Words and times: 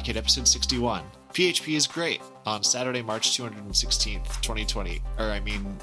Podkit 0.00 0.16
episode 0.16 0.48
61. 0.48 1.02
PHP 1.34 1.76
is 1.76 1.86
great 1.86 2.22
on 2.46 2.64
Saturday, 2.64 3.02
March 3.02 3.36
216th, 3.36 4.40
2020. 4.40 5.02
Or, 5.18 5.26
I 5.26 5.40
mean, 5.40 5.76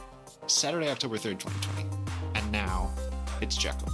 Saturday, 0.47 0.89
October 0.89 1.17
3rd, 1.17 1.39
2020. 1.39 1.87
And 2.33 2.51
now, 2.51 2.91
it's 3.41 3.55
Jekyll. 3.55 3.91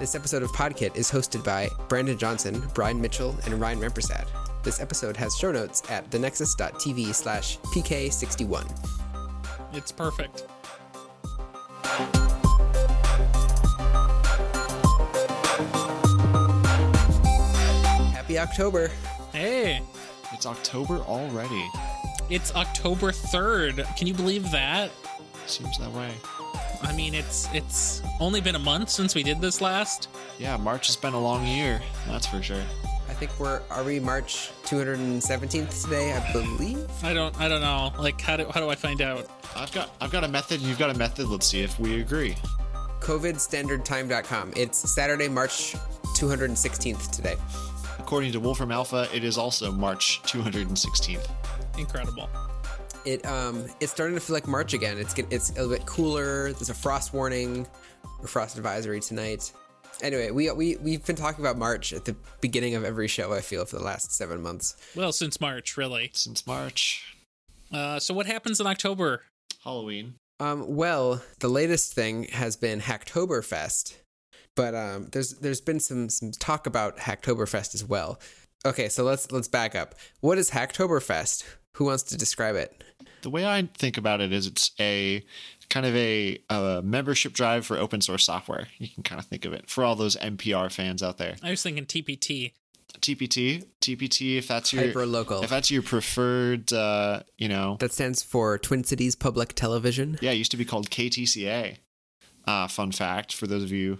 This 0.00 0.16
episode 0.16 0.42
of 0.42 0.50
Podkit 0.50 0.96
is 0.96 1.08
hosted 1.08 1.44
by 1.44 1.68
Brandon 1.88 2.18
Johnson, 2.18 2.64
Brian 2.74 3.00
Mitchell, 3.00 3.36
and 3.44 3.60
Ryan 3.60 3.78
Rampersad. 3.78 4.26
This 4.64 4.80
episode 4.80 5.16
has 5.16 5.36
show 5.36 5.52
notes 5.52 5.88
at 5.88 6.10
thenexus.tv 6.10 7.14
slash 7.14 7.58
pk61. 7.58 8.66
It's 9.72 9.92
perfect. 9.92 10.46
Happy 18.14 18.36
October. 18.36 18.90
Hey, 19.34 19.82
It's 20.32 20.46
October 20.46 20.98
already. 20.98 21.68
it's 22.30 22.54
October 22.54 23.10
3rd. 23.10 23.84
Can 23.96 24.06
you 24.06 24.14
believe 24.14 24.48
that? 24.52 24.92
Seems 25.46 25.76
that 25.78 25.90
way. 25.90 26.12
I 26.82 26.92
mean, 26.94 27.14
it's 27.14 27.48
it's 27.52 28.00
only 28.20 28.40
been 28.40 28.54
a 28.54 28.60
month 28.60 28.90
since 28.90 29.14
we 29.16 29.24
did 29.24 29.40
this 29.40 29.60
last. 29.60 30.08
Yeah, 30.38 30.56
March 30.56 30.86
has 30.86 30.94
been 30.96 31.14
a 31.14 31.20
long 31.20 31.44
year. 31.46 31.82
That's 32.06 32.26
for 32.28 32.40
sure. 32.42 32.62
I 33.08 33.12
think 33.12 33.32
we're, 33.40 33.60
are 33.70 33.82
we 33.82 33.98
March 33.98 34.50
217th 34.66 35.82
today, 35.84 36.12
I 36.12 36.32
believe? 36.32 36.86
I 37.02 37.12
don't 37.12 37.36
I 37.40 37.48
don't 37.48 37.60
know. 37.60 37.92
Like 37.98 38.20
how 38.20 38.36
do 38.36 38.46
how 38.54 38.60
do 38.60 38.68
I 38.70 38.76
find 38.76 39.02
out? 39.02 39.26
I've 39.56 39.72
got 39.72 39.90
I've 40.00 40.12
got 40.12 40.22
a 40.22 40.28
method. 40.28 40.60
You've 40.60 40.78
got 40.78 40.90
a 40.90 40.98
method. 40.98 41.26
Let's 41.26 41.46
see 41.46 41.62
if 41.62 41.76
we 41.80 42.00
agree. 42.00 42.36
COVIDstandardtime.com. 43.00 44.52
It's 44.56 44.78
Saturday, 44.94 45.28
March 45.28 45.74
216th 46.16 47.10
today. 47.10 47.36
According 48.14 48.30
to 48.30 48.38
Wolfram 48.38 48.70
Alpha, 48.70 49.08
it 49.12 49.24
is 49.24 49.36
also 49.36 49.72
March 49.72 50.20
216th. 50.22 51.28
Incredible. 51.76 52.30
It 53.04 53.26
um 53.26 53.64
it's 53.80 53.90
starting 53.90 54.14
to 54.14 54.20
feel 54.20 54.34
like 54.34 54.46
March 54.46 54.72
again. 54.72 54.98
It's 54.98 55.12
get, 55.12 55.26
it's 55.32 55.50
a 55.50 55.54
little 55.54 55.70
bit 55.70 55.84
cooler. 55.84 56.52
There's 56.52 56.70
a 56.70 56.74
frost 56.74 57.12
warning, 57.12 57.66
or 58.20 58.28
frost 58.28 58.56
advisory 58.56 59.00
tonight. 59.00 59.50
Anyway, 60.00 60.30
we 60.30 60.48
we 60.52 60.76
we've 60.76 61.04
been 61.04 61.16
talking 61.16 61.44
about 61.44 61.58
March 61.58 61.92
at 61.92 62.04
the 62.04 62.14
beginning 62.40 62.76
of 62.76 62.84
every 62.84 63.08
show. 63.08 63.32
I 63.32 63.40
feel 63.40 63.64
for 63.64 63.78
the 63.78 63.84
last 63.84 64.12
seven 64.12 64.40
months. 64.40 64.76
Well, 64.94 65.10
since 65.10 65.40
March, 65.40 65.76
really. 65.76 66.12
Since 66.14 66.46
March, 66.46 67.16
Uh, 67.72 67.98
so 67.98 68.14
what 68.14 68.26
happens 68.26 68.60
in 68.60 68.68
October? 68.68 69.24
Halloween. 69.64 70.14
Um, 70.38 70.76
well, 70.76 71.20
the 71.40 71.48
latest 71.48 71.94
thing 71.94 72.28
has 72.28 72.54
been 72.54 72.80
Hacktoberfest, 72.80 73.96
but 74.56 74.74
um, 74.74 75.08
there's 75.12 75.34
there's 75.34 75.60
been 75.60 75.80
some 75.80 76.08
some 76.08 76.30
talk 76.32 76.66
about 76.66 76.98
Hacktoberfest 76.98 77.74
as 77.74 77.84
well. 77.84 78.20
Okay, 78.66 78.88
so 78.88 79.04
let's 79.04 79.30
let's 79.32 79.48
back 79.48 79.74
up. 79.74 79.94
What 80.20 80.38
is 80.38 80.50
Hacktoberfest? 80.50 81.44
Who 81.74 81.86
wants 81.86 82.04
to 82.04 82.16
describe 82.16 82.56
it? 82.56 82.82
The 83.22 83.30
way 83.30 83.46
I 83.46 83.68
think 83.76 83.96
about 83.98 84.20
it 84.20 84.32
is 84.32 84.46
it's 84.46 84.70
a 84.78 85.24
kind 85.70 85.86
of 85.86 85.96
a, 85.96 86.38
a 86.50 86.82
membership 86.84 87.32
drive 87.32 87.66
for 87.66 87.76
open 87.78 88.00
source 88.00 88.24
software. 88.24 88.68
You 88.78 88.88
can 88.88 89.02
kind 89.02 89.18
of 89.18 89.26
think 89.26 89.44
of 89.44 89.52
it 89.52 89.68
for 89.68 89.82
all 89.82 89.96
those 89.96 90.14
NPR 90.16 90.70
fans 90.70 91.02
out 91.02 91.18
there. 91.18 91.36
I 91.42 91.50
was 91.50 91.62
thinking 91.62 91.86
TPT. 91.86 92.52
TPT, 93.00 93.64
TPT. 93.80 94.36
If 94.38 94.46
that's 94.46 94.72
your 94.72 94.84
Hyper 94.86 95.04
local. 95.06 95.42
if 95.42 95.50
that's 95.50 95.70
your 95.70 95.82
preferred, 95.82 96.72
uh, 96.72 97.22
you 97.36 97.48
know, 97.48 97.76
That 97.80 97.92
stands 97.92 98.22
for 98.22 98.56
Twin 98.58 98.84
Cities 98.84 99.16
Public 99.16 99.54
Television. 99.54 100.16
yeah, 100.20 100.30
it 100.30 100.36
used 100.36 100.52
to 100.52 100.56
be 100.56 100.64
called 100.64 100.90
KTCA. 100.90 101.78
Uh, 102.46 102.68
fun 102.68 102.92
fact 102.92 103.34
for 103.34 103.46
those 103.46 103.62
of 103.64 103.72
you 103.72 103.98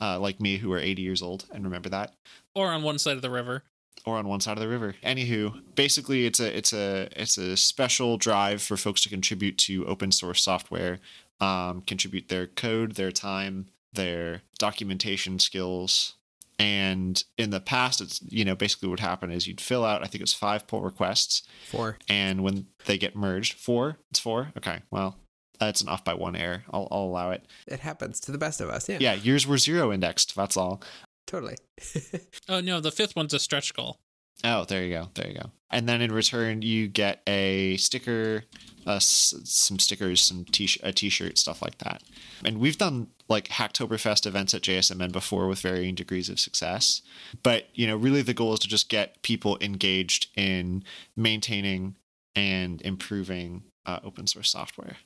uh, 0.00 0.18
like 0.18 0.40
me 0.40 0.58
who 0.58 0.72
are 0.72 0.78
80 0.78 1.02
years 1.02 1.22
old 1.22 1.46
and 1.52 1.64
remember 1.64 1.88
that. 1.88 2.14
Or 2.54 2.68
on 2.68 2.82
one 2.82 2.98
side 2.98 3.16
of 3.16 3.22
the 3.22 3.30
river. 3.30 3.64
or 4.06 4.16
on 4.16 4.28
one 4.28 4.40
side 4.40 4.56
of 4.56 4.62
the 4.62 4.68
river. 4.68 4.94
Anywho, 5.02 5.60
basically 5.74 6.24
it's 6.26 6.40
a 6.40 6.56
it's 6.56 6.72
a 6.72 7.08
it's 7.20 7.36
a 7.36 7.56
special 7.56 8.16
drive 8.16 8.62
for 8.62 8.76
folks 8.76 9.02
to 9.02 9.08
contribute 9.08 9.58
to 9.58 9.84
open 9.86 10.12
source 10.12 10.42
software, 10.42 11.00
um, 11.40 11.82
contribute 11.82 12.28
their 12.28 12.46
code, 12.46 12.92
their 12.94 13.10
time, 13.12 13.66
their 13.92 14.42
documentation 14.58 15.38
skills. 15.38 16.14
And 16.60 17.22
in 17.36 17.50
the 17.50 17.60
past, 17.60 18.00
it's 18.00 18.20
you 18.28 18.44
know 18.44 18.54
basically 18.54 18.88
what 18.88 19.00
happened 19.00 19.32
is 19.32 19.46
you'd 19.46 19.60
fill 19.60 19.84
out 19.84 20.02
I 20.02 20.06
think 20.06 20.22
it's 20.22 20.32
five 20.32 20.66
pull 20.66 20.80
requests, 20.82 21.42
four 21.68 21.98
and 22.08 22.42
when 22.42 22.66
they 22.86 22.98
get 22.98 23.14
merged, 23.16 23.54
four 23.54 23.98
it's 24.10 24.18
four. 24.20 24.52
Okay, 24.56 24.80
well 24.90 25.16
that's 25.58 25.80
an 25.80 25.88
off 25.88 26.04
by 26.04 26.14
one 26.14 26.36
error. 26.36 26.64
I'll, 26.72 26.88
I'll 26.90 27.02
allow 27.04 27.30
it. 27.32 27.44
it 27.66 27.80
happens 27.80 28.20
to 28.20 28.32
the 28.32 28.38
best 28.38 28.60
of 28.60 28.68
us. 28.70 28.88
Yeah, 28.88 28.98
Yeah, 29.00 29.14
yours 29.14 29.46
were 29.46 29.58
zero 29.58 29.92
indexed. 29.92 30.34
That's 30.36 30.56
all. 30.56 30.82
totally. 31.26 31.56
Oh 32.48 32.60
no, 32.60 32.80
the 32.80 32.90
fifth 32.92 33.14
one's 33.16 33.34
a 33.34 33.38
stretch 33.38 33.74
goal. 33.74 33.98
Oh, 34.44 34.64
there 34.64 34.84
you 34.84 34.90
go. 34.94 35.08
There 35.14 35.28
you 35.28 35.34
go. 35.34 35.50
And 35.70 35.88
then 35.88 36.00
in 36.00 36.12
return, 36.12 36.62
you 36.62 36.86
get 36.88 37.20
a 37.26 37.76
sticker, 37.76 38.44
uh, 38.86 38.94
s- 38.94 39.34
some 39.44 39.78
stickers, 39.80 40.20
some 40.22 40.44
t 40.44 40.68
a 40.82 40.92
t-shirt, 40.92 41.36
stuff 41.38 41.60
like 41.60 41.78
that. 41.78 42.02
And 42.44 42.58
we've 42.58 42.78
done 42.78 43.08
like 43.28 43.48
Hacktoberfest 43.48 44.26
events 44.26 44.54
at 44.54 44.62
JSMN 44.62 45.10
before 45.12 45.48
with 45.48 45.60
varying 45.60 45.94
degrees 45.96 46.28
of 46.30 46.38
success. 46.40 47.02
But 47.42 47.66
you 47.74 47.86
know, 47.88 47.96
really, 47.96 48.22
the 48.22 48.32
goal 48.32 48.54
is 48.54 48.60
to 48.60 48.68
just 48.68 48.88
get 48.88 49.20
people 49.22 49.58
engaged 49.60 50.28
in 50.36 50.84
maintaining 51.16 51.96
and 52.36 52.80
improving 52.82 53.64
uh, 53.84 53.98
open 54.04 54.26
source 54.28 54.50
software. 54.50 54.96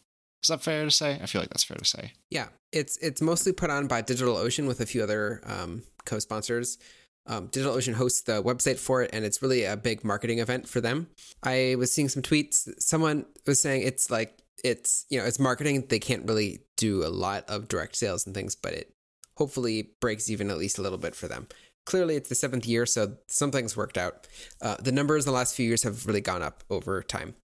Is 0.42 0.48
that 0.48 0.62
fair 0.62 0.84
to 0.84 0.90
say? 0.90 1.18
I 1.22 1.26
feel 1.26 1.40
like 1.40 1.50
that's 1.50 1.64
fair 1.64 1.76
to 1.76 1.84
say. 1.84 2.12
Yeah, 2.30 2.48
it's 2.72 2.96
it's 2.98 3.20
mostly 3.20 3.52
put 3.52 3.70
on 3.70 3.86
by 3.86 4.02
DigitalOcean 4.02 4.66
with 4.66 4.80
a 4.80 4.86
few 4.86 5.02
other 5.02 5.40
um, 5.44 5.82
co-sponsors. 6.04 6.78
Um, 7.26 7.48
DigitalOcean 7.48 7.94
hosts 7.94 8.22
the 8.22 8.42
website 8.42 8.78
for 8.78 9.02
it, 9.02 9.10
and 9.12 9.24
it's 9.24 9.40
really 9.40 9.64
a 9.64 9.76
big 9.76 10.04
marketing 10.04 10.40
event 10.40 10.68
for 10.68 10.80
them. 10.80 11.08
I 11.44 11.76
was 11.78 11.92
seeing 11.92 12.08
some 12.08 12.22
tweets. 12.22 12.68
Someone 12.80 13.26
was 13.46 13.60
saying 13.60 13.82
it's 13.82 14.10
like 14.10 14.36
it's 14.64 15.06
you 15.08 15.18
know 15.18 15.24
it's 15.24 15.38
marketing. 15.38 15.86
They 15.88 16.00
can't 16.00 16.26
really 16.26 16.60
do 16.76 17.04
a 17.04 17.08
lot 17.08 17.48
of 17.48 17.68
direct 17.68 17.94
sales 17.94 18.26
and 18.26 18.34
things, 18.34 18.56
but 18.56 18.72
it 18.72 18.92
hopefully 19.36 19.90
breaks 20.00 20.28
even 20.28 20.50
at 20.50 20.58
least 20.58 20.78
a 20.78 20.82
little 20.82 20.98
bit 20.98 21.14
for 21.14 21.28
them. 21.28 21.46
Clearly, 21.84 22.16
it's 22.16 22.28
the 22.28 22.34
seventh 22.34 22.66
year, 22.66 22.86
so 22.86 23.16
something's 23.28 23.76
worked 23.76 23.98
out. 23.98 24.26
Uh, 24.60 24.76
the 24.80 24.92
numbers 24.92 25.24
in 25.24 25.32
the 25.32 25.36
last 25.36 25.54
few 25.54 25.66
years 25.66 25.82
have 25.82 26.06
really 26.06 26.20
gone 26.20 26.42
up 26.42 26.62
over 26.70 27.02
time. 27.02 27.34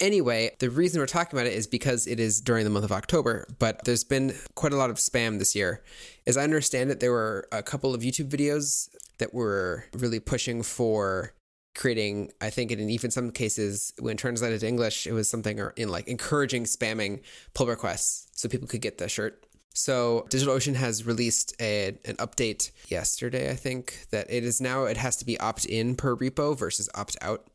Anyway, 0.00 0.54
the 0.58 0.70
reason 0.70 1.00
we're 1.00 1.06
talking 1.06 1.38
about 1.38 1.46
it 1.46 1.54
is 1.54 1.66
because 1.66 2.06
it 2.06 2.20
is 2.20 2.40
during 2.40 2.64
the 2.64 2.70
month 2.70 2.84
of 2.84 2.92
October, 2.92 3.46
but 3.58 3.84
there's 3.84 4.04
been 4.04 4.34
quite 4.54 4.72
a 4.72 4.76
lot 4.76 4.90
of 4.90 4.96
spam 4.96 5.38
this 5.38 5.54
year. 5.54 5.82
As 6.26 6.36
I 6.36 6.44
understand 6.44 6.90
it, 6.90 7.00
there 7.00 7.12
were 7.12 7.48
a 7.52 7.62
couple 7.62 7.94
of 7.94 8.02
YouTube 8.02 8.28
videos 8.28 8.88
that 9.18 9.34
were 9.34 9.84
really 9.92 10.20
pushing 10.20 10.62
for 10.62 11.32
creating, 11.74 12.32
I 12.40 12.50
think 12.50 12.70
in 12.72 12.90
even 12.90 13.10
some 13.10 13.30
cases, 13.30 13.92
when 13.98 14.16
translated 14.16 14.60
to 14.60 14.68
English, 14.68 15.06
it 15.06 15.12
was 15.12 15.28
something 15.28 15.60
in 15.76 15.88
like 15.88 16.08
encouraging 16.08 16.64
spamming 16.64 17.20
pull 17.54 17.66
requests 17.66 18.28
so 18.32 18.48
people 18.48 18.68
could 18.68 18.80
get 18.80 18.98
the 18.98 19.08
shirt. 19.08 19.44
So 19.74 20.26
DigitalOcean 20.30 20.74
has 20.74 21.06
released 21.06 21.54
a, 21.60 21.96
an 22.04 22.16
update 22.16 22.72
yesterday, 22.88 23.50
I 23.50 23.54
think, 23.54 24.06
that 24.10 24.26
it 24.28 24.42
is 24.42 24.60
now, 24.60 24.84
it 24.84 24.96
has 24.96 25.16
to 25.16 25.24
be 25.24 25.38
opt 25.38 25.66
in 25.66 25.94
per 25.94 26.16
repo 26.16 26.58
versus 26.58 26.88
opt 26.94 27.16
out. 27.20 27.47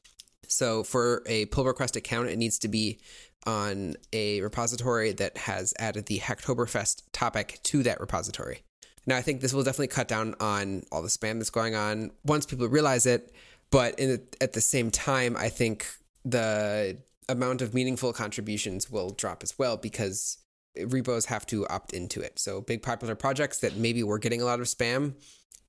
So 0.48 0.84
for 0.84 1.24
a 1.26 1.46
pull 1.46 1.66
request 1.66 1.96
account, 1.96 2.30
it 2.30 2.38
needs 2.38 2.60
to 2.60 2.68
be 2.68 3.00
on 3.46 3.96
a 4.14 4.42
repository 4.42 5.12
that 5.14 5.38
has 5.38 5.74
added 5.80 6.06
the 6.06 6.20
Hacktoberfest 6.20 7.04
topic 7.12 7.60
to 7.64 7.84
that 7.84 8.00
repository. 8.00 8.64
Now, 9.06 9.18
I 9.18 9.22
think 9.22 9.42
this 9.42 9.54
will 9.54 9.64
definitely 9.64 9.88
cut 9.88 10.08
down 10.08 10.36
on 10.40 10.84
all 10.92 11.02
the 11.02 11.10
spam 11.10 11.38
that's 11.38 11.50
going 11.50 11.76
on 11.76 12.12
once 12.24 12.46
people 12.46 12.68
realize 12.68 13.06
it. 13.06 13.34
But 13.70 13.98
the, 13.98 14.22
at 14.40 14.54
the 14.54 14.62
same 14.62 14.92
time, 14.92 15.36
I 15.36 15.50
think 15.50 15.88
the 16.24 16.98
amount 17.28 17.62
of 17.62 17.74
meaningful 17.74 18.14
contributions 18.14 18.90
will 18.90 19.10
drop 19.10 19.44
as 19.44 19.58
well 19.58 19.78
because 19.78 20.38
repos 20.86 21.26
have 21.26 21.46
to 21.48 21.68
opt 21.68 21.92
into 21.92 22.22
it. 22.22 22.40
So 22.40 22.62
big 22.62 22.82
popular 22.82 23.16
projects 23.16 23.60
that 23.60 23.76
maybe 23.76 24.04
were 24.04 24.20
getting 24.20 24.42
a 24.42 24.46
lot 24.46 24.60
of 24.60 24.68
spam 24.68 25.16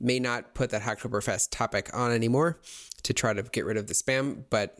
may 0.05 0.19
not 0.19 0.55
put 0.55 0.71
that 0.71 0.83
Hacktoberfest 0.83 1.49
topic 1.51 1.91
on 1.93 2.12
anymore 2.12 2.61
to 3.03 3.12
try 3.12 3.33
to 3.33 3.43
get 3.43 3.65
rid 3.65 3.77
of 3.77 3.87
the 3.87 3.95
spam, 3.95 4.45
but 4.51 4.79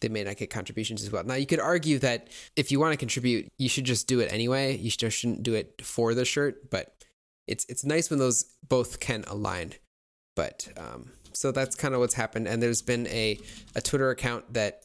they 0.00 0.08
may 0.08 0.24
not 0.24 0.36
get 0.36 0.50
contributions 0.50 1.02
as 1.02 1.10
well. 1.10 1.24
Now, 1.24 1.34
you 1.34 1.46
could 1.46 1.60
argue 1.60 1.98
that 2.00 2.28
if 2.56 2.70
you 2.70 2.80
want 2.80 2.92
to 2.92 2.98
contribute, 2.98 3.48
you 3.56 3.68
should 3.68 3.84
just 3.84 4.06
do 4.06 4.20
it 4.20 4.32
anyway. 4.32 4.76
You 4.76 4.90
just 4.90 5.16
shouldn't 5.16 5.42
do 5.42 5.54
it 5.54 5.80
for 5.82 6.14
the 6.14 6.24
shirt, 6.24 6.70
but 6.70 6.94
it's 7.46 7.64
it's 7.68 7.84
nice 7.84 8.10
when 8.10 8.18
those 8.18 8.44
both 8.68 9.00
can 9.00 9.24
align. 9.28 9.74
But 10.36 10.68
um, 10.76 11.12
so 11.32 11.52
that's 11.52 11.76
kind 11.76 11.94
of 11.94 12.00
what's 12.00 12.14
happened. 12.14 12.48
And 12.48 12.62
there's 12.62 12.82
been 12.82 13.06
a, 13.06 13.38
a 13.74 13.80
Twitter 13.80 14.10
account 14.10 14.52
that 14.54 14.82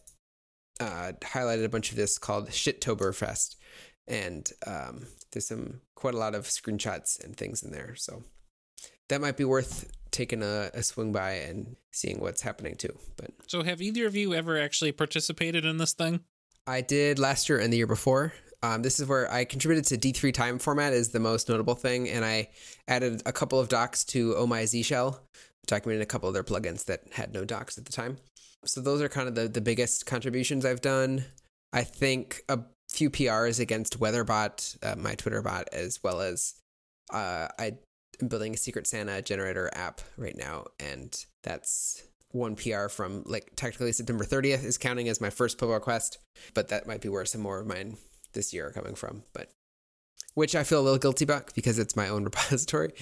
uh, 0.80 1.14
highlighted 1.22 1.66
a 1.66 1.70
bunch 1.70 1.90
of 1.92 1.98
this 1.98 2.18
called 2.18 2.50
Shittoberfest. 2.50 3.56
And 4.08 4.50
um, 4.66 5.08
there's 5.32 5.48
some 5.48 5.82
quite 5.96 6.14
a 6.14 6.18
lot 6.18 6.36
of 6.36 6.46
screenshots 6.46 7.24
and 7.24 7.36
things 7.36 7.64
in 7.64 7.72
there. 7.72 7.96
So 7.96 8.24
that 9.10 9.22
might 9.22 9.38
be 9.38 9.46
worth 9.46 9.92
taking 10.12 10.42
a, 10.42 10.72
a 10.74 10.82
swing 10.82 11.12
by 11.12 11.32
and 11.32 11.76
seeing 11.92 12.20
what's 12.20 12.42
happening 12.42 12.76
too. 12.76 12.98
But 13.18 13.32
So 13.48 13.64
have 13.64 13.82
either 13.82 14.08
of 14.08 14.16
you 14.16 14.34
ever 14.34 14.60
actually 14.60 14.92
participated 14.92 15.66
in 15.66 15.78
this 15.78 15.94
thing? 15.94 16.22
I 16.66 16.82
did 16.82 17.20
last 17.20 17.50
year 17.50 17.60
and 17.60 17.72
the 17.72 17.78
year 17.78 17.88
before. 17.88 18.34
Um, 18.62 18.82
this 18.82 19.00
is 19.00 19.08
where 19.08 19.32
I 19.32 19.46
contributed 19.46 19.86
to 19.86 19.98
D3 19.98 20.34
time 20.34 20.60
format 20.60 20.94
is 20.94 21.10
the 21.10 21.20
most 21.20 21.48
notable 21.48 21.76
thing, 21.76 22.10
and 22.10 22.26
I 22.26 22.50
added 22.88 23.22
a 23.26 23.32
couple 23.32 23.60
of 23.60 23.70
docs 23.70 24.04
to 24.06 24.36
Oh 24.36 24.46
My 24.46 24.66
Z 24.66 24.84
Shell 24.84 25.22
documented 25.66 26.02
a 26.02 26.06
couple 26.06 26.28
of 26.28 26.34
their 26.34 26.44
plugins 26.44 26.86
that 26.86 27.02
had 27.14 27.34
no 27.34 27.46
docs 27.46 27.78
at 27.78 27.86
the 27.86 27.92
time. 27.92 28.18
So 28.66 28.82
those 28.82 29.02
are 29.02 29.08
kind 29.08 29.28
of 29.28 29.36
the, 29.36 29.48
the 29.48 29.62
biggest 29.62 30.06
contributions 30.06 30.66
I've 30.66 30.82
done. 30.82 31.26
I 31.72 31.84
think 31.84 32.42
a 32.50 32.60
few 32.90 33.10
PRs 33.10 33.60
against 33.60 34.00
Weatherbot, 34.00 34.78
uh, 34.84 34.96
my 34.98 35.16
Twitter 35.16 35.42
bot, 35.42 35.70
as 35.72 36.00
well 36.04 36.20
as 36.20 36.56
uh, 37.14 37.48
I 37.58 37.78
building 38.28 38.54
a 38.54 38.58
Secret 38.58 38.88
Santa 38.88 39.22
generator 39.22 39.70
app 39.74 40.02
right 40.18 40.38
now, 40.38 40.66
and 40.80 41.26
that's 41.44 42.04
one 42.32 42.56
PR 42.56 42.88
from 42.88 43.24
like 43.26 43.52
technically 43.56 43.92
September 43.92 44.24
30th 44.24 44.64
is 44.64 44.78
counting 44.78 45.10
as 45.10 45.20
my 45.22 45.30
first 45.30 45.58
pull 45.58 45.70
request, 45.70 46.20
but 46.54 46.68
that 46.70 46.86
might 46.88 47.02
be 47.02 47.10
where 47.10 47.26
some 47.26 47.42
more 47.42 47.60
of 47.60 47.68
mine 47.68 47.98
this 48.34 48.54
year 48.54 48.68
are 48.68 48.72
coming 48.72 48.96
from. 48.96 49.24
But 49.34 49.50
which 50.36 50.56
I 50.56 50.64
feel 50.64 50.80
a 50.80 50.84
little 50.84 51.00
guilty 51.00 51.24
about 51.26 51.54
because 51.56 51.80
it's 51.80 51.96
my 51.96 52.08
own 52.08 52.24
repository. 52.26 52.94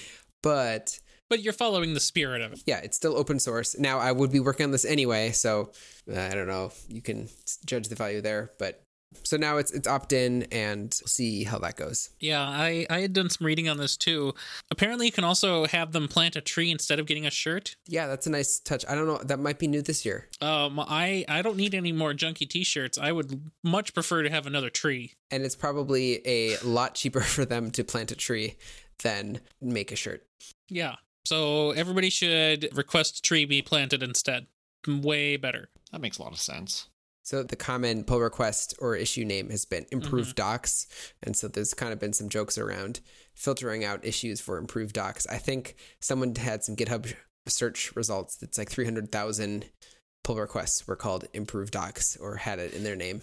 But 0.42 1.00
But 1.30 1.42
you're 1.42 1.52
following 1.54 1.94
the 1.94 2.00
spirit 2.00 2.42
of 2.42 2.54
it. 2.54 2.64
yeah, 2.66 2.80
it's 2.80 2.96
still 2.96 3.18
open 3.18 3.40
source. 3.40 3.78
Now 3.78 4.00
I 4.00 4.12
would 4.12 4.32
be 4.32 4.40
working 4.40 4.64
on 4.64 4.72
this 4.72 4.86
anyway, 4.86 5.32
so 5.32 5.72
uh, 6.12 6.20
I 6.20 6.34
don't 6.34 6.48
know. 6.48 6.72
You 6.88 7.02
can 7.02 7.28
judge 7.66 7.90
the 7.90 7.96
value 7.96 8.22
there, 8.22 8.52
but 8.60 8.82
so 9.24 9.38
now 9.38 9.58
it's 9.58 9.72
it's 9.72 9.88
opt 9.88 10.14
in, 10.14 10.44
and 10.52 10.96
we'll 11.02 11.08
see 11.08 11.44
how 11.44 11.58
that 11.60 11.76
goes. 11.78 12.10
Yeah, 12.20 12.42
I, 12.42 12.86
I 12.90 13.00
had 13.02 13.14
done 13.14 13.30
some 13.30 13.46
reading 13.48 13.68
on 13.70 13.78
this 13.78 13.96
too. 13.98 14.34
Apparently, 14.72 15.06
you 15.06 15.12
can 15.12 15.24
also 15.24 15.66
have 15.68 15.92
them 15.92 16.08
plant 16.08 16.36
a 16.36 16.42
tree 16.42 16.72
instead 16.72 17.00
of 17.00 17.06
getting 17.06 17.26
a 17.26 17.32
shirt. 17.32 17.76
Yeah, 17.88 18.08
that's 18.08 18.28
a 18.28 18.30
nice 18.30 18.60
touch. 18.60 18.86
I 18.88 18.96
don't 18.96 19.08
know. 19.08 19.18
That 19.24 19.40
might 19.40 19.60
be 19.60 19.68
new 19.68 19.82
this 19.82 20.06
year, 20.06 20.28
Um, 20.42 20.80
I 20.80 21.26
I 21.28 21.42
don't 21.42 21.58
need 21.58 21.74
any 21.74 21.92
more 21.92 22.14
junky 22.14 22.48
T-shirts. 22.50 22.98
I 22.98 23.12
would 23.12 23.50
much 23.64 23.94
prefer 23.94 24.24
to 24.24 24.30
have 24.30 24.46
another 24.48 24.70
tree. 24.70 25.14
and 25.32 25.44
it's 25.44 25.56
probably 25.56 26.22
a 26.28 26.58
lot 26.64 26.96
cheaper 26.96 27.22
for 27.36 27.46
them 27.46 27.72
to 27.72 27.84
plant 27.84 28.12
a 28.12 28.16
tree 28.16 28.56
than 29.04 29.40
make 29.62 29.92
a 29.92 29.96
shirt. 29.96 30.26
Yeah. 30.70 30.96
So 31.26 31.72
everybody 31.72 32.10
should 32.10 32.70
request 32.76 33.20
a 33.20 33.22
tree 33.22 33.46
be 33.46 33.62
planted 33.62 34.02
instead. 34.02 34.48
Way 34.88 35.36
better. 35.38 35.70
That 35.92 36.00
makes 36.02 36.18
a 36.18 36.24
lot 36.24 36.32
of 36.32 36.40
sense. 36.40 36.88
So 37.28 37.44
the 37.44 37.58
common 37.58 38.06
pull 38.06 38.22
request 38.22 38.74
or 38.80 38.96
issue 38.96 39.26
name 39.26 39.50
has 39.50 39.66
been 39.66 39.86
improved 39.92 40.38
docs, 40.38 40.88
and 41.22 41.36
so 41.36 41.50
there's 41.50 41.74
kind 41.74 41.92
of 41.92 42.00
been 42.00 42.14
some 42.14 42.30
jokes 42.30 42.58
around 42.58 43.02
filtering 43.34 43.84
out 43.84 44.06
issues 44.06 44.40
for 44.40 44.58
improved 44.58 44.94
docs. 44.94 45.28
I 45.28 45.38
think 45.38 45.76
someone 46.00 46.34
had 46.36 46.64
some 46.64 46.78
GitHub 46.78 47.14
search 47.46 47.94
results 47.98 48.38
that's 48.38 48.58
like 48.58 48.70
300,000 48.70 49.66
pull 50.24 50.38
requests 50.38 50.88
were 50.88 50.96
called 50.96 51.28
improved 51.34 51.74
docs 51.74 52.16
or 52.16 52.38
had 52.38 52.60
it 52.60 52.74
in 52.74 52.86
their 52.86 52.96
name. 52.96 53.20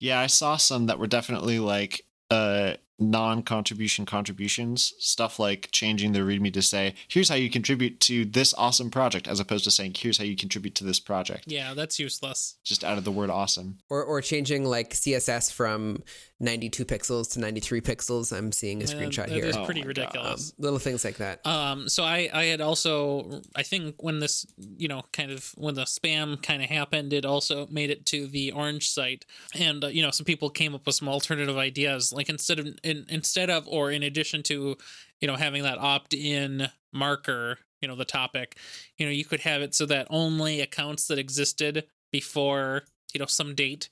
Yeah, 0.00 0.18
I 0.18 0.26
saw 0.26 0.56
some 0.56 0.86
that 0.86 0.98
were 0.98 1.06
definitely 1.06 1.60
like 1.60 2.04
uh 2.32 2.74
non-contribution 2.98 4.04
contributions 4.04 4.92
stuff 4.98 5.38
like 5.38 5.68
changing 5.72 6.12
the 6.12 6.18
readme 6.20 6.52
to 6.52 6.62
say 6.62 6.94
here's 7.08 7.28
how 7.28 7.34
you 7.34 7.48
contribute 7.48 8.00
to 8.00 8.24
this 8.24 8.52
awesome 8.58 8.90
project 8.90 9.28
as 9.28 9.40
opposed 9.40 9.64
to 9.64 9.70
saying 9.70 9.94
here's 9.96 10.18
how 10.18 10.24
you 10.24 10.36
contribute 10.36 10.74
to 10.74 10.84
this 10.84 11.00
project 11.00 11.44
Yeah, 11.46 11.74
that's 11.74 11.98
useless. 11.98 12.56
just 12.64 12.82
out 12.84 12.98
of 12.98 13.04
the 13.04 13.12
word 13.12 13.30
awesome 13.30 13.78
Or, 13.88 14.02
or 14.04 14.20
changing 14.20 14.64
like 14.64 14.90
CSS 14.90 15.52
from 15.52 16.02
92 16.40 16.84
pixels 16.84 17.32
to 17.32 17.40
93 17.40 17.80
pixels. 17.80 18.36
I'm 18.36 18.52
seeing 18.52 18.80
a 18.80 18.84
Uh, 18.84 18.88
screenshot 18.88 19.26
that 19.26 19.30
here. 19.30 19.44
is 19.46 19.56
Oh 19.56 19.64
pretty 19.64 19.80
my 19.84 19.92
God. 19.92 19.98
Um, 19.98 20.04
ridiculous. 20.06 20.52
little 20.58 20.78
things 20.78 21.04
like 21.04 21.16
that. 21.16 21.44
Um, 21.46 21.88
so 21.88 22.04
I, 22.04 22.28
I 22.32 22.44
had 22.44 22.60
also, 22.60 23.42
I 23.56 23.64
think 23.64 24.02
when 24.02 24.20
this, 24.20 24.46
you 24.56 24.86
know, 24.86 25.02
kind 25.12 25.32
of 25.32 25.50
when 25.56 25.74
the 25.74 25.82
spam 25.82 26.40
kind 26.42 26.62
of 26.62 26.68
happened, 26.70 27.12
it 27.12 27.24
also 27.24 27.66
made 27.68 27.90
it 27.90 28.06
to 28.06 28.28
the 28.28 28.52
orange 28.52 28.88
site, 28.88 29.26
and 29.58 29.82
uh, 29.82 29.88
you 29.88 30.00
know, 30.02 30.10
some 30.12 30.24
people 30.24 30.48
came 30.48 30.74
up 30.74 30.86
with 30.86 30.94
some 30.94 31.08
alternative 31.08 31.56
ideas, 31.58 32.12
like 32.12 32.28
instead 32.28 32.60
of, 32.60 32.68
in, 32.84 33.04
instead 33.08 33.50
of, 33.50 33.66
or 33.66 33.90
in 33.90 34.02
addition 34.04 34.42
to, 34.44 34.76
you 35.20 35.26
know, 35.26 35.34
having 35.36 35.64
that 35.64 35.78
opt-in 35.78 36.68
marker, 36.92 37.58
you 37.80 37.88
know, 37.88 37.96
the 37.96 38.04
topic, 38.04 38.56
you 38.96 39.04
know, 39.06 39.10
you 39.12 39.24
could 39.24 39.40
have 39.40 39.60
it 39.62 39.74
so 39.74 39.86
that 39.86 40.06
only 40.10 40.60
accounts 40.60 41.08
that 41.08 41.18
existed 41.18 41.84
before, 42.12 42.82
you 43.12 43.18
know, 43.20 43.26
some 43.26 43.54
date 43.54 43.88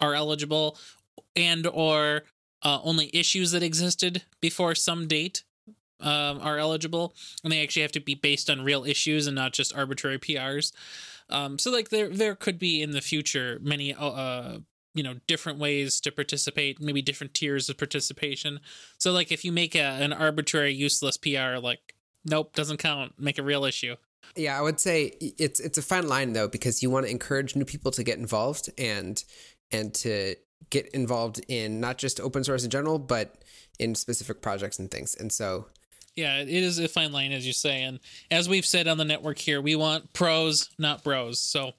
are 0.00 0.14
eligible, 0.14 0.78
and 1.36 1.66
or 1.66 2.22
uh, 2.62 2.80
only 2.82 3.10
issues 3.12 3.52
that 3.52 3.62
existed 3.62 4.22
before 4.40 4.74
some 4.74 5.06
date 5.06 5.44
um, 6.00 6.40
are 6.40 6.58
eligible, 6.58 7.14
and 7.42 7.52
they 7.52 7.62
actually 7.62 7.82
have 7.82 7.92
to 7.92 8.00
be 8.00 8.14
based 8.14 8.48
on 8.48 8.64
real 8.64 8.84
issues 8.84 9.26
and 9.26 9.34
not 9.34 9.52
just 9.52 9.74
arbitrary 9.76 10.18
PRs. 10.18 10.72
Um, 11.28 11.58
so, 11.58 11.70
like 11.70 11.90
there 11.90 12.08
there 12.08 12.34
could 12.34 12.58
be 12.58 12.82
in 12.82 12.92
the 12.92 13.00
future 13.00 13.58
many 13.60 13.94
uh, 13.94 14.08
uh, 14.08 14.58
you 14.94 15.02
know 15.02 15.14
different 15.26 15.58
ways 15.58 16.00
to 16.02 16.12
participate, 16.12 16.80
maybe 16.80 17.02
different 17.02 17.34
tiers 17.34 17.68
of 17.68 17.78
participation. 17.78 18.60
So, 18.98 19.12
like 19.12 19.32
if 19.32 19.44
you 19.44 19.52
make 19.52 19.74
a, 19.74 19.80
an 19.80 20.12
arbitrary 20.12 20.72
useless 20.72 21.16
PR, 21.16 21.58
like 21.60 21.94
nope 22.24 22.54
doesn't 22.54 22.78
count, 22.78 23.14
make 23.18 23.38
a 23.38 23.42
real 23.42 23.64
issue. 23.64 23.96
Yeah, 24.36 24.58
I 24.58 24.62
would 24.62 24.80
say 24.80 25.14
it's 25.20 25.60
it's 25.60 25.78
a 25.78 25.82
fine 25.82 26.08
line 26.08 26.32
though 26.32 26.48
because 26.48 26.82
you 26.82 26.90
want 26.90 27.06
to 27.06 27.10
encourage 27.10 27.56
new 27.56 27.64
people 27.64 27.90
to 27.92 28.04
get 28.04 28.18
involved 28.18 28.70
and 28.78 29.22
and 29.70 29.92
to 29.94 30.36
get 30.70 30.88
involved 30.88 31.40
in 31.48 31.80
not 31.80 31.98
just 31.98 32.20
open 32.20 32.44
source 32.44 32.64
in 32.64 32.70
general, 32.70 32.98
but 32.98 33.36
in 33.78 33.94
specific 33.94 34.42
projects 34.42 34.78
and 34.78 34.90
things. 34.90 35.14
And 35.14 35.32
so 35.32 35.66
Yeah, 36.16 36.40
it 36.40 36.48
is 36.48 36.78
a 36.78 36.88
fine 36.88 37.12
line, 37.12 37.32
as 37.32 37.46
you 37.46 37.52
say. 37.52 37.82
And 37.82 38.00
as 38.30 38.48
we've 38.48 38.66
said 38.66 38.88
on 38.88 38.98
the 38.98 39.04
network 39.04 39.38
here, 39.38 39.60
we 39.60 39.76
want 39.76 40.12
pros, 40.12 40.70
not 40.78 41.04
bros. 41.04 41.40
So 41.40 41.72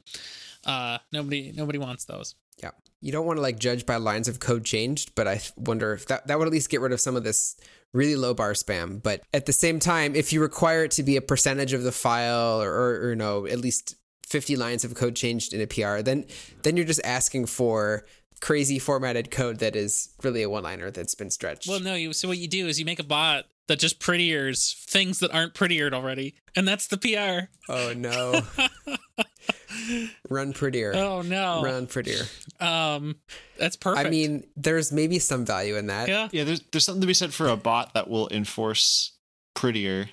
uh, 0.65 0.99
nobody 1.11 1.51
nobody 1.55 1.77
wants 1.77 2.05
those. 2.05 2.35
yeah, 2.61 2.71
you 3.01 3.11
don't 3.11 3.25
want 3.25 3.37
to 3.37 3.41
like 3.41 3.59
judge 3.59 3.85
by 3.85 3.97
lines 3.97 4.27
of 4.27 4.39
code 4.39 4.65
changed, 4.65 5.13
but 5.15 5.27
I 5.27 5.41
wonder 5.57 5.93
if 5.93 6.07
that 6.07 6.27
that 6.27 6.37
would 6.37 6.47
at 6.47 6.51
least 6.51 6.69
get 6.69 6.81
rid 6.81 6.91
of 6.91 7.01
some 7.01 7.15
of 7.15 7.23
this 7.23 7.55
really 7.93 8.15
low 8.15 8.33
bar 8.33 8.53
spam. 8.53 9.01
But 9.01 9.21
at 9.33 9.45
the 9.45 9.53
same 9.53 9.79
time, 9.79 10.15
if 10.15 10.31
you 10.33 10.41
require 10.41 10.83
it 10.83 10.91
to 10.91 11.03
be 11.03 11.15
a 11.15 11.21
percentage 11.21 11.73
of 11.73 11.83
the 11.83 11.91
file 11.91 12.61
or, 12.61 12.71
or, 12.71 12.95
or 13.01 13.09
you 13.09 13.15
know 13.15 13.45
at 13.45 13.59
least 13.59 13.95
50 14.27 14.55
lines 14.55 14.85
of 14.85 14.93
code 14.93 15.15
changed 15.15 15.53
in 15.53 15.61
a 15.61 15.67
PR, 15.67 16.01
then 16.01 16.25
then 16.63 16.77
you're 16.77 16.85
just 16.85 17.01
asking 17.03 17.47
for 17.47 18.05
crazy 18.41 18.79
formatted 18.79 19.31
code 19.31 19.59
that 19.59 19.75
is 19.75 20.09
really 20.23 20.43
a 20.43 20.49
one 20.49 20.63
liner 20.63 20.91
that's 20.91 21.15
been 21.15 21.29
stretched. 21.29 21.67
Well, 21.67 21.79
no. 21.79 21.95
You 21.95 22.13
so 22.13 22.27
what 22.27 22.37
you 22.37 22.47
do 22.47 22.67
is 22.67 22.79
you 22.79 22.85
make 22.85 22.99
a 22.99 23.03
bot 23.03 23.45
that 23.67 23.79
just 23.79 23.99
prettiers 23.99 24.83
things 24.87 25.19
that 25.19 25.33
aren't 25.33 25.53
prettiered 25.53 25.93
already, 25.93 26.35
and 26.55 26.67
that's 26.67 26.87
the 26.87 26.97
PR. 26.97 27.51
Oh 27.71 27.93
no. 27.95 28.41
Run 30.29 30.53
prettier. 30.53 30.93
Oh 30.95 31.21
no. 31.21 31.61
Run 31.63 31.87
prettier. 31.87 32.23
Um, 32.59 33.17
that's 33.57 33.75
perfect. 33.75 34.07
I 34.07 34.09
mean, 34.09 34.45
there's 34.55 34.91
maybe 34.91 35.19
some 35.19 35.45
value 35.45 35.75
in 35.77 35.87
that. 35.87 36.07
yeah. 36.09 36.29
yeah 36.31 36.43
there's, 36.43 36.61
there's 36.71 36.83
something 36.83 37.01
to 37.01 37.07
be 37.07 37.13
said 37.13 37.33
for 37.33 37.47
a 37.47 37.55
bot 37.55 37.93
that 37.93 38.09
will 38.09 38.27
enforce 38.29 39.11
prettier 39.55 40.09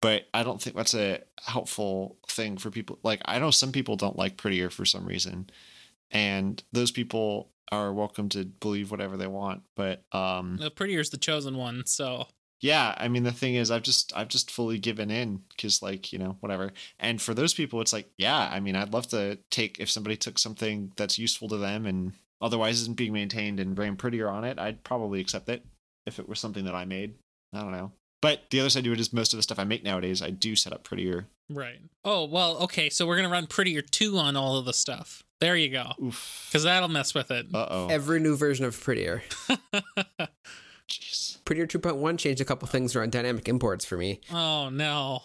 but 0.00 0.24
i 0.34 0.42
don't 0.42 0.60
think 0.60 0.74
that's 0.74 0.94
a 0.94 1.20
helpful 1.44 2.16
thing 2.28 2.56
for 2.56 2.70
people 2.70 2.98
like 3.02 3.20
i 3.26 3.38
know 3.38 3.50
some 3.50 3.70
people 3.70 3.96
don't 3.96 4.16
like 4.16 4.36
prettier 4.36 4.70
for 4.70 4.84
some 4.84 5.06
reason 5.06 5.48
and 6.10 6.62
those 6.72 6.90
people 6.90 7.50
are 7.72 7.92
welcome 7.92 8.28
to 8.28 8.44
believe 8.44 8.90
whatever 8.90 9.16
they 9.16 9.26
want 9.26 9.62
but 9.74 10.04
um 10.12 10.56
The 10.56 10.70
prettier's 10.70 11.10
the 11.10 11.16
chosen 11.16 11.56
one. 11.56 11.84
So. 11.86 12.26
Yeah 12.60 12.94
i 12.96 13.08
mean 13.08 13.22
the 13.24 13.32
thing 13.32 13.54
is 13.54 13.70
i've 13.70 13.82
just 13.82 14.16
i've 14.16 14.28
just 14.28 14.50
fully 14.50 14.78
given 14.78 15.10
in 15.10 15.42
because 15.50 15.82
like 15.82 16.10
you 16.12 16.18
know 16.18 16.36
whatever. 16.40 16.72
And 16.98 17.20
for 17.20 17.34
those 17.34 17.52
people 17.52 17.80
it's 17.82 17.92
like 17.92 18.08
yeah 18.16 18.48
i 18.50 18.60
mean 18.60 18.74
i'd 18.76 18.94
love 18.94 19.08
to 19.08 19.38
take 19.50 19.78
if 19.78 19.90
somebody 19.90 20.16
took 20.16 20.38
something 20.38 20.90
that's 20.96 21.18
useful 21.18 21.48
to 21.48 21.58
them 21.58 21.84
and 21.84 22.12
otherwise 22.40 22.80
isn't 22.80 22.96
being 22.96 23.12
maintained 23.12 23.60
and 23.60 23.76
ran 23.78 23.96
prettier 23.96 24.28
on 24.28 24.44
it 24.44 24.58
i'd 24.58 24.84
probably 24.84 25.20
accept 25.20 25.48
it 25.48 25.64
if 26.06 26.18
it 26.18 26.28
was 26.28 26.38
something 26.40 26.64
that 26.64 26.74
i 26.74 26.84
made. 26.84 27.14
I 27.52 27.60
don't 27.60 27.72
know. 27.72 27.92
But 28.22 28.44
the 28.50 28.60
other 28.60 28.70
side 28.70 28.84
to 28.84 28.92
it 28.92 29.00
is 29.00 29.12
most 29.12 29.32
of 29.34 29.38
the 29.38 29.42
stuff 29.42 29.58
i 29.58 29.64
make 29.64 29.84
nowadays 29.84 30.22
i 30.22 30.30
do 30.30 30.56
set 30.56 30.72
up 30.72 30.82
prettier 30.82 31.26
right. 31.50 31.78
Oh 32.04 32.24
well. 32.26 32.58
Okay. 32.64 32.90
So 32.90 33.06
we're 33.06 33.16
gonna 33.16 33.28
run 33.28 33.46
prettier 33.46 33.82
two 33.82 34.18
on 34.18 34.36
all 34.36 34.58
of 34.58 34.64
the 34.64 34.72
stuff. 34.72 35.22
There 35.40 35.56
you 35.56 35.70
go. 35.70 35.92
Because 35.98 36.62
that'll 36.62 36.88
mess 36.88 37.14
with 37.14 37.30
it. 37.30 37.46
uh-oh 37.52 37.88
Every 37.90 38.20
new 38.20 38.36
version 38.36 38.64
of 38.64 38.80
Prettier. 38.80 39.22
jeez 40.88 41.44
Prettier 41.44 41.66
2.1 41.66 42.18
changed 42.18 42.40
a 42.40 42.44
couple 42.44 42.66
things 42.68 42.96
around 42.96 43.12
dynamic 43.12 43.48
imports 43.48 43.84
for 43.84 43.96
me. 43.96 44.20
oh 44.32 44.68
no. 44.70 45.20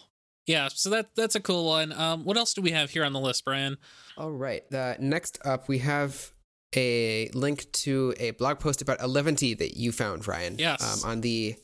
Yeah. 0.46 0.68
So 0.72 0.90
that 0.90 1.14
that's 1.14 1.34
a 1.34 1.40
cool 1.40 1.66
one. 1.66 1.92
Um, 1.92 2.24
what 2.24 2.36
else 2.36 2.52
do 2.54 2.62
we 2.62 2.72
have 2.72 2.90
here 2.90 3.04
on 3.04 3.12
the 3.12 3.20
list, 3.20 3.44
Brian? 3.44 3.78
All 4.16 4.30
right. 4.30 4.68
The 4.70 4.96
next 5.00 5.38
up, 5.44 5.68
we 5.68 5.78
have 5.78 6.30
a 6.74 7.28
link 7.34 7.70
to 7.72 8.14
a 8.18 8.32
blog 8.32 8.58
post 8.58 8.82
about 8.82 9.00
Eleventy 9.00 9.54
that 9.54 9.76
you 9.76 9.92
found, 9.92 10.26
Ryan. 10.26 10.56
Yes. 10.58 11.04
Um, 11.04 11.10
on 11.10 11.20
the 11.20 11.54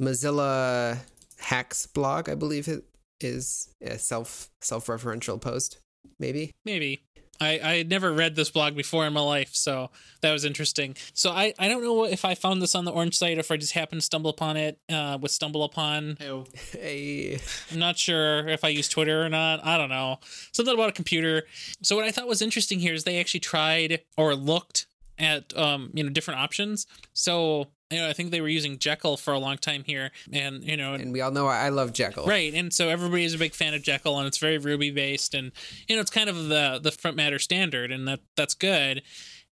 Mozilla 0.00 0.98
Hacks 1.38 1.86
blog, 1.86 2.28
I 2.28 2.34
believe 2.34 2.68
it 2.68 2.84
is 3.24 3.74
a 3.80 3.98
self 3.98 4.50
self 4.60 4.86
referential 4.86 5.40
post. 5.40 5.80
Maybe. 6.18 6.52
Maybe. 6.64 7.02
I, 7.40 7.58
I 7.62 7.76
had 7.76 7.88
never 7.88 8.12
read 8.12 8.36
this 8.36 8.50
blog 8.50 8.76
before 8.76 9.06
in 9.06 9.14
my 9.14 9.22
life, 9.22 9.54
so 9.54 9.90
that 10.20 10.30
was 10.32 10.44
interesting. 10.44 10.96
So 11.14 11.30
I, 11.30 11.54
I 11.58 11.68
don't 11.68 11.82
know 11.82 12.04
if 12.04 12.24
I 12.24 12.34
found 12.34 12.60
this 12.60 12.74
on 12.74 12.84
the 12.84 12.92
Orange 12.92 13.16
site 13.16 13.38
or 13.38 13.40
if 13.40 13.50
I 13.50 13.56
just 13.56 13.72
happened 13.72 14.02
to 14.02 14.04
stumble 14.04 14.30
upon 14.30 14.58
it 14.58 14.78
uh, 14.90 15.16
with 15.20 15.30
Stumble 15.30 15.64
Upon. 15.64 16.18
Hey. 16.72 17.40
I'm 17.72 17.78
not 17.78 17.96
sure 17.96 18.46
if 18.48 18.64
I 18.64 18.68
use 18.68 18.88
Twitter 18.88 19.24
or 19.24 19.28
not. 19.28 19.64
I 19.64 19.78
don't 19.78 19.88
know. 19.88 20.18
Something 20.52 20.74
about 20.74 20.90
a 20.90 20.92
computer. 20.92 21.44
So 21.82 21.96
what 21.96 22.04
I 22.04 22.10
thought 22.10 22.28
was 22.28 22.42
interesting 22.42 22.78
here 22.78 22.92
is 22.92 23.04
they 23.04 23.18
actually 23.18 23.40
tried 23.40 24.02
or 24.16 24.34
looked 24.34 24.86
at 25.20 25.56
um, 25.56 25.90
you 25.94 26.02
know 26.02 26.10
different 26.10 26.40
options. 26.40 26.86
So 27.12 27.68
you 27.90 27.98
know, 27.98 28.08
I 28.08 28.12
think 28.12 28.30
they 28.30 28.40
were 28.40 28.48
using 28.48 28.78
Jekyll 28.78 29.16
for 29.16 29.34
a 29.34 29.38
long 29.38 29.58
time 29.58 29.84
here, 29.84 30.10
and 30.32 30.64
you 30.64 30.76
know, 30.76 30.94
And 30.94 31.12
we 31.12 31.20
all 31.20 31.30
know 31.30 31.46
I 31.46 31.66
I 31.66 31.68
love 31.68 31.92
Jekyll. 31.92 32.26
Right, 32.26 32.54
and 32.54 32.72
so 32.72 32.88
everybody 32.88 33.24
is 33.24 33.34
a 33.34 33.38
big 33.38 33.54
fan 33.54 33.74
of 33.74 33.82
Jekyll, 33.82 34.18
and 34.18 34.26
it's 34.26 34.38
very 34.38 34.58
Ruby 34.58 34.90
based, 34.90 35.34
and 35.34 35.52
you 35.88 35.96
know 35.96 36.00
it's 36.00 36.10
kind 36.10 36.30
of 36.30 36.48
the 36.48 36.80
the 36.82 36.90
front 36.90 37.16
matter 37.16 37.38
standard, 37.38 37.92
and 37.92 38.08
that 38.08 38.20
that's 38.36 38.54
good. 38.54 39.02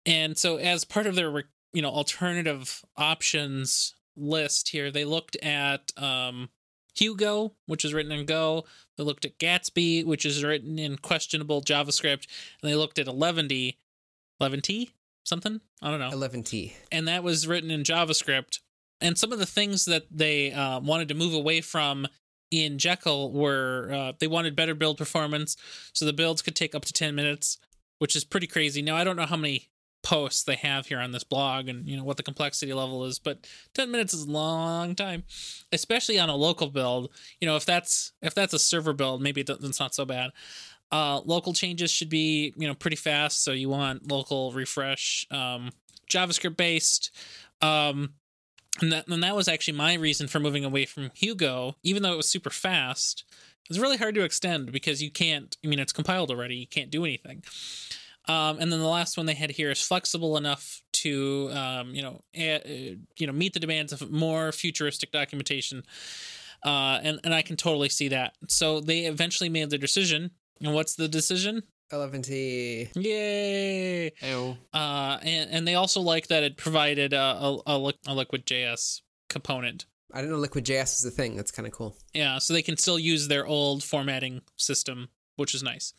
And 0.05 0.37
so 0.37 0.57
as 0.57 0.85
part 0.85 1.07
of 1.07 1.15
their 1.15 1.45
you 1.73 1.83
know 1.83 1.91
alternative 1.91 2.85
options 2.97 3.95
list 4.17 4.71
here, 4.71 4.91
they 4.91 5.05
looked 5.05 5.37
at 5.37 5.93
um, 5.97 6.49
Hugo, 6.95 7.53
which 7.67 7.85
is 7.85 7.95
written 7.95 8.13
in 8.13 8.27
Go. 8.27 8.65
They 8.97 9.05
looked 9.05 9.25
at 9.25 9.39
Gatsby, 9.39 10.05
which 10.05 10.25
is 10.25 10.43
written 10.43 10.79
in 10.79 10.97
questionable 10.97 11.63
JavaScript, 11.63 12.27
and 12.63 12.71
they 12.71 12.75
looked 12.75 12.99
at 12.99 13.07
Eleventy, 13.07 13.79
Eleventy 14.41 14.91
something 15.25 15.61
I 15.81 15.91
don't 15.91 16.01
know 16.01 16.11
11T. 16.11 16.73
and 16.91 17.09
that 17.09 17.23
was 17.23 17.47
written 17.47 17.71
in 17.71 17.83
JavaScript. 17.83 18.59
And 19.01 19.19
some 19.19 19.33
of 19.33 19.41
the 19.41 19.47
things 19.47 19.87
that 19.87 20.05
they 20.13 20.53
uh, 20.53 20.79
wanted 20.79 21.09
to 21.09 21.15
move 21.15 21.35
away 21.35 21.61
from 21.61 22.07
in 22.53 22.79
Jekyll 22.79 23.33
were 23.33 23.91
uh, 23.93 24.13
they 24.21 24.29
wanted 24.29 24.55
better 24.55 24.75
build 24.75 24.99
performance, 24.99 25.57
so 25.93 26.05
the 26.05 26.13
builds 26.13 26.43
could 26.43 26.55
take 26.55 26.75
up 26.75 26.85
to 26.85 26.93
ten 26.93 27.15
minutes, 27.15 27.59
which 27.99 28.15
is 28.15 28.25
pretty 28.25 28.47
crazy. 28.47 28.81
Now 28.81 28.97
I 28.97 29.03
don't 29.03 29.17
know 29.17 29.27
how 29.27 29.37
many 29.37 29.71
posts 30.03 30.43
they 30.43 30.57
have 30.57 30.87
here 30.87 30.99
on 30.99 31.13
this 31.13 31.25
blog 31.25 31.69
and 31.69 31.89
you 31.89 31.97
know 31.97 32.05
what 32.05 32.17
the 32.17 32.23
complexity 32.25 32.73
level 32.73 33.05
is 33.05 33.21
but 33.21 33.47
10 33.75 33.91
minutes 33.91 34.13
is 34.13 34.25
a 34.25 34.31
long 34.31 34.97
time 34.97 35.23
especially 35.71 36.19
on 36.19 36.29
a 36.29 36.35
local 36.35 36.69
build 36.69 37.09
you 37.41 37.47
know 37.47 37.55
if 37.55 37.65
that's 37.65 38.13
if 38.21 38.35
that's 38.35 38.53
a 38.53 38.59
server 38.59 38.93
build 38.93 39.23
maybe 39.23 39.41
it's 39.43 39.79
not 39.79 39.95
so 39.95 40.05
bad 40.05 40.33
uh, 40.93 41.21
local 41.25 41.55
changes 41.55 41.91
should 41.91 42.11
be 42.11 42.53
you 42.57 42.69
know 42.69 42.75
pretty 42.75 42.97
fast, 42.97 43.43
so 43.43 43.53
you 43.53 43.69
want 43.69 44.11
local 44.11 44.53
refresh, 44.53 45.27
um, 45.31 45.71
JavaScript 46.11 46.57
based. 46.57 47.11
Um, 47.61 48.15
and 48.81 48.93
that 48.93 49.09
and 49.09 49.23
that 49.23 49.35
was 49.35 49.49
actually 49.49 49.77
my 49.77 49.95
reason 49.95 50.29
for 50.29 50.39
moving 50.39 50.65
away 50.65 50.85
from 50.85 51.11
Hugo, 51.15 51.77
even 51.83 52.03
though 52.03 52.13
it 52.13 52.17
was 52.17 52.29
super 52.29 52.51
fast. 52.51 53.25
It 53.65 53.69
was 53.69 53.81
really 53.81 53.97
hard 53.97 54.15
to 54.17 54.25
extend 54.25 54.73
because 54.73 55.03
you 55.03 55.11
can't. 55.11 55.57
I 55.65 55.69
mean, 55.69 55.79
it's 55.79 55.93
compiled 55.93 56.31
already. 56.31 56.57
You 56.57 56.67
can't 56.67 56.91
do 56.91 57.05
anything. 57.05 57.43
Um, 58.29 58.59
and 58.61 58.71
then 58.71 58.79
the 58.79 58.87
last 58.87 59.17
one 59.17 59.27
they 59.27 59.35
had 59.35 59.51
here 59.51 59.71
is 59.71 59.83
flexible 59.83 60.37
enough 60.37 60.81
to, 60.93 61.51
um, 61.53 61.93
you 61.93 62.03
know, 62.03 62.21
a, 62.37 62.97
you 63.17 63.27
know, 63.27 63.33
meet 63.33 63.53
the 63.53 63.61
demands 63.61 63.93
of 63.93 64.13
more 64.13 64.53
futuristic 64.53 65.11
documentation. 65.11 65.83
Uh, 66.65 67.01
and 67.03 67.21
and 67.25 67.35
I 67.35 67.43
can 67.43 67.57
totally 67.57 67.89
see 67.89 68.09
that. 68.09 68.35
So 68.49 68.81
they 68.81 69.01
eventually 69.01 69.49
made 69.49 69.71
the 69.71 69.79
decision. 69.79 70.31
And 70.61 70.75
what's 70.75 70.95
the 70.95 71.09
decision? 71.09 71.63
Eleventy. 71.93 72.91
Yay! 72.95 74.13
Ew. 74.23 74.57
Uh, 74.73 75.19
and 75.23 75.51
and 75.51 75.69
they 75.69 75.75
also 75.75 76.01
like 76.01 76.29
that 76.29 76.43
it 76.43 76.57
provided 76.57 77.13
a 77.13 77.21
a, 77.21 77.61
a, 77.67 77.93
a 78.09 78.15
Liquid 78.15 78.47
JS 78.47 79.01
component. 79.29 79.87
I 80.13 80.21
didn't 80.21 80.33
know 80.33 80.39
Liquid 80.39 80.65
JS 80.65 81.01
is 81.01 81.05
a 81.05 81.11
thing. 81.11 81.37
That's 81.37 81.51
kind 81.51 81.67
of 81.67 81.73
cool. 81.73 81.97
Yeah, 82.13 82.39
so 82.39 82.53
they 82.53 82.63
can 82.63 82.77
still 82.77 82.99
use 82.99 83.29
their 83.29 83.47
old 83.47 83.83
formatting 83.83 84.43
system, 84.57 85.09
which 85.37 85.55
is 85.55 85.63
nice. 85.63 85.95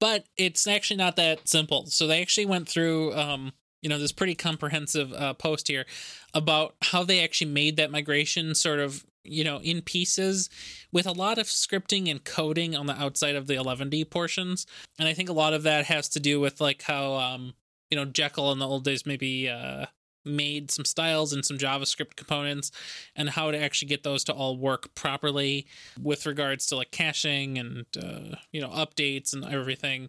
But 0.00 0.24
it's 0.36 0.66
actually 0.66 0.96
not 0.96 1.16
that 1.16 1.48
simple. 1.48 1.86
So 1.86 2.06
they 2.06 2.20
actually 2.20 2.46
went 2.46 2.68
through, 2.68 3.14
um, 3.14 3.52
you 3.80 3.88
know, 3.88 3.98
this 3.98 4.12
pretty 4.12 4.34
comprehensive 4.34 5.12
uh, 5.12 5.34
post 5.34 5.68
here 5.68 5.86
about 6.32 6.74
how 6.82 7.04
they 7.04 7.22
actually 7.22 7.50
made 7.50 7.76
that 7.76 7.92
migration 7.92 8.54
sort 8.56 8.80
of, 8.80 9.04
you 9.24 9.42
know, 9.44 9.58
in 9.60 9.82
pieces 9.82 10.48
with 10.92 11.06
a 11.06 11.12
lot 11.12 11.38
of 11.38 11.46
scripting 11.46 12.10
and 12.10 12.24
coding 12.24 12.76
on 12.76 12.86
the 12.86 13.00
outside 13.00 13.34
of 13.34 13.46
the 13.46 13.54
Eleventy 13.54 14.04
portions. 14.04 14.66
And 14.98 15.08
I 15.08 15.14
think 15.14 15.28
a 15.28 15.32
lot 15.34 15.54
of 15.54 15.62
that 15.64 15.86
has 15.86 16.08
to 16.10 16.20
do 16.20 16.40
with 16.40 16.60
like 16.60 16.82
how, 16.82 17.14
um, 17.14 17.54
you 17.90 17.96
know, 17.96 18.04
Jekyll 18.04 18.52
in 18.52 18.58
the 18.58 18.66
old 18.68 18.84
days 18.84 19.06
maybe 19.06 19.48
uh, 19.48 19.86
made 20.24 20.70
some 20.70 20.84
styles 20.84 21.32
and 21.32 21.44
some 21.44 21.58
JavaScript 21.58 22.16
components 22.16 22.70
and 23.16 23.28
how 23.28 23.50
to 23.50 23.58
actually 23.58 23.88
get 23.88 24.02
those 24.02 24.24
to 24.24 24.32
all 24.32 24.56
work 24.56 24.94
properly 24.94 25.66
with 26.00 26.26
regards 26.26 26.66
to 26.66 26.76
like 26.76 26.90
caching 26.90 27.58
and 27.58 27.84
uh, 28.02 28.36
you 28.52 28.60
know 28.60 28.68
updates 28.68 29.32
and 29.32 29.44
everything. 29.44 30.08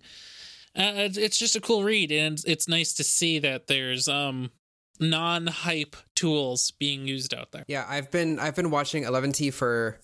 Uh, 0.78 1.08
it's- 1.16 1.38
just 1.38 1.56
a 1.56 1.62
cool 1.62 1.84
read 1.84 2.12
and 2.12 2.42
it's 2.46 2.68
nice 2.68 2.94
to 2.94 3.04
see 3.04 3.40
that 3.40 3.68
there's 3.68 4.08
um 4.10 4.52
non-hype 5.00 5.96
tools 6.16 6.72
being 6.72 7.08
used 7.08 7.34
out 7.34 7.52
there. 7.52 7.64
Yeah, 7.68 7.86
I've 7.88 8.12
been 8.12 8.40
I've 8.40 8.56
been 8.56 8.72
watching 8.72 9.04
Eleventy 9.04 9.52
for 9.52 10.00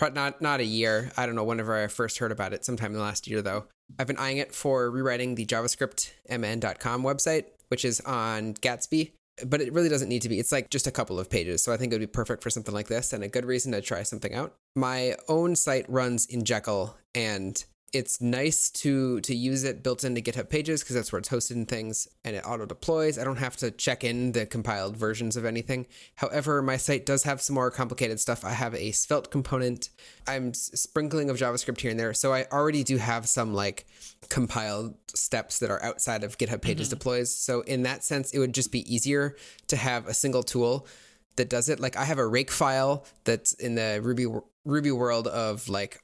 not 0.00 0.40
not 0.40 0.60
a 0.60 0.64
year. 0.64 1.10
I 1.16 1.26
don't 1.26 1.34
know 1.34 1.44
whenever 1.44 1.74
I 1.74 1.86
first 1.86 2.18
heard 2.18 2.32
about 2.32 2.52
it. 2.52 2.64
Sometime 2.64 2.92
in 2.92 2.98
the 2.98 3.02
last 3.02 3.26
year 3.26 3.42
though. 3.42 3.66
I've 3.98 4.06
been 4.06 4.16
eyeing 4.16 4.38
it 4.38 4.54
for 4.54 4.90
rewriting 4.90 5.34
the 5.34 5.44
JavaScript 5.44 6.10
mn.com 6.28 7.02
website, 7.02 7.44
which 7.68 7.84
is 7.84 8.00
on 8.00 8.54
Gatsby. 8.54 9.12
But 9.44 9.60
it 9.60 9.72
really 9.72 9.88
doesn't 9.88 10.08
need 10.08 10.22
to 10.22 10.28
be. 10.28 10.38
It's 10.38 10.52
like 10.52 10.70
just 10.70 10.86
a 10.86 10.92
couple 10.92 11.18
of 11.18 11.28
pages. 11.28 11.62
So 11.62 11.72
I 11.72 11.76
think 11.76 11.92
it 11.92 11.96
would 11.96 12.00
be 12.00 12.06
perfect 12.06 12.42
for 12.42 12.50
something 12.50 12.72
like 12.72 12.86
this 12.86 13.12
and 13.12 13.24
a 13.24 13.28
good 13.28 13.44
reason 13.44 13.72
to 13.72 13.80
try 13.80 14.04
something 14.04 14.32
out. 14.32 14.54
My 14.76 15.16
own 15.28 15.56
site 15.56 15.84
runs 15.88 16.24
in 16.26 16.44
Jekyll 16.44 16.96
and 17.16 17.62
it's 17.94 18.20
nice 18.20 18.70
to 18.70 19.20
to 19.20 19.34
use 19.34 19.62
it 19.62 19.84
built 19.84 20.02
into 20.02 20.20
GitHub 20.20 20.50
Pages 20.50 20.82
because 20.82 20.96
that's 20.96 21.12
where 21.12 21.20
it's 21.20 21.28
hosted 21.28 21.52
and 21.52 21.68
things, 21.68 22.08
and 22.24 22.34
it 22.34 22.40
auto 22.44 22.66
deploys. 22.66 23.18
I 23.18 23.24
don't 23.24 23.38
have 23.38 23.56
to 23.58 23.70
check 23.70 24.02
in 24.02 24.32
the 24.32 24.46
compiled 24.46 24.96
versions 24.96 25.36
of 25.36 25.44
anything. 25.44 25.86
However, 26.16 26.60
my 26.60 26.76
site 26.76 27.06
does 27.06 27.22
have 27.22 27.40
some 27.40 27.54
more 27.54 27.70
complicated 27.70 28.18
stuff. 28.18 28.44
I 28.44 28.50
have 28.50 28.74
a 28.74 28.90
Svelte 28.90 29.30
component. 29.30 29.90
I'm 30.26 30.52
sprinkling 30.54 31.30
of 31.30 31.36
JavaScript 31.36 31.80
here 31.80 31.92
and 31.92 32.00
there, 32.00 32.12
so 32.12 32.32
I 32.32 32.46
already 32.52 32.82
do 32.82 32.96
have 32.96 33.28
some 33.28 33.54
like 33.54 33.86
compiled 34.28 34.96
steps 35.14 35.60
that 35.60 35.70
are 35.70 35.82
outside 35.82 36.24
of 36.24 36.36
GitHub 36.36 36.62
Pages 36.62 36.88
mm-hmm. 36.88 36.98
deploys. 36.98 37.34
So 37.34 37.60
in 37.60 37.84
that 37.84 38.02
sense, 38.02 38.32
it 38.32 38.40
would 38.40 38.54
just 38.54 38.72
be 38.72 38.92
easier 38.92 39.36
to 39.68 39.76
have 39.76 40.08
a 40.08 40.14
single 40.14 40.42
tool 40.42 40.88
that 41.36 41.48
does 41.48 41.68
it. 41.68 41.78
Like 41.78 41.96
I 41.96 42.04
have 42.04 42.18
a 42.18 42.26
rake 42.26 42.50
file 42.50 43.06
that's 43.22 43.52
in 43.52 43.76
the 43.76 44.00
Ruby 44.02 44.26
Ruby 44.64 44.90
world 44.90 45.28
of 45.28 45.68
like 45.68 46.00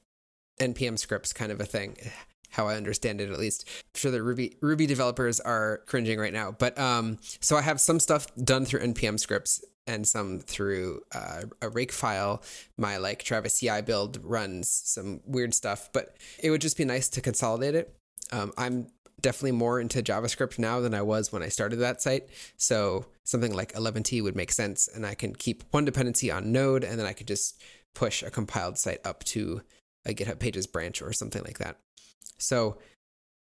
npm 0.61 0.99
scripts 0.99 1.33
kind 1.33 1.51
of 1.51 1.61
a 1.61 1.67
thing 1.67 1.97
how 2.51 2.67
i 2.67 2.75
understand 2.77 3.21
it 3.21 3.31
at 3.31 3.39
least. 3.39 3.65
I'm 3.69 3.99
sure 3.99 4.11
that 4.11 4.23
ruby 4.23 4.57
ruby 4.61 4.87
developers 4.87 5.41
are 5.41 5.83
cringing 5.87 6.19
right 6.19 6.33
now 6.33 6.53
but 6.53 6.79
um 6.79 7.19
so 7.41 7.57
i 7.57 7.61
have 7.63 7.81
some 7.81 8.01
stuff 8.01 8.27
done 8.37 8.65
through 8.65 8.81
npm 8.81 9.21
scripts 9.21 9.63
and 9.91 10.07
some 10.07 10.39
through 10.39 11.03
uh, 11.13 11.43
a 11.61 11.69
rake 11.69 11.93
file. 11.93 12.43
My 12.79 12.97
like 12.99 13.23
travis 13.23 13.59
ci 13.59 13.81
build 13.83 14.19
runs 14.23 14.71
some 14.71 15.21
weird 15.27 15.53
stuff 15.55 15.91
but 15.93 16.17
it 16.43 16.51
would 16.51 16.61
just 16.61 16.77
be 16.77 16.85
nice 16.85 17.09
to 17.11 17.21
consolidate 17.21 17.75
it. 17.75 17.95
Um, 18.33 18.53
i'm 18.57 18.87
definitely 19.21 19.53
more 19.53 19.81
into 19.81 20.03
javascript 20.03 20.59
now 20.59 20.81
than 20.81 20.95
i 20.95 21.03
was 21.03 21.33
when 21.33 21.43
i 21.43 21.49
started 21.49 21.77
that 21.77 22.01
site. 22.01 22.29
So 22.57 23.07
something 23.25 23.55
like 23.55 23.75
Eleventy 23.75 24.21
would 24.21 24.37
make 24.37 24.53
sense 24.53 24.89
and 24.89 25.05
i 25.05 25.15
can 25.15 25.35
keep 25.35 25.65
one 25.73 25.85
dependency 25.85 26.31
on 26.31 26.53
node 26.53 26.85
and 26.85 26.99
then 26.99 27.07
i 27.07 27.13
could 27.13 27.29
just 27.29 27.61
push 27.95 28.23
a 28.23 28.31
compiled 28.31 28.79
site 28.79 29.05
up 29.05 29.25
to 29.25 29.63
a 30.07 30.15
GitHub 30.15 30.39
Pages 30.39 30.67
branch 30.67 31.03
or 31.03 31.13
something 31.13 31.43
like 31.45 31.59
that. 31.59 31.77
So 32.39 32.79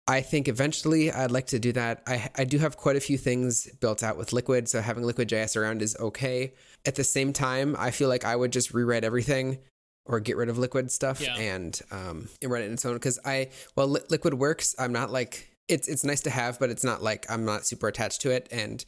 I 0.07 0.21
think 0.21 0.47
eventually 0.47 1.11
I'd 1.11 1.31
like 1.31 1.47
to 1.47 1.59
do 1.59 1.73
that. 1.73 2.01
I, 2.07 2.29
I 2.35 2.43
do 2.45 2.57
have 2.59 2.77
quite 2.77 2.95
a 2.95 3.01
few 3.01 3.17
things 3.17 3.67
built 3.81 4.03
out 4.03 4.17
with 4.17 4.31
Liquid, 4.31 4.69
so 4.69 4.81
having 4.81 5.03
Liquid.js 5.03 5.57
around 5.57 5.81
is 5.81 5.97
okay. 5.99 6.53
At 6.85 6.95
the 6.95 7.03
same 7.03 7.33
time, 7.33 7.75
I 7.77 7.91
feel 7.91 8.07
like 8.07 8.23
I 8.23 8.35
would 8.35 8.51
just 8.53 8.73
rewrite 8.73 9.03
everything 9.03 9.59
or 10.05 10.21
get 10.21 10.37
rid 10.37 10.47
of 10.47 10.57
Liquid 10.57 10.89
stuff 10.89 11.19
Yeah. 11.19 11.35
and 11.35 11.79
um, 11.91 12.29
and 12.41 12.49
run 12.49 12.61
it 12.61 12.67
in 12.67 12.73
its 12.73 12.85
own. 12.85 12.93
Because 12.93 13.19
I, 13.25 13.49
well, 13.75 13.89
Li- 13.89 14.01
Liquid 14.09 14.33
works. 14.35 14.73
I'm 14.79 14.93
not 14.93 15.11
like, 15.11 15.49
it's, 15.67 15.89
it's 15.89 16.05
nice 16.05 16.21
to 16.21 16.29
have, 16.29 16.57
but 16.57 16.69
it's 16.69 16.85
not 16.85 17.03
like 17.03 17.25
I'm 17.29 17.43
not 17.43 17.65
super 17.67 17.89
attached 17.89 18.21
to 18.21 18.31
it. 18.31 18.47
And 18.49 18.85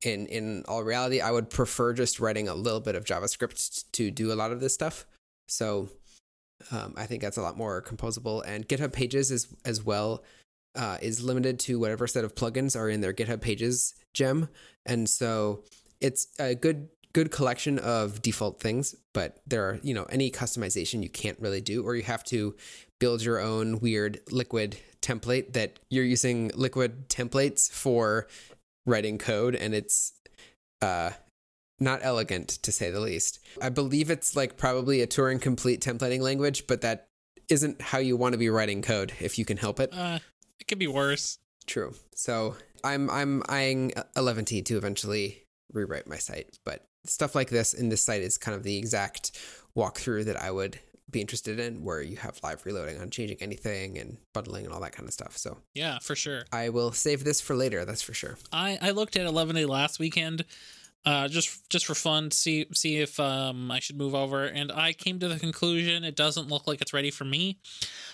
in, 0.00 0.26
in 0.28 0.64
all 0.66 0.82
reality, 0.82 1.20
I 1.20 1.30
would 1.30 1.50
prefer 1.50 1.92
just 1.92 2.18
writing 2.18 2.48
a 2.48 2.54
little 2.54 2.80
bit 2.80 2.94
of 2.94 3.04
JavaScript 3.04 3.84
to 3.92 4.10
do 4.10 4.32
a 4.32 4.34
lot 4.34 4.50
of 4.50 4.60
this 4.60 4.72
stuff. 4.72 5.04
So 5.48 5.90
um, 6.70 6.94
I 6.96 7.06
think 7.06 7.22
that's 7.22 7.36
a 7.36 7.42
lot 7.42 7.56
more 7.56 7.82
composable. 7.82 8.42
And 8.46 8.68
GitHub 8.68 8.92
Pages 8.92 9.30
is 9.30 9.48
as 9.64 9.82
well 9.82 10.22
uh, 10.74 10.98
is 11.02 11.22
limited 11.22 11.58
to 11.60 11.78
whatever 11.78 12.06
set 12.06 12.24
of 12.24 12.34
plugins 12.34 12.76
are 12.76 12.88
in 12.88 13.00
their 13.00 13.12
GitHub 13.12 13.40
Pages 13.40 13.94
gem, 14.14 14.48
and 14.86 15.08
so 15.08 15.64
it's 16.00 16.28
a 16.38 16.54
good 16.54 16.88
good 17.12 17.30
collection 17.30 17.78
of 17.78 18.22
default 18.22 18.60
things. 18.60 18.94
But 19.12 19.38
there 19.46 19.64
are 19.64 19.80
you 19.82 19.94
know 19.94 20.04
any 20.04 20.30
customization 20.30 21.02
you 21.02 21.10
can't 21.10 21.38
really 21.40 21.60
do, 21.60 21.84
or 21.84 21.94
you 21.96 22.02
have 22.02 22.24
to 22.24 22.54
build 22.98 23.22
your 23.22 23.40
own 23.40 23.80
weird 23.80 24.20
Liquid 24.30 24.78
template 25.00 25.52
that 25.54 25.78
you're 25.90 26.04
using 26.04 26.50
Liquid 26.54 27.08
templates 27.08 27.70
for 27.70 28.28
writing 28.86 29.18
code, 29.18 29.54
and 29.54 29.74
it's 29.74 30.12
uh, 30.80 31.10
not 31.82 32.00
elegant 32.02 32.48
to 32.48 32.72
say 32.72 32.90
the 32.90 33.00
least. 33.00 33.40
I 33.60 33.68
believe 33.68 34.10
it's 34.10 34.34
like 34.36 34.56
probably 34.56 35.02
a 35.02 35.06
Turing 35.06 35.40
complete 35.40 35.80
templating 35.80 36.20
language, 36.20 36.66
but 36.66 36.80
that 36.82 37.08
isn't 37.48 37.80
how 37.80 37.98
you 37.98 38.16
want 38.16 38.32
to 38.32 38.38
be 38.38 38.48
writing 38.48 38.82
code 38.82 39.12
if 39.20 39.38
you 39.38 39.44
can 39.44 39.56
help 39.56 39.80
it. 39.80 39.92
Uh, 39.92 40.18
it 40.58 40.66
could 40.68 40.78
be 40.78 40.86
worse. 40.86 41.38
True. 41.66 41.94
So 42.14 42.56
I'm 42.84 43.10
I'm 43.10 43.42
eyeing 43.48 43.92
Eleventy 44.16 44.62
to 44.62 44.76
eventually 44.76 45.44
rewrite 45.72 46.06
my 46.06 46.16
site, 46.16 46.58
but 46.64 46.84
stuff 47.04 47.34
like 47.34 47.50
this 47.50 47.74
in 47.74 47.88
this 47.88 48.02
site 48.02 48.22
is 48.22 48.38
kind 48.38 48.56
of 48.56 48.62
the 48.62 48.78
exact 48.78 49.38
walkthrough 49.76 50.24
that 50.26 50.40
I 50.40 50.50
would 50.50 50.78
be 51.10 51.20
interested 51.20 51.60
in, 51.60 51.84
where 51.84 52.00
you 52.00 52.16
have 52.16 52.40
live 52.42 52.64
reloading 52.64 53.00
on 53.00 53.10
changing 53.10 53.36
anything 53.40 53.98
and 53.98 54.16
bundling 54.32 54.64
and 54.64 54.72
all 54.72 54.80
that 54.80 54.92
kind 54.92 55.06
of 55.06 55.12
stuff. 55.12 55.36
So 55.36 55.58
Yeah, 55.74 55.98
for 55.98 56.14
sure. 56.16 56.44
I 56.52 56.70
will 56.70 56.92
save 56.92 57.24
this 57.24 57.40
for 57.40 57.54
later. 57.54 57.84
That's 57.84 58.02
for 58.02 58.14
sure. 58.14 58.38
I 58.52 58.78
I 58.80 58.90
looked 58.90 59.16
at 59.16 59.26
Eleventy 59.26 59.66
last 59.66 59.98
weekend, 59.98 60.44
uh, 61.04 61.28
just 61.28 61.68
just 61.68 61.86
for 61.86 61.94
fun, 61.94 62.30
see 62.30 62.66
see 62.72 62.98
if 62.98 63.18
um 63.18 63.70
I 63.70 63.80
should 63.80 63.96
move 63.96 64.14
over, 64.14 64.44
and 64.44 64.70
I 64.70 64.92
came 64.92 65.18
to 65.18 65.28
the 65.28 65.38
conclusion 65.38 66.04
it 66.04 66.16
doesn't 66.16 66.48
look 66.48 66.66
like 66.66 66.80
it's 66.80 66.92
ready 66.92 67.10
for 67.10 67.24
me. 67.24 67.58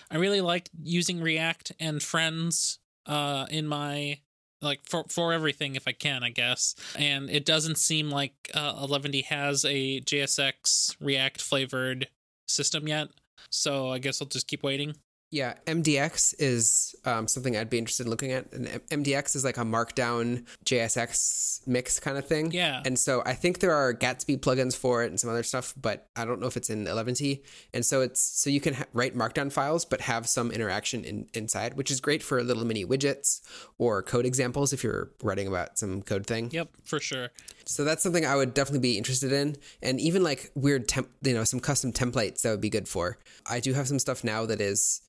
I 0.09 0.17
really 0.17 0.41
like 0.41 0.69
using 0.81 1.21
React 1.21 1.73
and 1.79 2.01
Friends 2.01 2.79
uh 3.05 3.45
in 3.49 3.67
my 3.67 4.19
like 4.61 4.81
for 4.85 5.05
for 5.09 5.33
everything 5.33 5.75
if 5.75 5.87
I 5.87 5.91
can, 5.91 6.23
I 6.23 6.29
guess. 6.29 6.75
And 6.97 7.29
it 7.29 7.45
doesn't 7.45 7.77
seem 7.77 8.09
like 8.09 8.33
uh, 8.53 8.79
Eleventy 8.81 9.21
has 9.21 9.65
a 9.65 10.01
JSX 10.01 10.95
React 10.99 11.41
flavored 11.41 12.07
system 12.47 12.87
yet. 12.87 13.09
So 13.49 13.89
I 13.89 13.99
guess 13.99 14.21
I'll 14.21 14.27
just 14.27 14.47
keep 14.47 14.63
waiting. 14.63 14.95
Yeah, 15.31 15.53
MDX 15.67 16.33
is 16.39 16.95
um, 17.05 17.27
something 17.27 17.55
I'd 17.55 17.69
be 17.69 17.77
interested 17.77 18.05
in 18.07 18.09
looking 18.09 18.31
at. 18.31 18.51
And 18.51 18.67
MDX 18.89 19.35
is 19.35 19.45
like 19.45 19.57
a 19.57 19.63
Markdown 19.63 20.45
JSX 20.65 21.67
mix 21.67 21.99
kind 21.99 22.17
of 22.17 22.27
thing. 22.27 22.51
Yeah. 22.51 22.81
And 22.83 22.97
so 22.97 23.21
I 23.25 23.33
think 23.33 23.59
there 23.59 23.73
are 23.73 23.93
Gatsby 23.93 24.39
plugins 24.39 24.75
for 24.75 25.03
it 25.03 25.07
and 25.07 25.19
some 25.19 25.29
other 25.29 25.43
stuff, 25.43 25.73
but 25.79 26.07
I 26.15 26.25
don't 26.25 26.39
know 26.39 26.47
if 26.47 26.57
it's 26.57 26.69
in 26.69 26.87
Eleventy. 26.87 27.43
And 27.73 27.85
so 27.85 28.01
it's 28.01 28.21
so 28.21 28.49
you 28.49 28.59
can 28.59 28.73
ha- 28.73 28.85
write 28.93 29.15
Markdown 29.15 29.51
files, 29.51 29.85
but 29.85 30.01
have 30.01 30.27
some 30.27 30.51
interaction 30.51 31.03
in, 31.03 31.27
inside, 31.33 31.75
which 31.75 31.91
is 31.91 32.01
great 32.01 32.23
for 32.23 32.41
little 32.43 32.65
mini 32.65 32.83
widgets 32.85 33.41
or 33.77 34.01
code 34.01 34.25
examples 34.25 34.73
if 34.73 34.83
you're 34.83 35.11
writing 35.21 35.47
about 35.47 35.77
some 35.77 36.01
code 36.01 36.25
thing. 36.25 36.49
Yep, 36.51 36.69
for 36.83 36.99
sure. 36.99 37.29
So 37.65 37.83
that's 37.83 38.01
something 38.01 38.25
I 38.25 38.35
would 38.35 38.55
definitely 38.55 38.79
be 38.79 38.97
interested 38.97 39.31
in, 39.31 39.57
and 39.83 39.99
even 39.99 40.23
like 40.23 40.51
weird 40.55 40.87
temp, 40.87 41.09
you 41.21 41.35
know, 41.35 41.43
some 41.43 41.59
custom 41.59 41.93
templates 41.93 42.41
that 42.41 42.49
would 42.49 42.61
be 42.61 42.69
good 42.71 42.87
for. 42.87 43.19
I 43.47 43.59
do 43.59 43.73
have 43.73 43.87
some 43.87 43.99
stuff 43.99 44.23
now 44.23 44.47
that 44.47 44.59
is, 44.59 45.01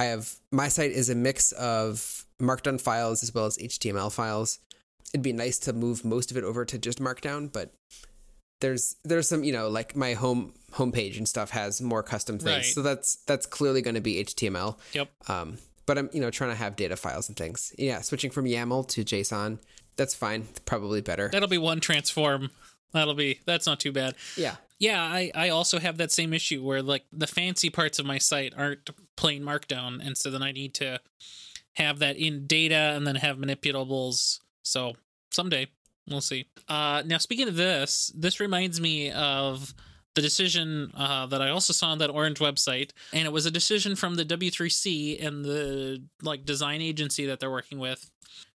I 0.00 0.04
have 0.06 0.34
my 0.50 0.68
site 0.68 0.92
is 0.92 1.10
a 1.10 1.14
mix 1.14 1.52
of 1.52 2.24
Markdown 2.40 2.80
files 2.80 3.22
as 3.22 3.34
well 3.34 3.44
as 3.46 3.58
HTML 3.58 4.10
files. 4.12 4.58
It'd 5.12 5.22
be 5.22 5.32
nice 5.32 5.58
to 5.60 5.72
move 5.72 6.04
most 6.04 6.30
of 6.30 6.36
it 6.36 6.44
over 6.44 6.64
to 6.64 6.78
just 6.78 7.00
Markdown, 7.00 7.52
but 7.52 7.74
there's 8.60 8.96
there's 9.04 9.28
some 9.28 9.44
you 9.44 9.52
know 9.52 9.68
like 9.68 9.94
my 9.96 10.14
home 10.14 10.54
homepage 10.72 11.18
and 11.18 11.28
stuff 11.28 11.50
has 11.50 11.80
more 11.82 12.02
custom 12.02 12.38
things, 12.38 12.46
Right. 12.56 12.64
so 12.64 12.82
that's 12.82 13.16
that's 13.26 13.46
clearly 13.46 13.82
going 13.82 13.94
to 13.96 14.00
be 14.00 14.24
HTML. 14.24 14.78
Yep. 14.92 15.10
Um, 15.28 15.58
but 15.86 15.98
I'm 15.98 16.08
you 16.12 16.20
know 16.20 16.30
trying 16.30 16.50
to 16.50 16.56
have 16.56 16.76
data 16.76 16.96
files 16.96 17.28
and 17.28 17.36
things. 17.36 17.72
Yeah, 17.78 18.00
switching 18.00 18.30
from 18.30 18.44
YAML 18.46 18.88
to 18.88 19.04
JSON, 19.04 19.58
that's 19.96 20.14
fine. 20.14 20.46
Probably 20.64 21.00
better. 21.00 21.28
That'll 21.30 21.48
be 21.48 21.58
one 21.58 21.80
transform. 21.80 22.50
That'll 22.92 23.14
be 23.14 23.40
that's 23.46 23.66
not 23.66 23.80
too 23.80 23.92
bad. 23.92 24.14
Yeah. 24.36 24.56
Yeah, 24.80 25.02
I, 25.02 25.30
I 25.34 25.48
also 25.50 25.78
have 25.78 25.98
that 25.98 26.10
same 26.10 26.32
issue 26.32 26.64
where 26.64 26.82
like 26.82 27.04
the 27.12 27.26
fancy 27.26 27.68
parts 27.68 27.98
of 27.98 28.06
my 28.06 28.16
site 28.16 28.54
aren't 28.56 28.88
plain 29.16 29.42
markdown, 29.42 30.04
and 30.04 30.16
so 30.16 30.30
then 30.30 30.42
I 30.42 30.52
need 30.52 30.74
to 30.74 30.98
have 31.74 31.98
that 32.00 32.16
in 32.16 32.46
data 32.46 32.94
and 32.96 33.06
then 33.06 33.16
have 33.16 33.36
manipulables. 33.36 34.40
So 34.62 34.94
someday 35.30 35.68
we'll 36.08 36.22
see. 36.22 36.46
Uh, 36.66 37.02
now 37.04 37.18
speaking 37.18 37.46
of 37.46 37.56
this, 37.56 38.10
this 38.16 38.40
reminds 38.40 38.80
me 38.80 39.10
of 39.10 39.74
the 40.14 40.22
decision 40.22 40.90
uh, 40.96 41.26
that 41.26 41.42
I 41.42 41.50
also 41.50 41.74
saw 41.74 41.88
on 41.88 41.98
that 41.98 42.10
Orange 42.10 42.38
website, 42.38 42.92
and 43.12 43.26
it 43.26 43.32
was 43.32 43.44
a 43.44 43.50
decision 43.50 43.94
from 43.96 44.14
the 44.14 44.24
W3C 44.24 45.24
and 45.24 45.44
the 45.44 46.02
like 46.22 46.46
design 46.46 46.80
agency 46.80 47.26
that 47.26 47.38
they're 47.38 47.50
working 47.50 47.78
with 47.78 48.10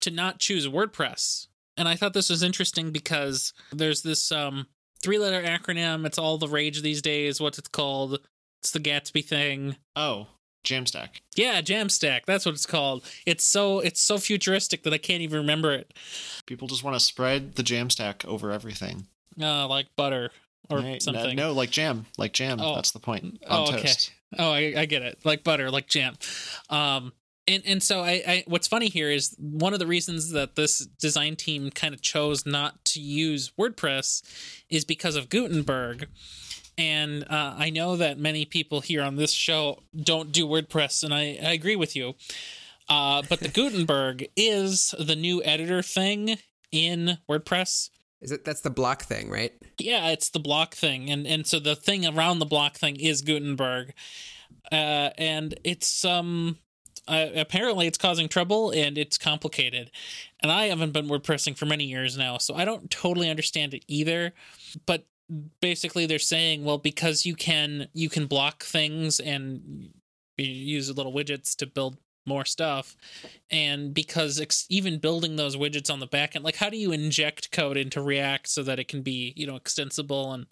to 0.02 0.12
not 0.12 0.38
choose 0.38 0.68
WordPress. 0.68 1.48
And 1.78 1.88
I 1.88 1.96
thought 1.96 2.14
this 2.14 2.30
was 2.30 2.44
interesting 2.44 2.92
because 2.92 3.54
there's 3.72 4.04
this 4.04 4.32
um, 4.32 4.68
three 5.02 5.18
letter 5.20 5.42
acronym. 5.42 6.06
It's 6.06 6.18
all 6.18 6.38
the 6.38 6.48
rage 6.48 6.82
these 6.82 7.02
days. 7.02 7.40
What's 7.42 7.58
it 7.60 7.72
called? 7.72 8.20
It's 8.62 8.72
the 8.72 8.80
Gatsby 8.80 9.26
thing. 9.26 9.76
Oh, 9.96 10.28
Jamstack. 10.64 11.22
Yeah, 11.36 11.62
Jamstack. 11.62 12.22
That's 12.26 12.46
what 12.46 12.54
it's 12.54 12.66
called. 12.68 13.04
It's 13.26 13.44
so 13.44 13.80
it's 13.80 14.00
so 14.02 14.18
futuristic 14.20 14.84
that 14.84 14.94
I 14.94 14.98
can't 15.00 15.22
even 15.22 15.40
remember 15.40 15.72
it. 15.74 15.94
People 16.46 16.68
just 16.68 16.84
want 16.84 16.96
to 16.96 17.00
spread 17.00 17.56
the 17.56 17.64
Jamstack 17.64 18.26
over 18.26 18.52
everything. 18.52 19.08
Uh, 19.42 19.68
like 19.68 19.88
butter 19.96 20.30
or 20.70 20.78
Right? 20.80 20.92
No- 20.94 21.00
something. 21.00 21.36
No, 21.36 21.54
like 21.54 21.72
jam, 21.72 22.06
like 22.18 22.34
jam. 22.34 22.60
Oh. 22.62 22.76
That's 22.76 22.92
the 22.92 23.00
point. 23.00 23.42
Oh, 23.50 23.64
On 23.64 23.74
okay. 23.74 23.82
toast. 23.88 24.12
Oh, 24.38 24.52
I, 24.52 24.74
I 24.78 24.86
get 24.86 25.02
it. 25.02 25.20
Like 25.26 25.44
butter, 25.44 25.72
like 25.72 25.88
jam. 25.88 26.16
Um, 26.70 27.12
and 27.48 27.64
and 27.66 27.84
so 27.84 28.02
I, 28.02 28.24
I 28.28 28.44
what's 28.48 28.68
funny 28.68 28.88
here 28.88 29.10
is 29.10 29.36
one 29.40 29.74
of 29.74 29.80
the 29.80 29.88
reasons 29.88 30.32
that 30.32 30.56
this 30.56 30.80
design 30.80 31.36
team 31.36 31.72
kind 31.72 31.94
of 31.94 32.02
chose 32.02 32.46
not 32.46 32.84
to 32.86 33.02
use 33.02 33.52
WordPress 33.60 34.24
is 34.70 34.86
because 34.86 35.16
of 35.16 35.30
Gutenberg. 35.30 36.08
And 36.78 37.24
uh, 37.24 37.56
I 37.58 37.70
know 37.70 37.98
that 37.98 38.18
many 38.18 38.46
people 38.46 38.82
here 38.82 39.04
on 39.04 39.16
this 39.16 39.34
show 39.34 39.84
don't 39.96 40.32
do 40.32 40.48
WordPress, 40.48 41.04
and 41.04 41.14
I, 41.14 41.38
I 41.44 41.52
agree 41.52 41.76
with 41.76 41.96
you. 41.96 42.16
Uh, 42.88 43.22
but 43.28 43.40
the 43.40 43.48
Gutenberg 43.54 44.28
is 44.36 44.96
the 44.98 45.16
new 45.16 45.44
editor 45.44 45.82
thing 45.82 46.38
in 46.72 47.18
WordPress. 47.30 47.90
Is 48.22 48.32
it 48.32 48.46
that's 48.46 48.62
the 48.62 48.70
block 48.70 49.04
thing, 49.04 49.30
right? 49.30 49.52
Yeah, 49.80 50.10
it's 50.10 50.30
the 50.30 50.40
block 50.40 50.76
thing, 50.76 51.10
and 51.10 51.26
and 51.26 51.46
so 51.46 51.60
the 51.60 51.76
thing 51.76 52.06
around 52.06 52.40
the 52.40 52.46
block 52.46 52.78
thing 52.78 52.96
is 52.98 53.22
Gutenberg, 53.22 53.94
uh, 54.72 55.10
and 55.18 55.56
it's 55.64 56.06
um 56.06 56.58
uh, 57.08 57.28
apparently 57.36 57.88
it's 57.88 57.98
causing 57.98 58.28
trouble 58.28 58.72
and 58.72 58.98
it's 58.98 59.18
complicated, 59.18 59.92
and 60.42 60.52
I 60.52 60.68
haven't 60.68 60.92
been 60.92 61.08
WordPressing 61.08 61.58
for 61.58 61.66
many 61.66 61.86
years 61.86 62.18
now, 62.18 62.38
so 62.38 62.56
I 62.56 62.66
don't 62.66 62.90
totally 62.90 63.30
understand 63.30 63.74
it 63.74 63.84
either. 63.88 64.34
But 64.86 65.06
basically, 65.62 66.06
they're 66.06 66.20
saying, 66.20 66.64
well, 66.64 66.78
because 66.78 67.26
you 67.26 67.36
can 67.36 67.88
you 67.94 68.10
can 68.10 68.28
block 68.28 68.64
things 68.64 69.20
and 69.20 69.92
use 70.38 70.96
little 70.96 71.14
widgets 71.14 71.56
to 71.58 71.68
build 71.68 71.98
more 72.26 72.46
stuff 72.46 72.96
and 73.50 73.94
because 73.94 74.40
ex- 74.40 74.68
even 74.70 75.00
building 75.00 75.36
those 75.38 75.58
widgets 75.58 75.92
on 75.92 76.00
the 76.00 76.06
back 76.06 76.36
end 76.36 76.46
like 76.46 76.56
how 76.56 76.70
do 76.70 76.78
you 76.78 76.92
inject 76.92 77.52
code 77.52 77.78
into 77.78 78.00
react 78.02 78.48
so 78.48 78.62
that 78.62 78.80
it 78.80 78.88
can 78.88 79.02
be 79.02 79.34
you 79.36 79.48
know 79.48 79.56
extensible 79.56 80.32
and 80.32 80.46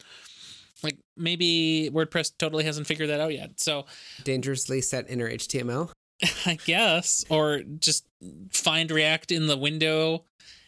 like 0.81 0.97
maybe 1.15 1.89
wordpress 1.93 2.31
totally 2.39 2.63
hasn't 2.63 2.87
figured 2.87 3.09
that 3.09 3.19
out 3.19 3.33
yet 3.33 3.59
so 3.59 3.85
Dangerously 4.23 4.81
set 4.81 5.09
inner 5.09 5.29
HTML. 5.29 5.91
i 6.45 6.57
guess 6.65 7.25
or 7.29 7.61
just 7.79 8.05
find 8.51 8.91
react 8.91 9.31
in 9.31 9.47
the 9.47 9.57
window 9.57 10.23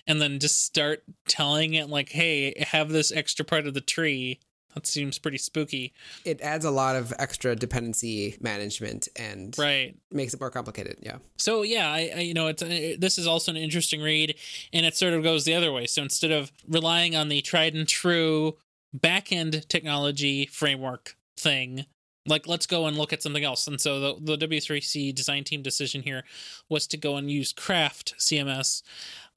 and 0.08 0.22
then 0.22 0.40
just 0.40 0.66
start 0.66 1.04
telling 1.28 1.74
it 1.74 1.90
like 1.90 2.10
hey 2.10 2.54
have 2.68 2.90
this 2.90 3.12
extra 3.12 3.46
part 3.46 3.68
of 3.68 3.74
the 3.74 3.82
tree 3.82 4.40
that 4.74 4.88
seems 4.88 5.20
pretty 5.20 5.38
spooky 5.38 5.92
It 6.24 6.40
adds 6.42 6.64
a 6.64 6.72
lot 6.72 6.96
of 6.96 7.14
extra 7.20 7.56
dependency 7.56 8.38
management 8.40 9.10
and 9.18 9.54
right 9.58 9.96
makes 10.12 10.34
it 10.34 10.40
more 10.40 10.50
complicated. 10.50 10.98
Yeah. 11.02 11.18
So 11.38 11.64
yeah, 11.64 11.92
I, 11.92 12.12
I 12.16 12.20
you 12.22 12.34
know 12.34 12.48
it's 12.48 12.64
uh, 12.64 12.96
this 12.98 13.18
is 13.18 13.28
also 13.28 13.52
an 13.52 13.58
interesting 13.58 14.02
read, 14.02 14.36
and 14.72 14.86
it 14.86 14.96
sort 14.96 15.14
of 15.14 15.24
goes 15.24 15.44
the 15.44 15.54
other 15.54 15.72
way. 15.72 15.88
So 15.88 16.02
instead 16.02 16.32
of 16.32 16.52
relying 16.68 17.16
on 17.16 17.28
the 17.30 17.42
tried 17.42 17.76
and 17.76 17.88
true 17.88 18.56
backend 18.98 19.68
technology 19.68 20.46
framework 20.46 21.18
thing, 21.36 21.86
like 22.28 22.48
let's 22.48 22.66
go 22.66 22.86
and 22.86 22.98
look 22.98 23.14
at 23.14 23.24
something 23.24 23.44
else. 23.44 23.68
And 23.68 23.80
so 23.80 24.00
the 24.00 24.38
the 24.38 24.48
W3C 24.48 25.14
design 25.14 25.44
team 25.44 25.62
decision 25.62 26.04
here 26.04 26.24
was 26.70 26.88
to 26.88 26.98
go 26.98 27.18
and 27.18 27.30
use 27.32 27.54
Craft 27.54 28.16
CMS, 28.20 28.84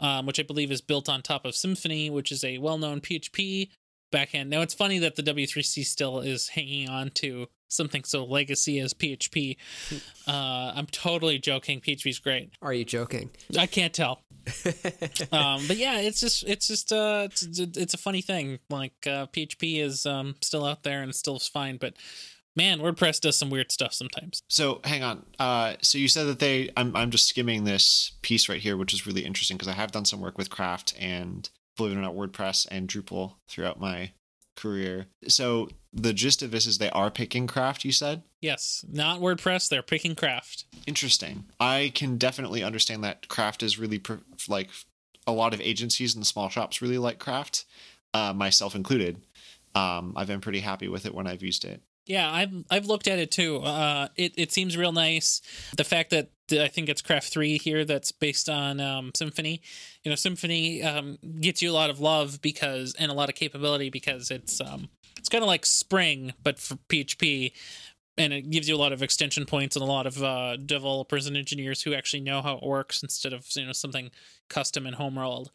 um, 0.01 0.27
which 0.27 0.39
I 0.39 0.43
believe 0.43 0.71
is 0.71 0.81
built 0.81 1.09
on 1.09 1.23
top 1.23 1.45
of 1.45 1.55
Symfony 1.55 2.11
which 2.11 2.31
is 2.33 2.45
a 2.45 2.59
well 2.59 2.79
known 2.79 3.01
PHP 3.01 3.71
backend. 4.13 4.49
Now 4.49 4.61
it's 4.61 4.75
funny 4.75 4.99
that 5.01 5.17
the 5.17 5.23
W3C 5.23 5.85
still 5.85 6.21
is 6.21 6.49
hanging 6.49 6.89
on 6.89 7.11
to 7.11 7.49
something 7.69 8.05
so 8.05 8.25
legacy 8.25 8.79
as 8.79 8.95
PHP. 8.95 9.57
Uh, 10.27 10.73
I'm 10.75 10.87
totally 10.87 11.39
joking. 11.39 11.81
PHP's 11.81 12.19
great. 12.19 12.51
Are 12.63 12.73
you 12.73 12.85
joking? 12.85 13.31
I 13.59 13.67
can't 13.67 13.93
tell. 13.93 14.23
um, 15.33 15.63
but 15.67 15.77
yeah, 15.79 16.01
it's 16.01 16.21
just 16.21 16.45
it's 16.45 16.69
just 16.69 16.93
uh 16.93 17.29
it's, 17.31 17.59
it's 17.59 17.95
a 17.95 17.99
funny 17.99 18.21
thing. 18.21 18.59
Like 18.71 18.93
uh, 19.07 19.27
PHP 19.27 19.83
is 19.83 20.07
um 20.07 20.37
still 20.43 20.65
out 20.65 20.83
there 20.83 21.03
and 21.03 21.15
still 21.15 21.39
fine, 21.39 21.79
but 21.79 21.95
man, 22.57 22.81
WordPress 22.81 23.21
does 23.21 23.37
some 23.37 23.51
weird 23.51 23.73
stuff 23.73 23.93
sometimes. 23.93 24.43
So 24.49 24.81
hang 24.85 25.03
on. 25.03 25.25
Uh, 25.39 25.75
so 25.81 25.99
you 25.99 26.09
said 26.09 26.27
that 26.27 26.39
they. 26.39 26.71
I'm 26.77 26.95
I'm 26.97 27.11
just 27.11 27.27
skimming 27.29 27.65
this 27.65 28.13
piece 28.23 28.49
right 28.49 28.61
here, 28.61 28.77
which 28.77 28.93
is 28.93 29.07
really 29.07 29.25
interesting 29.25 29.57
because 29.57 29.69
I 29.69 29.73
have 29.73 29.93
done 29.93 30.05
some 30.05 30.21
work 30.21 30.39
with 30.39 30.51
Craft 30.51 30.95
and 30.99 31.49
believe 31.77 31.93
it 31.93 31.99
or 31.99 32.03
not, 32.03 32.15
WordPress 32.15 32.67
and 32.71 32.89
Drupal 32.89 33.35
throughout 33.49 33.81
my 33.81 34.13
career. 34.57 35.07
So 35.27 35.69
the 35.93 36.13
gist 36.13 36.43
of 36.43 36.51
this 36.51 36.67
is 36.67 36.79
they 36.79 36.91
are 36.91 37.11
picking 37.11 37.47
Craft. 37.47 37.85
You 37.85 37.93
said. 37.93 38.23
Yes, 38.41 38.85
not 38.91 39.21
WordPress. 39.21 39.69
They're 39.69 39.83
picking 39.83 40.15
Craft. 40.15 40.65
Interesting. 40.87 41.45
I 41.59 41.93
can 41.95 42.19
definitely 42.19 42.63
understand 42.63 43.03
that 43.05 43.29
Craft 43.29 43.63
is 43.63 43.79
really 43.79 43.99
pr- 43.99 44.15
like 44.49 44.71
a 45.27 45.33
lot 45.33 45.55
of 45.55 45.61
agencies 45.61 46.15
and 46.15 46.27
small 46.27 46.51
shops 46.51 46.83
really 46.83 46.99
like 46.99 47.19
Craft, 47.19 47.65
uh, 48.13 48.33
myself 48.35 48.75
included. 48.75 49.23
Um, 49.75 50.13
I've 50.15 50.27
been 50.27 50.43
pretty 50.43 50.61
happy 50.61 50.89
with 50.89 51.07
it 51.07 51.15
when 51.15 51.27
I've 51.27 51.43
used 51.43 51.65
it. 51.65 51.83
Yeah, 52.07 52.31
I've 52.31 52.53
I've 52.71 52.87
looked 52.87 53.09
at 53.09 53.19
it 53.19 53.31
too. 53.31 53.59
Uh, 53.59 54.09
it 54.17 54.35
it 54.37 54.53
seems 54.53 54.77
real 54.77 54.93
nice. 54.93 55.41
The 55.77 55.85
fact 55.85 56.11
that 56.11 56.31
I 56.53 56.69
think 56.69 56.89
it's 56.89 57.01
Craft 57.01 57.33
Three 57.33 57.57
here 57.57 57.85
that's 57.85 58.13
based 58.13 58.49
on 58.49 58.79
um, 58.81 59.13
Symfony. 59.13 59.61
You 60.03 60.11
know, 60.11 60.17
Symfony 60.17 60.85
um, 60.85 61.19
gets 61.41 61.63
you 61.63 61.71
a 61.71 61.73
lot 61.73 61.89
of 61.91 62.01
love 62.01 62.43
because 62.43 62.95
and 62.99 63.11
a 63.11 63.15
lot 63.15 63.31
of 63.31 63.35
capability 63.35 63.89
because 63.89 64.31
it's 64.31 64.61
um, 64.61 64.89
it's 65.17 65.31
kind 65.31 65.43
of 65.43 65.49
like 65.49 65.65
Spring 65.65 66.35
but 66.43 66.59
for 66.59 66.75
PHP. 66.89 67.53
and 68.19 68.33
it 68.33 68.51
gives 68.51 68.69
you 68.69 68.77
a 68.77 68.79
lot 68.79 68.93
of 68.93 69.03
extension 69.03 69.47
points 69.47 69.75
and 69.75 69.83
a 69.83 69.87
lot 69.87 70.07
of 70.07 70.23
uh, 70.23 70.57
developers 70.57 71.27
and 71.27 71.37
engineers 71.37 71.83
who 71.83 71.95
actually 71.95 72.21
know 72.21 72.43
how 72.43 72.57
it 72.59 72.63
works 72.63 73.03
instead 73.03 73.33
of 73.33 73.47
you 73.57 73.65
know 73.65 73.73
something 73.73 74.11
custom 74.51 74.87
and 74.87 74.97
home 74.97 75.19
rolled. 75.19 75.51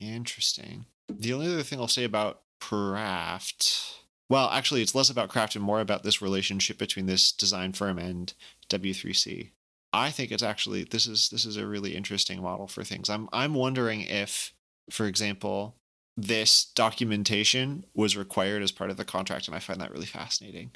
Interesting. 0.00 0.84
The 1.08 1.32
only 1.32 1.46
other 1.46 1.62
thing 1.62 1.80
I'll 1.80 1.88
say 1.88 2.04
about 2.04 2.42
Craft, 2.60 4.03
well, 4.30 4.48
actually, 4.50 4.82
it's 4.82 4.94
less 4.94 5.10
about 5.10 5.28
Craft 5.28 5.56
and 5.56 5.64
more 5.64 5.80
about 5.80 6.02
this 6.02 6.22
relationship 6.22 6.78
between 6.78 7.06
this 7.06 7.30
design 7.30 7.72
firm 7.72 7.98
and 7.98 8.32
W3C. 8.68 9.50
I 9.92 10.10
think 10.10 10.32
it's 10.32 10.42
actually 10.42 10.84
this 10.84 11.06
is 11.06 11.28
this 11.28 11.44
is 11.44 11.56
a 11.56 11.66
really 11.66 11.94
interesting 11.94 12.42
model 12.42 12.66
for 12.66 12.82
things. 12.82 13.08
I'm 13.08 13.28
I'm 13.32 13.54
wondering 13.54 14.00
if, 14.00 14.52
for 14.90 15.06
example, 15.06 15.76
this 16.16 16.64
documentation 16.64 17.84
was 17.94 18.16
required 18.16 18.62
as 18.62 18.72
part 18.72 18.90
of 18.90 18.96
the 18.96 19.04
contract, 19.04 19.46
and 19.46 19.56
I 19.56 19.60
find 19.60 19.80
that 19.80 19.92
really 19.92 20.06
fascinating 20.06 20.72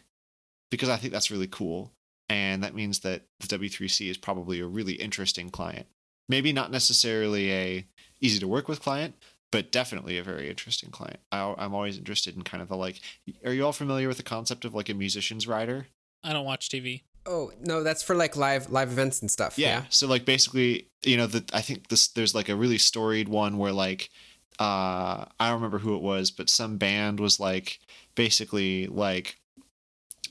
because 0.71 0.89
I 0.89 0.97
think 0.97 1.13
that's 1.13 1.31
really 1.31 1.49
cool, 1.49 1.93
and 2.29 2.63
that 2.63 2.75
means 2.75 3.01
that 3.01 3.23
the 3.41 3.59
W3C 3.59 4.09
is 4.09 4.19
probably 4.19 4.61
a 4.61 4.67
really 4.67 4.95
interesting 4.95 5.51
client. 5.51 5.87
Maybe 6.29 6.53
not 6.53 6.71
necessarily 6.71 7.53
a 7.53 7.87
easy 8.21 8.39
to 8.39 8.49
work 8.49 8.69
with 8.69 8.83
client, 8.83 9.15
but 9.51 9.73
definitely 9.73 10.19
a 10.19 10.23
very 10.23 10.49
interesting 10.49 10.91
client. 10.91 11.21
I, 11.33 11.55
I'm 11.57 11.75
always 11.75 11.99
interested 11.99 12.37
in 12.37 12.43
kind 12.43 12.63
of 12.63 12.69
the 12.69 12.77
like. 12.77 13.01
Are 13.45 13.53
you 13.53 13.65
all 13.65 13.73
familiar 13.73 14.09
with 14.09 14.17
the 14.17 14.23
concept 14.23 14.65
of 14.65 14.75
like 14.75 14.89
a 14.89 14.95
musician's 14.95 15.47
rider? 15.47 15.87
I 16.23 16.33
don't 16.33 16.45
watch 16.45 16.69
TV. 16.69 17.03
Oh 17.27 17.53
no, 17.61 17.83
that's 17.83 18.03
for 18.03 18.15
like 18.15 18.37
live 18.37 18.71
live 18.71 18.91
events 18.91 19.21
and 19.21 19.31
stuff. 19.31 19.59
Yeah. 19.59 19.85
So 19.91 20.07
like 20.07 20.25
basically, 20.25 20.89
you 21.03 21.17
know, 21.17 21.27
the 21.27 21.45
I 21.53 21.61
think 21.61 21.89
this 21.89 22.09
there's 22.09 22.35
like 22.35 22.49
a 22.49 22.57
really 22.57 22.79
storied 22.79 23.29
one 23.29 23.59
where 23.59 23.73
like 23.73 24.11
uh 24.59 25.25
I 25.39 25.49
don't 25.49 25.55
remember 25.55 25.79
who 25.79 25.95
it 25.95 26.03
was, 26.03 26.31
but 26.31 26.49
some 26.49 26.79
band 26.79 27.21
was 27.21 27.39
like 27.39 27.81
basically 28.15 28.87
like 28.87 29.39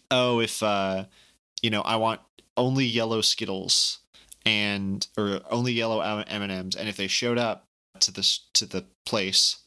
oh 0.10 0.40
if 0.40 0.64
uh 0.64 1.06
you 1.62 1.70
know, 1.70 1.82
I 1.82 1.98
want 1.98 2.22
only 2.56 2.86
yellow 2.86 3.22
Skittles 3.22 4.00
and 4.46 5.06
or 5.18 5.42
only 5.52 5.74
yellow 5.74 6.00
M&Ms 6.00 6.76
and 6.76 6.90
if 6.90 6.98
they 6.98 7.08
showed 7.08 7.38
up 7.38 7.67
to 8.02 8.12
this 8.12 8.48
to 8.54 8.66
the 8.66 8.86
place 9.06 9.58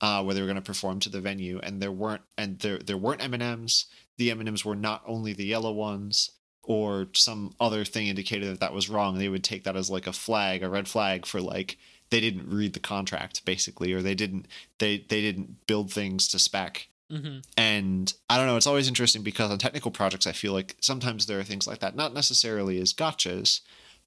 uh, 0.00 0.22
where 0.22 0.34
they 0.34 0.40
were 0.40 0.46
going 0.46 0.56
to 0.56 0.62
perform 0.62 1.00
to 1.00 1.08
the 1.08 1.20
venue 1.20 1.60
and 1.62 1.80
there 1.80 1.92
weren't 1.92 2.22
and 2.38 2.58
there 2.60 2.78
there 2.78 2.96
weren't 2.96 3.22
M&Ms 3.22 3.86
the 4.18 4.30
M&Ms 4.30 4.64
were 4.64 4.76
not 4.76 5.02
only 5.06 5.32
the 5.32 5.44
yellow 5.44 5.72
ones 5.72 6.30
or 6.62 7.08
some 7.14 7.54
other 7.58 7.84
thing 7.84 8.06
indicated 8.06 8.48
that 8.50 8.60
that 8.60 8.74
was 8.74 8.90
wrong. 8.90 9.16
They 9.18 9.30
would 9.30 9.42
take 9.42 9.64
that 9.64 9.76
as 9.76 9.90
like 9.90 10.06
a 10.06 10.12
flag 10.12 10.62
a 10.62 10.68
red 10.68 10.88
flag 10.88 11.26
for 11.26 11.40
like 11.40 11.78
they 12.10 12.20
didn't 12.20 12.50
read 12.50 12.72
the 12.74 12.80
contract 12.80 13.44
basically 13.44 13.92
or 13.92 14.02
they 14.02 14.14
didn't 14.14 14.46
they 14.78 14.98
they 15.08 15.20
didn't 15.20 15.66
build 15.66 15.92
things 15.92 16.28
to 16.28 16.38
spec. 16.38 16.88
Hmm 17.10 17.38
and 17.56 18.14
i 18.28 18.36
don't 18.36 18.46
know 18.46 18.56
it's 18.56 18.66
always 18.66 18.86
interesting 18.88 19.22
because 19.22 19.50
on 19.50 19.58
technical 19.58 19.90
projects 19.90 20.26
i 20.26 20.32
feel 20.32 20.52
like 20.52 20.76
sometimes 20.80 21.26
there 21.26 21.40
are 21.40 21.44
things 21.44 21.66
like 21.66 21.80
that 21.80 21.96
not 21.96 22.14
necessarily 22.14 22.80
as 22.80 22.92
gotchas 22.92 23.60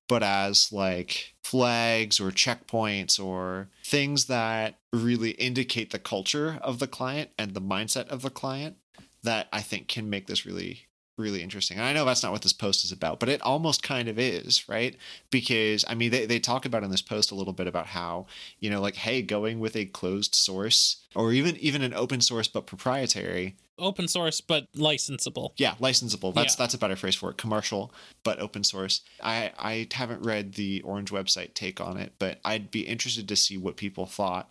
but 0.07 0.23
as 0.23 0.71
like 0.71 1.33
flags 1.43 2.19
or 2.19 2.31
checkpoints 2.31 3.23
or 3.23 3.69
things 3.83 4.25
that 4.25 4.75
really 4.91 5.31
indicate 5.31 5.91
the 5.91 5.99
culture 5.99 6.59
of 6.61 6.79
the 6.79 6.87
client 6.87 7.29
and 7.37 7.53
the 7.53 7.61
mindset 7.61 8.07
of 8.07 8.21
the 8.21 8.29
client 8.29 8.77
that 9.23 9.47
I 9.51 9.61
think 9.61 9.87
can 9.87 10.09
make 10.09 10.27
this 10.27 10.45
really 10.45 10.87
really 11.15 11.43
interesting. 11.43 11.77
And 11.77 11.85
I 11.85 11.93
know 11.93 12.05
that's 12.05 12.23
not 12.23 12.31
what 12.31 12.41
this 12.41 12.53
post 12.53 12.83
is 12.83 12.91
about, 12.91 13.19
but 13.19 13.29
it 13.29 13.41
almost 13.43 13.83
kind 13.83 14.07
of 14.07 14.17
is, 14.17 14.67
right? 14.67 14.95
Because 15.29 15.85
I 15.87 15.93
mean 15.93 16.11
they, 16.11 16.25
they 16.25 16.39
talk 16.39 16.65
about 16.65 16.83
in 16.83 16.89
this 16.89 17.03
post 17.03 17.31
a 17.31 17.35
little 17.35 17.53
bit 17.53 17.67
about 17.67 17.87
how, 17.87 18.25
you 18.59 18.69
know, 18.69 18.81
like, 18.81 18.95
hey, 18.95 19.21
going 19.21 19.59
with 19.59 19.75
a 19.75 19.85
closed 19.85 20.33
source 20.33 21.03
or 21.15 21.31
even 21.31 21.55
even 21.57 21.83
an 21.83 21.93
open 21.93 22.21
source 22.21 22.47
but 22.47 22.65
proprietary 22.65 23.55
Open 23.79 24.07
source, 24.07 24.39
but 24.39 24.71
licensable. 24.73 25.51
yeah 25.57 25.73
licensable 25.75 26.33
that's 26.33 26.53
Yeah. 26.53 26.63
that's 26.63 26.73
a 26.73 26.77
better 26.77 26.95
phrase 26.95 27.15
for 27.15 27.31
it 27.31 27.37
commercial 27.37 27.91
but 28.23 28.39
open 28.39 28.63
source 28.63 29.01
i 29.21 29.51
i 29.57 29.87
haven't 29.91 30.23
read 30.23 30.53
the 30.53 30.81
orange 30.83 31.09
website 31.11 31.53
take 31.55 31.81
on 31.81 31.97
it 31.97 32.13
but 32.19 32.39
i'd 32.45 32.69
be 32.69 32.81
interested 32.81 33.27
to 33.27 33.35
see 33.35 33.57
what 33.57 33.75
people 33.75 34.05
thought 34.05 34.49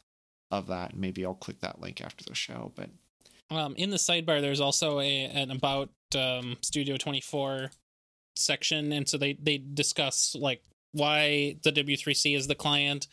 of 0.51 0.67
that 0.67 0.97
maybe 0.97 1.25
i'll 1.25 1.35
click 1.35 1.61
that 1.61 1.81
link 1.81 2.01
after 2.01 2.25
the 2.25 2.35
show 2.35 2.73
but 2.75 2.91
Um, 3.51 3.75
in 3.77 3.91
the 3.91 3.97
sidebar, 3.99 4.41
there's 4.41 4.61
also 4.61 4.99
a 5.01 5.25
an 5.27 5.51
about 5.51 5.91
um, 6.17 6.57
Studio 6.63 6.97
24 6.97 7.71
section, 8.37 8.93
and 8.93 9.09
so 9.09 9.19
they 9.19 9.35
they 9.35 9.59
discuss 9.59 10.35
like 10.35 10.63
why 10.93 11.57
the 11.63 11.71
W3C 11.73 12.37
is 12.37 12.47
the 12.47 12.55
client 12.55 13.09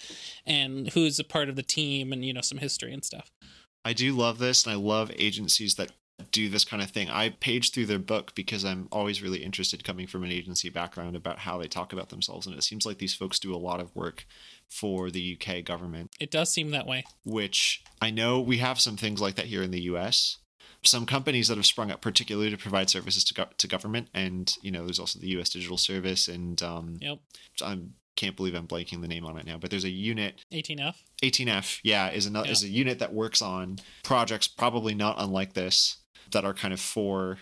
and 0.46 0.90
who's 0.90 1.20
a 1.20 1.24
part 1.24 1.50
of 1.50 1.56
the 1.56 1.64
team, 1.64 2.12
and 2.14 2.24
you 2.26 2.34
know 2.34 2.42
some 2.42 2.58
history 2.58 2.94
and 2.94 3.04
stuff. 3.04 3.32
I 3.90 3.94
do 3.94 4.14
love 4.14 4.38
this 4.40 4.66
and 4.66 4.74
i 4.74 4.78
love 4.78 5.12
agencies 5.16 5.76
that 5.76 5.92
do 6.32 6.50
this 6.50 6.66
kind 6.66 6.82
of 6.84 6.90
thing 6.92 7.10
i 7.10 7.30
page 7.30 7.72
through 7.72 7.86
their 7.86 7.98
book 8.14 8.34
because 8.36 8.64
i'm 8.66 8.88
always 8.92 9.22
really 9.22 9.42
interested 9.44 9.84
coming 9.84 10.06
from 10.08 10.24
an 10.24 10.32
agency 10.32 10.70
background 10.70 11.16
about 11.16 11.40
how 11.40 11.58
they 11.58 11.68
talk 11.68 11.94
about 11.94 12.10
themselves 12.10 12.46
and 12.46 12.56
it 12.58 12.64
seems 12.64 12.86
like 12.86 12.98
these 12.98 13.16
folks 13.16 13.40
do 13.40 13.56
a 13.56 13.66
lot 13.70 13.80
of 13.80 13.96
work 13.96 14.26
for 14.70 15.10
the 15.10 15.26
uk 15.36 15.64
government 15.66 16.08
It 16.20 16.30
does 16.32 16.52
seem 16.52 16.72
that 16.72 16.86
way. 16.86 17.04
which 17.26 17.84
I 18.02 18.10
know 18.12 18.40
we 18.40 18.58
have 18.68 18.80
some 18.80 18.98
things 18.98 19.20
like 19.22 19.36
that 19.36 19.48
here 19.54 19.64
in 19.64 19.72
the 19.72 19.82
US. 19.94 20.38
Some 20.84 21.06
companies 21.06 21.48
that 21.50 21.58
have 21.58 21.66
sprung 21.66 21.92
up 21.92 22.00
particularly 22.02 22.50
to 22.52 22.58
provide 22.58 22.90
services 22.90 23.24
to, 23.26 23.34
go- 23.34 23.54
to 23.62 23.68
government. 23.68 24.08
And, 24.14 24.46
you 24.62 24.72
know, 24.72 24.86
there's 24.86 25.00
also 25.04 25.20
the 25.20 25.34
US 25.38 25.50
Digital 25.50 25.78
Service. 25.78 26.30
And 26.30 26.62
um, 26.64 26.96
Yep. 27.02 27.20
I 27.62 27.74
can't 28.20 28.36
believe 28.36 28.54
I'm 28.54 28.68
blanking 28.68 29.02
the 29.02 29.08
name 29.08 29.26
on 29.26 29.38
it 29.38 29.46
now, 29.46 29.58
but 29.58 29.70
there's 29.70 29.86
a 29.86 29.90
unit, 29.90 30.44
18F. 30.52 30.96
18F, 31.24 31.80
yeah, 31.84 32.10
is, 32.12 32.26
another, 32.26 32.48
Yeah. 32.48 32.52
is 32.52 32.64
a 32.64 32.68
unit 32.68 33.00
that 33.00 33.14
works 33.14 33.42
on 33.42 33.80
projects 34.04 34.48
probably 34.48 34.94
not 34.94 35.16
unlike 35.20 35.54
this 35.54 35.98
that 36.32 36.44
are 36.46 36.54
kind 36.54 36.74
of 36.74 36.80
for 36.80 37.40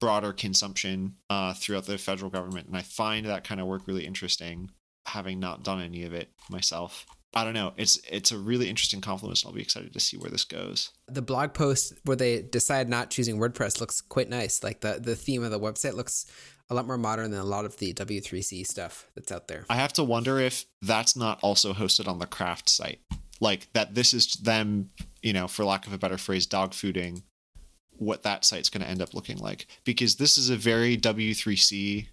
broader 0.00 0.32
consumption 0.32 1.16
uh, 1.28 1.52
throughout 1.54 1.84
the 1.86 1.98
federal 1.98 2.30
government. 2.30 2.66
And 2.68 2.76
I 2.76 2.82
find 2.82 3.26
that 3.26 3.44
kind 3.44 3.60
of 3.60 3.66
work 3.66 3.82
really 3.86 4.06
interesting, 4.06 4.70
having 5.06 5.38
not 5.40 5.62
done 5.64 5.80
any 5.80 6.04
of 6.04 6.12
it 6.14 6.30
myself. 6.48 7.04
I 7.34 7.44
don't 7.44 7.52
know. 7.52 7.74
It's 7.76 8.00
it's 8.10 8.32
a 8.32 8.38
really 8.38 8.70
interesting 8.70 9.02
confluence, 9.02 9.42
and 9.42 9.50
I'll 9.50 9.54
be 9.54 9.60
excited 9.60 9.92
to 9.92 10.00
see 10.00 10.16
where 10.16 10.30
this 10.30 10.44
goes. 10.44 10.90
The 11.08 11.20
blog 11.20 11.52
post 11.52 11.92
where 12.04 12.16
they 12.16 12.40
decide 12.40 12.88
not 12.88 13.10
choosing 13.10 13.36
WordPress 13.38 13.80
looks 13.80 14.00
quite 14.00 14.30
nice. 14.30 14.64
Like 14.64 14.80
the 14.80 14.98
the 14.98 15.14
theme 15.14 15.44
of 15.44 15.50
the 15.50 15.60
website 15.60 15.92
looks 15.94 16.24
a 16.70 16.74
lot 16.74 16.86
more 16.86 16.98
modern 16.98 17.30
than 17.30 17.40
a 17.40 17.44
lot 17.44 17.64
of 17.64 17.76
the 17.78 17.92
W3C 17.94 18.66
stuff 18.66 19.08
that's 19.14 19.32
out 19.32 19.48
there. 19.48 19.64
I 19.70 19.76
have 19.76 19.92
to 19.94 20.04
wonder 20.04 20.38
if 20.38 20.66
that's 20.82 21.16
not 21.16 21.38
also 21.42 21.72
hosted 21.72 22.06
on 22.08 22.18
the 22.18 22.26
craft 22.26 22.68
site. 22.68 23.00
Like 23.40 23.72
that 23.72 23.94
this 23.94 24.12
is 24.12 24.34
them, 24.34 24.90
you 25.22 25.32
know, 25.32 25.48
for 25.48 25.64
lack 25.64 25.86
of 25.86 25.92
a 25.92 25.98
better 25.98 26.18
phrase, 26.18 26.46
dog 26.46 26.72
fooding 26.72 27.22
what 27.96 28.22
that 28.22 28.44
site's 28.44 28.68
going 28.70 28.82
to 28.82 28.88
end 28.88 29.02
up 29.02 29.12
looking 29.14 29.38
like. 29.38 29.66
Because 29.84 30.16
this 30.16 30.38
is 30.38 30.50
a 30.50 30.56
very 30.56 30.96
W3C 30.96 32.06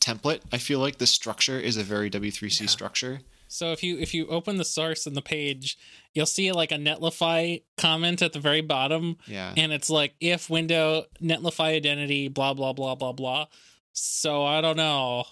template. 0.00 0.40
I 0.52 0.58
feel 0.58 0.78
like 0.80 0.98
the 0.98 1.06
structure 1.06 1.58
is 1.58 1.76
a 1.76 1.82
very 1.82 2.10
W3C 2.10 2.68
structure. 2.68 3.20
So 3.48 3.72
if 3.72 3.82
you 3.82 3.98
if 3.98 4.14
you 4.14 4.26
open 4.28 4.56
the 4.56 4.64
source 4.64 5.06
in 5.06 5.14
the 5.14 5.22
page, 5.22 5.78
you'll 6.12 6.26
see 6.26 6.50
like 6.52 6.72
a 6.72 6.76
Netlify 6.76 7.62
comment 7.76 8.20
at 8.22 8.32
the 8.32 8.40
very 8.40 8.60
bottom, 8.62 9.16
Yeah. 9.26 9.52
and 9.56 9.72
it's 9.72 9.90
like 9.90 10.14
if 10.20 10.50
window 10.50 11.04
Netlify 11.22 11.74
identity 11.76 12.28
blah 12.28 12.54
blah 12.54 12.72
blah 12.72 12.94
blah 12.94 13.12
blah. 13.12 13.46
So 13.94 14.44
I 14.44 14.60
don't 14.60 14.76
know. 14.76 15.24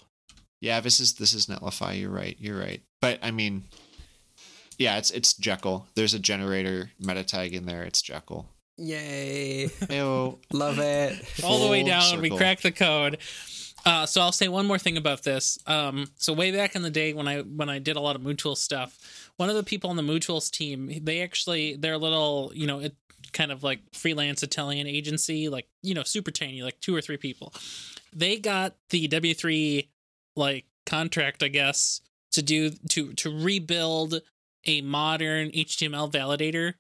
Yeah, 0.61 0.81
this 0.81 1.01
is 1.01 1.15
this 1.15 1.35
is 1.35 1.47
Netlify. 1.47 2.01
You're 2.01 2.11
right. 2.11 2.37
You're 2.39 2.59
right. 2.59 2.81
But 3.01 3.19
I 3.23 3.31
mean, 3.33 3.65
yeah, 4.79 4.97
it's 4.99 5.11
it's 5.11 5.35
Jekyll. 5.35 5.87
There's 5.95 6.15
a 6.15 6.19
generator 6.19 6.91
meta 7.01 7.25
tag 7.25 7.55
in 7.55 7.67
there. 7.67 7.83
It's 7.83 8.01
Jekyll. 8.01 8.47
Yay! 8.79 9.69
Ew. 9.91 10.39
Love 10.53 10.79
it. 10.79 11.21
all 11.45 11.65
the 11.65 11.69
way 11.71 11.81
Full 11.81 11.89
down. 11.89 12.21
We 12.21 12.29
circle. 12.29 12.39
cracked 12.39 12.63
the 12.63 12.73
code. 12.73 13.19
Uh, 13.85 14.07
so 14.07 14.21
I'll 14.21 14.33
say 14.33 14.47
one 14.47 14.67
more 14.67 14.79
thing 14.79 14.97
about 14.97 15.25
this. 15.25 15.59
Um, 15.67 16.07
so 16.17 16.33
way 16.33 16.53
back 16.53 16.77
in 16.77 16.83
the 16.83 16.91
day 16.91 17.13
when 17.13 17.27
I 17.27 17.41
when 17.41 17.69
I 17.69 17.81
did 17.81 17.97
a 17.97 18.01
lot 18.01 18.15
of 18.17 18.23
Mootools 18.23 18.59
stuff, 18.59 19.31
one 19.37 19.49
of 19.51 19.57
the 19.57 19.65
people 19.65 19.91
on 19.91 19.97
the 19.97 20.03
Mootools 20.03 20.51
team, 20.51 20.91
they 21.03 21.21
actually 21.23 21.75
they're 21.77 21.95
a 21.95 21.99
little 21.99 22.53
you 22.55 22.67
know 22.67 22.79
it 22.79 22.95
kind 23.33 23.51
of 23.51 23.63
like 23.63 23.81
freelance 23.93 24.43
Italian 24.43 24.87
agency, 24.87 25.49
like 25.49 25.67
you 25.83 25.95
know 25.95 26.05
super 26.05 26.31
tiny, 26.31 26.63
like 26.63 26.81
two 26.81 26.95
or 26.95 27.01
three 27.01 27.17
people. 27.17 27.53
They 28.15 28.39
got 28.39 28.77
the 28.91 29.09
W 29.09 29.35
three 29.35 29.91
like 30.37 30.67
contract, 30.87 31.43
I 31.43 31.49
guess, 31.49 32.01
to 32.33 32.43
do 32.43 32.71
to 32.91 33.13
to 33.15 33.31
rebuild 33.31 34.21
a 34.65 34.81
modern 34.81 35.51
HTML 35.51 36.11
validator 36.11 36.75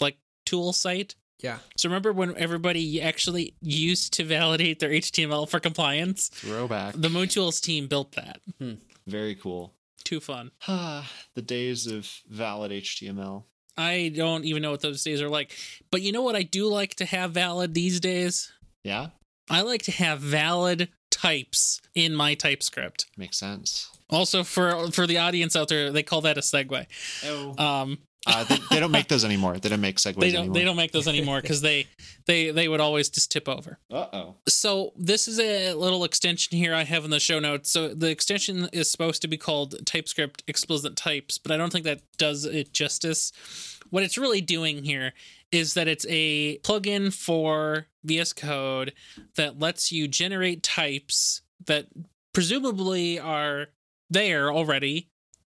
like 0.00 0.18
tool 0.44 0.72
site. 0.72 1.14
Yeah. 1.40 1.58
So 1.76 1.88
remember 1.88 2.12
when 2.12 2.36
everybody 2.36 3.02
actually 3.02 3.54
used 3.60 4.12
to 4.14 4.24
validate 4.24 4.78
their 4.78 4.90
HTML 4.90 5.48
for 5.48 5.58
compliance? 5.58 6.28
Throwback. 6.28 6.94
The 6.96 7.08
Mootools 7.08 7.60
team 7.60 7.88
built 7.88 8.12
that. 8.12 8.40
Hmm. 8.58 8.74
Very 9.06 9.34
cool. 9.34 9.74
Too 10.04 10.20
fun. 10.20 10.52
the 10.66 11.42
days 11.44 11.86
of 11.86 12.08
valid 12.28 12.70
HTML. 12.70 13.44
I 13.76 14.12
don't 14.14 14.44
even 14.44 14.62
know 14.62 14.70
what 14.70 14.82
those 14.82 15.02
days 15.02 15.20
are 15.20 15.28
like. 15.28 15.56
But 15.90 16.02
you 16.02 16.12
know 16.12 16.22
what 16.22 16.36
I 16.36 16.42
do 16.42 16.66
like 16.66 16.94
to 16.96 17.04
have 17.06 17.32
valid 17.32 17.74
these 17.74 18.00
days? 18.00 18.52
Yeah, 18.84 19.08
I 19.52 19.60
like 19.60 19.82
to 19.82 19.92
have 19.92 20.18
valid 20.20 20.88
types 21.10 21.80
in 21.94 22.14
my 22.14 22.34
TypeScript. 22.34 23.06
makes 23.16 23.38
sense. 23.38 23.88
Also 24.10 24.42
for 24.44 24.90
for 24.90 25.06
the 25.06 25.18
audience 25.18 25.54
out 25.54 25.68
there, 25.68 25.90
they 25.92 26.02
call 26.02 26.22
that 26.22 26.38
a 26.38 26.40
segue. 26.40 26.86
Oh, 27.24 27.54
Um 27.62 27.98
Uh, 28.26 28.44
they, 28.44 28.58
they 28.70 28.80
don't 28.80 28.92
make 28.92 29.08
those 29.08 29.24
anymore. 29.24 29.58
They 29.58 29.68
don't 29.68 29.80
make 29.80 29.96
segways 29.98 30.20
They 30.20 30.30
don't. 30.30 30.40
anymore. 30.42 30.54
They 30.54 30.64
don't 30.64 30.76
make 30.76 30.92
those 30.92 31.08
anymore 31.08 31.40
because 31.42 31.60
they, 31.60 31.86
they, 32.26 32.50
they 32.50 32.68
would 32.68 32.80
always 32.80 33.08
just 33.08 33.32
tip 33.32 33.48
over. 33.48 33.78
Uh 33.90 34.06
oh. 34.12 34.34
So 34.48 34.92
this 34.96 35.26
is 35.26 35.40
a 35.40 35.74
little 35.74 36.04
extension 36.04 36.56
here 36.56 36.74
I 36.74 36.84
have 36.84 37.04
in 37.04 37.10
the 37.10 37.18
show 37.20 37.40
notes. 37.40 37.70
So 37.70 37.88
the 37.94 38.10
extension 38.10 38.68
is 38.72 38.90
supposed 38.90 39.22
to 39.22 39.28
be 39.28 39.36
called 39.36 39.84
TypeScript 39.84 40.44
explicit 40.46 40.94
types, 40.96 41.36
but 41.38 41.50
I 41.50 41.56
don't 41.56 41.72
think 41.72 41.84
that 41.84 42.02
does 42.16 42.44
it 42.44 42.72
justice. 42.72 43.32
What 43.90 44.04
it's 44.04 44.16
really 44.16 44.40
doing 44.40 44.84
here 44.84 45.12
is 45.50 45.74
that 45.74 45.88
it's 45.88 46.06
a 46.08 46.58
plugin 46.58 47.12
for 47.12 47.88
VS 48.04 48.32
Code 48.32 48.92
that 49.34 49.58
lets 49.58 49.90
you 49.92 50.06
generate 50.08 50.62
types 50.62 51.42
that 51.66 51.86
presumably 52.32 53.18
are 53.18 53.66
there 54.08 54.50
already, 54.52 55.08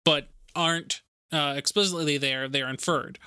but 0.03 0.27
aren't 0.55 1.01
uh, 1.35 1.53
explicitly 1.55 2.17
there. 2.17 2.47
They're 2.47 2.69
inferred, 2.69 3.19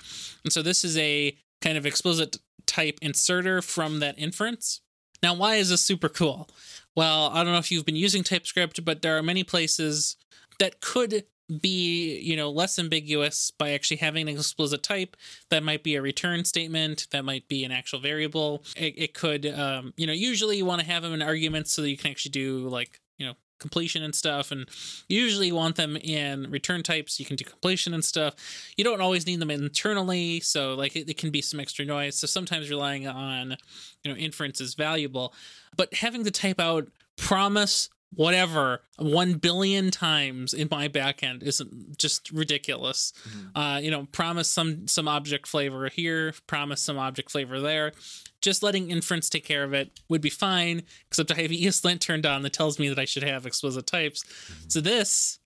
and 0.43 0.51
so 0.51 0.61
this 0.61 0.83
is 0.83 0.97
a 0.97 1.37
kind 1.61 1.77
of 1.77 1.85
explicit 1.85 2.37
type 2.65 2.99
inserter 3.01 3.61
from 3.61 3.99
that 3.99 4.17
inference. 4.17 4.81
Now, 5.21 5.33
why 5.33 5.55
is 5.55 5.69
this 5.69 5.81
super 5.81 6.09
cool? 6.09 6.49
Well, 6.95 7.29
I 7.33 7.43
don't 7.43 7.53
know 7.53 7.59
if 7.59 7.71
you've 7.71 7.85
been 7.85 7.95
using 7.95 8.23
TypeScript, 8.23 8.83
but 8.85 9.01
there 9.01 9.17
are 9.17 9.23
many 9.23 9.43
places 9.43 10.15
that 10.59 10.81
could 10.81 11.25
be, 11.61 12.19
you 12.19 12.35
know, 12.35 12.51
less 12.51 12.77
ambiguous 12.77 13.51
by 13.51 13.71
actually 13.71 13.97
having 13.97 14.29
an 14.29 14.35
explicit 14.35 14.83
type. 14.83 15.17
That 15.49 15.63
might 15.63 15.83
be 15.83 15.95
a 15.95 16.01
return 16.01 16.45
statement. 16.45 17.07
That 17.11 17.25
might 17.25 17.47
be 17.47 17.63
an 17.63 17.71
actual 17.71 17.99
variable. 17.99 18.63
It, 18.77 18.93
it 18.97 19.13
could, 19.13 19.45
um, 19.47 19.93
you 19.97 20.05
know, 20.05 20.13
usually 20.13 20.57
you 20.57 20.65
want 20.65 20.81
to 20.81 20.87
have 20.87 21.01
them 21.01 21.13
in 21.13 21.21
arguments 21.21 21.73
so 21.73 21.81
that 21.81 21.89
you 21.89 21.97
can 21.97 22.11
actually 22.11 22.31
do 22.31 22.67
like, 22.69 23.01
you 23.17 23.25
know, 23.25 23.33
completion 23.59 24.03
and 24.03 24.15
stuff 24.15 24.51
and 24.51 24.67
usually 25.07 25.47
you 25.47 25.55
want 25.55 25.75
them 25.75 25.97
in 25.97 26.49
return 26.49 26.83
types. 26.83 27.19
You 27.19 27.25
can 27.25 27.35
do 27.35 27.45
completion 27.45 27.93
and 27.93 28.03
stuff. 28.03 28.35
You 28.77 28.83
don't 28.83 29.01
always 29.01 29.25
need 29.25 29.39
them 29.39 29.51
internally 29.51 30.39
so 30.39 30.75
like 30.75 30.95
it, 30.95 31.09
it 31.09 31.17
can 31.17 31.31
be 31.31 31.41
some 31.41 31.59
extra 31.59 31.85
noise. 31.85 32.15
So 32.15 32.27
sometimes 32.27 32.69
relying 32.69 33.07
on 33.07 33.57
you 34.03 34.11
know 34.11 34.17
inference 34.17 34.61
is 34.61 34.73
valuable. 34.73 35.33
But 35.75 35.93
having 35.93 36.23
to 36.23 36.31
type 36.31 36.59
out 36.59 36.87
promise 37.17 37.89
whatever 38.13 38.81
one 38.97 39.33
billion 39.35 39.91
times 39.91 40.53
in 40.53 40.67
my 40.71 40.87
backend 40.87 41.43
is 41.43 41.61
just 41.97 42.31
ridiculous. 42.31 43.13
Uh 43.55 43.79
you 43.81 43.91
know 43.91 44.07
promise 44.11 44.49
some 44.49 44.87
some 44.87 45.07
object 45.07 45.47
flavor 45.47 45.89
here 45.89 46.33
promise 46.47 46.81
some 46.81 46.97
object 46.97 47.31
flavor 47.31 47.59
there. 47.59 47.91
Just 48.41 48.63
letting 48.63 48.89
inference 48.89 49.29
take 49.29 49.45
care 49.45 49.63
of 49.63 49.73
it 49.73 49.99
would 50.09 50.21
be 50.21 50.29
fine 50.29 50.83
except 51.07 51.31
i 51.31 51.35
have 51.35 51.51
ESLint 51.51 51.99
turned 51.99 52.25
on 52.25 52.41
that 52.41 52.53
tells 52.53 52.79
me 52.79 52.89
that 52.89 52.99
i 52.99 53.05
should 53.05 53.23
have 53.23 53.45
explicit 53.45 53.85
types. 53.85 54.23
So 54.67 54.81
this 54.81 55.39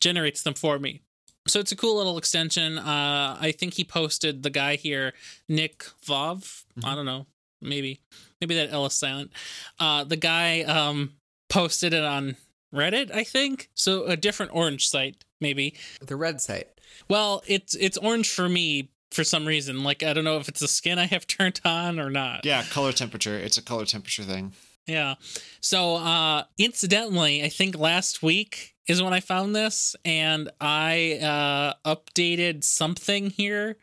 generates 0.00 0.42
them 0.42 0.54
for 0.54 0.78
me. 0.78 1.02
So 1.46 1.60
it's 1.60 1.72
a 1.72 1.76
cool 1.76 1.96
little 1.96 2.18
extension. 2.18 2.78
Uh 2.78 3.36
i 3.40 3.50
think 3.50 3.74
he 3.74 3.84
posted 3.84 4.42
the 4.42 4.50
guy 4.50 4.76
here 4.76 5.12
nick 5.48 5.84
vov. 6.06 6.64
I 6.84 6.94
don't 6.94 7.06
know. 7.06 7.26
Maybe 7.60 8.00
maybe 8.40 8.54
that 8.56 8.72
L 8.72 8.86
is 8.86 8.92
silent. 8.92 9.32
Uh, 9.80 10.04
the 10.04 10.16
guy 10.16 10.62
um, 10.62 11.14
posted 11.48 11.92
it 11.92 12.04
on 12.04 12.36
Reddit, 12.74 13.12
I 13.12 13.24
think. 13.24 13.70
So 13.74 14.04
a 14.04 14.16
different 14.16 14.52
orange 14.54 14.88
site, 14.88 15.24
maybe. 15.40 15.74
The 16.00 16.16
red 16.16 16.40
site. 16.40 16.68
Well, 17.08 17.42
it's 17.46 17.74
it's 17.74 17.96
orange 17.96 18.30
for 18.30 18.48
me 18.48 18.90
for 19.10 19.24
some 19.24 19.46
reason. 19.46 19.84
Like 19.84 20.02
I 20.02 20.12
don't 20.12 20.24
know 20.24 20.38
if 20.38 20.48
it's 20.48 20.60
the 20.60 20.68
skin 20.68 20.98
I 20.98 21.06
have 21.06 21.26
turned 21.26 21.60
on 21.64 21.98
or 21.98 22.10
not. 22.10 22.44
Yeah, 22.44 22.62
color 22.64 22.92
temperature. 22.92 23.38
It's 23.38 23.56
a 23.56 23.62
color 23.62 23.84
temperature 23.84 24.22
thing. 24.24 24.52
Yeah. 24.86 25.14
So 25.60 25.96
uh 25.96 26.44
incidentally, 26.58 27.42
I 27.42 27.48
think 27.48 27.78
last 27.78 28.22
week 28.22 28.74
is 28.86 29.02
when 29.02 29.14
I 29.14 29.20
found 29.20 29.56
this 29.56 29.96
and 30.04 30.50
I 30.60 31.18
uh 31.22 31.74
updated 31.96 32.64
something 32.64 33.30
here. 33.30 33.76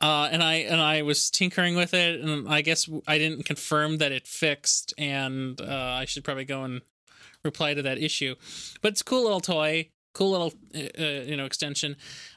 Uh 0.00 0.28
and 0.32 0.42
I 0.42 0.54
and 0.54 0.80
I 0.80 1.02
was 1.02 1.30
tinkering 1.30 1.76
with 1.76 1.94
it 1.94 2.20
and 2.20 2.48
I 2.48 2.62
guess 2.62 2.88
I 3.06 3.18
didn't 3.18 3.44
confirm 3.44 3.98
that 3.98 4.12
it 4.12 4.26
fixed 4.26 4.94
and 4.98 5.60
uh 5.60 5.96
I 6.00 6.06
should 6.06 6.24
probably 6.24 6.44
go 6.44 6.64
and 6.64 6.82
reply 7.44 7.74
to 7.74 7.82
that 7.82 7.98
issue. 7.98 8.34
But 8.80 8.92
it's 8.92 9.00
a 9.00 9.04
cool 9.04 9.22
little 9.22 9.40
toy, 9.40 9.90
cool 10.14 10.30
little 10.30 10.52
uh, 10.74 11.02
uh, 11.02 11.22
you 11.22 11.36
know 11.36 11.44
extension. 11.44 11.96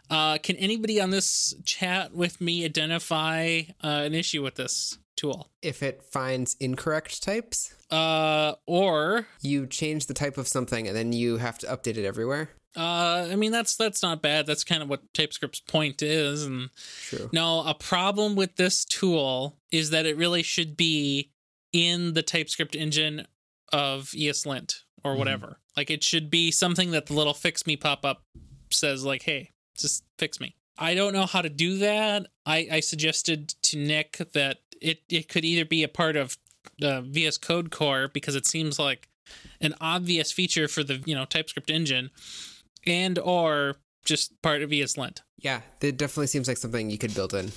Uh 0.09 0.37
can 0.37 0.55
anybody 0.57 1.01
on 1.01 1.09
this 1.09 1.55
chat 1.63 2.13
with 2.13 2.39
me 2.41 2.65
identify 2.65 3.61
uh, 3.83 4.03
an 4.05 4.13
issue 4.13 4.43
with 4.43 4.55
this 4.55 4.97
tool? 5.15 5.49
If 5.61 5.81
it 5.81 6.03
finds 6.03 6.55
incorrect 6.59 7.23
types, 7.23 7.73
Uh 7.89 8.55
or 8.67 9.27
you 9.41 9.65
change 9.67 10.05
the 10.07 10.13
type 10.13 10.37
of 10.37 10.47
something 10.47 10.87
and 10.87 10.95
then 10.95 11.13
you 11.13 11.37
have 11.37 11.57
to 11.59 11.67
update 11.67 11.97
it 11.97 12.05
everywhere. 12.05 12.49
Uh, 12.75 13.27
I 13.31 13.35
mean 13.35 13.51
that's 13.51 13.75
that's 13.75 14.01
not 14.03 14.21
bad. 14.21 14.45
That's 14.45 14.63
kind 14.63 14.83
of 14.83 14.89
what 14.89 15.13
TypeScript's 15.13 15.61
point 15.61 16.01
is. 16.01 16.43
And 16.43 16.69
True. 17.03 17.29
no, 17.31 17.61
a 17.65 17.73
problem 17.73 18.35
with 18.35 18.55
this 18.57 18.83
tool 18.85 19.57
is 19.71 19.89
that 19.91 20.05
it 20.05 20.17
really 20.17 20.43
should 20.43 20.75
be 20.75 21.31
in 21.71 22.13
the 22.13 22.21
TypeScript 22.23 22.75
engine 22.75 23.27
of 23.71 24.07
ESLint 24.15 24.81
or 25.03 25.13
Mhm. 25.15 25.17
whatever. 25.17 25.59
Like 25.77 25.89
it 25.89 26.03
should 26.03 26.29
be 26.29 26.51
something 26.51 26.91
that 26.91 27.05
the 27.07 27.13
little 27.13 27.33
fix 27.33 27.65
me 27.65 27.75
pop 27.77 28.05
up 28.05 28.23
says 28.71 29.03
like, 29.03 29.23
"Hey, 29.23 29.51
just 29.77 30.03
fix 30.17 30.39
me." 30.39 30.55
I 30.77 30.93
don't 30.95 31.13
know 31.13 31.25
how 31.25 31.41
to 31.41 31.49
do 31.49 31.77
that. 31.77 32.27
I 32.45 32.67
I 32.71 32.79
suggested 32.81 33.49
to 33.63 33.77
Nick 33.77 34.17
that 34.33 34.59
it 34.81 35.03
it 35.09 35.29
could 35.29 35.45
either 35.45 35.63
be 35.65 35.83
a 35.83 35.87
part 35.87 36.15
of 36.17 36.37
the 36.79 37.01
VS 37.01 37.37
Code 37.37 37.71
core 37.71 38.09
because 38.09 38.35
it 38.35 38.45
seems 38.45 38.77
like 38.79 39.07
an 39.61 39.73
obvious 39.79 40.31
feature 40.31 40.67
for 40.67 40.83
the 40.83 41.01
you 41.05 41.15
know 41.15 41.25
TypeScript 41.25 41.69
engine, 41.69 42.09
and 42.85 43.19
or 43.19 43.77
just 44.05 44.41
part 44.41 44.61
of 44.61 44.69
ESLint. 44.69 45.21
Yeah, 45.37 45.61
it 45.81 45.97
definitely 45.97 46.27
seems 46.27 46.47
like 46.47 46.57
something 46.57 46.89
you 46.89 46.97
could 46.97 47.13
build 47.13 47.33
in. 47.33 47.51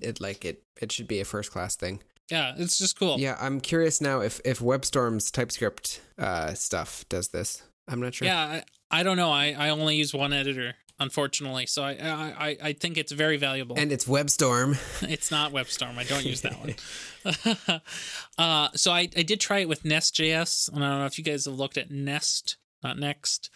It 0.00 0.20
like 0.20 0.44
it 0.44 0.62
it 0.80 0.92
should 0.92 1.08
be 1.08 1.20
a 1.20 1.24
first 1.24 1.50
class 1.50 1.76
thing. 1.76 2.00
Yeah, 2.30 2.54
it's 2.56 2.78
just 2.78 2.98
cool. 2.98 3.18
Yeah, 3.18 3.36
I'm 3.40 3.60
curious 3.60 4.00
now 4.00 4.20
if 4.20 4.40
if 4.44 4.60
WebStorm's 4.60 5.30
TypeScript 5.30 6.00
uh, 6.18 6.54
stuff 6.54 7.04
does 7.08 7.28
this. 7.28 7.62
I'm 7.86 8.00
not 8.00 8.14
sure. 8.14 8.26
Yeah, 8.26 8.40
I, 8.40 8.64
I 8.90 9.02
don't 9.02 9.18
know. 9.18 9.30
I, 9.30 9.54
I 9.58 9.68
only 9.68 9.96
use 9.96 10.14
one 10.14 10.32
editor, 10.32 10.74
unfortunately, 10.98 11.66
so 11.66 11.82
I 11.82 11.92
I, 11.92 12.56
I 12.62 12.72
think 12.72 12.96
it's 12.96 13.12
very 13.12 13.36
valuable. 13.36 13.76
And 13.78 13.92
it's 13.92 14.06
WebStorm. 14.06 14.78
it's 15.10 15.30
not 15.30 15.52
WebStorm. 15.52 15.98
I 15.98 16.04
don't 16.04 16.24
use 16.24 16.40
that 16.40 16.58
one. 16.58 17.80
uh, 18.38 18.68
so 18.74 18.90
I, 18.90 19.08
I 19.16 19.22
did 19.22 19.38
try 19.38 19.58
it 19.58 19.68
with 19.68 19.84
Nest.js, 19.84 20.72
and 20.72 20.82
I 20.82 20.88
don't 20.90 21.00
know 21.00 21.06
if 21.06 21.18
you 21.18 21.24
guys 21.24 21.44
have 21.44 21.54
looked 21.54 21.76
at 21.76 21.90
Nest, 21.90 22.56
not 22.84 22.98
Next. 22.98 23.50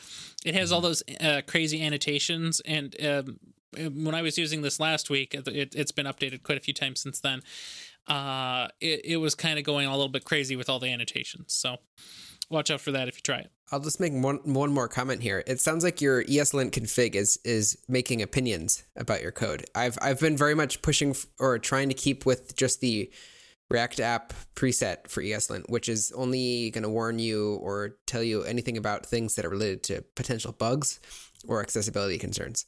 It 0.45 0.55
has 0.55 0.73
all 0.73 0.81
those 0.81 1.03
uh, 1.21 1.43
crazy 1.47 1.85
annotations, 1.85 2.61
and 2.65 2.97
um, 3.05 3.39
when 3.77 4.15
I 4.15 4.23
was 4.23 4.39
using 4.39 4.63
this 4.63 4.81
last 4.81 5.11
week, 5.11 5.35
it, 5.35 5.75
it's 5.77 5.93
been 5.93 6.07
updated 6.07 6.43
quite 6.43 6.59
a 6.59 6.63
few 6.63 6.75
times 6.75 7.01
since 7.01 7.21
then. 7.21 7.43
Uh, 8.07 8.69
it, 8.81 9.03
it 9.05 9.17
was 9.19 9.35
kind 9.35 9.59
of 9.59 9.65
going 9.65 9.87
a 9.87 9.91
little 9.91 10.09
bit 10.09 10.25
crazy 10.25 10.57
with 10.57 10.69
all 10.71 10.79
the 10.79 10.91
annotations. 10.91 11.53
So 11.53 11.77
watch 12.49 12.71
out 12.71 12.81
for 12.81 12.91
that 12.93 13.09
if 13.09 13.17
you 13.17 13.23
try 13.23 13.39
it. 13.39 13.51
I'll 13.71 13.81
just 13.81 14.01
make 14.01 14.15
one 14.15 14.39
one 14.45 14.73
more 14.73 14.89
comment 14.89 15.23
here. 15.23 15.45
It 15.47 15.61
sounds 15.61 15.85
like 15.85 16.01
your 16.01 16.25
ESLint 16.25 16.71
config 16.71 17.15
is 17.15 17.39
is 17.45 17.77
making 17.87 18.23
opinions 18.23 18.85
about 18.97 19.21
your 19.23 19.33
code. 19.33 19.67
I've 19.75 19.99
I've 20.01 20.21
been 20.21 20.39
very 20.39 20.55
much 20.55 20.81
pushing 20.81 21.11
f- 21.11 21.27
or 21.39 21.59
trying 21.59 21.91
to 21.91 21.95
keep 21.95 22.25
with 22.25 22.57
just 22.57 22.81
the 22.81 23.11
React 23.71 24.01
app 24.01 24.33
preset 24.55 25.09
for 25.09 25.23
ESLint, 25.23 25.69
which 25.69 25.89
is 25.89 26.13
only 26.17 26.71
going 26.71 26.85
to 26.85 26.89
warn 26.89 27.19
you 27.19 27.57
or 27.57 27.97
tell 28.07 28.23
you 28.23 28.43
anything 28.45 28.77
about 28.79 29.05
things 29.05 29.35
that 29.35 29.45
are 29.45 29.51
related 29.51 29.83
to 29.85 30.03
potential 30.15 30.53
bugs 30.53 31.01
or 31.47 31.61
accessibility 31.61 32.19
concerns. 32.19 32.65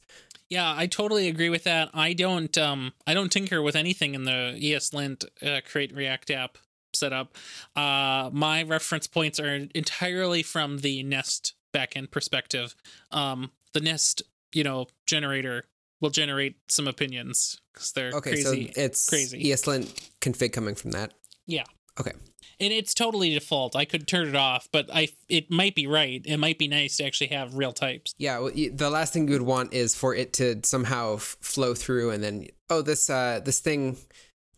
Yeah, 0.49 0.73
I 0.75 0.87
totally 0.87 1.27
agree 1.27 1.49
with 1.49 1.63
that. 1.63 1.89
I 1.93 2.13
don't 2.13 2.55
um 2.57 2.93
I 3.07 3.13
don't 3.13 3.31
tinker 3.31 3.61
with 3.61 3.75
anything 3.75 4.15
in 4.15 4.25
the 4.25 4.57
ESLint 4.61 5.25
uh, 5.41 5.61
create 5.65 5.95
React 5.95 6.31
app 6.31 6.57
setup. 6.93 7.37
Uh 7.75 8.29
my 8.33 8.61
reference 8.63 9.07
points 9.07 9.39
are 9.39 9.67
entirely 9.73 10.43
from 10.43 10.79
the 10.79 11.03
Nest 11.03 11.53
backend 11.73 12.11
perspective. 12.11 12.75
Um 13.11 13.51
the 13.73 13.79
Nest, 13.79 14.23
you 14.53 14.65
know, 14.65 14.87
generator 15.05 15.63
will 16.01 16.09
generate 16.09 16.55
some 16.67 16.87
opinions 16.87 17.57
cuz 17.73 17.91
they're 17.93 18.11
Okay, 18.13 18.31
crazy. 18.31 18.71
so 18.75 18.81
it's 18.81 19.07
crazy. 19.09 19.43
ESLint 19.45 20.09
config 20.19 20.51
coming 20.51 20.75
from 20.75 20.91
that. 20.91 21.13
yeah. 21.47 21.63
Okay. 21.99 22.11
And 22.59 22.71
it's 22.71 22.93
totally 22.93 23.31
default. 23.33 23.75
I 23.75 23.85
could 23.85 24.07
turn 24.07 24.27
it 24.27 24.35
off, 24.35 24.69
but 24.71 24.87
I 24.93 25.09
it 25.29 25.49
might 25.49 25.73
be 25.75 25.87
right. 25.87 26.21
It 26.25 26.37
might 26.37 26.57
be 26.59 26.67
nice 26.67 26.97
to 26.97 27.05
actually 27.05 27.27
have 27.27 27.55
real 27.55 27.73
types. 27.73 28.13
Yeah, 28.19 28.37
well, 28.39 28.51
the 28.53 28.89
last 28.89 29.13
thing 29.13 29.27
you 29.27 29.33
would 29.33 29.41
want 29.41 29.73
is 29.73 29.95
for 29.95 30.13
it 30.15 30.31
to 30.33 30.59
somehow 30.63 31.15
f- 31.15 31.37
flow 31.41 31.73
through, 31.73 32.11
and 32.11 32.23
then 32.23 32.47
oh, 32.69 32.81
this 32.83 33.09
uh, 33.09 33.41
this 33.43 33.59
thing, 33.61 33.97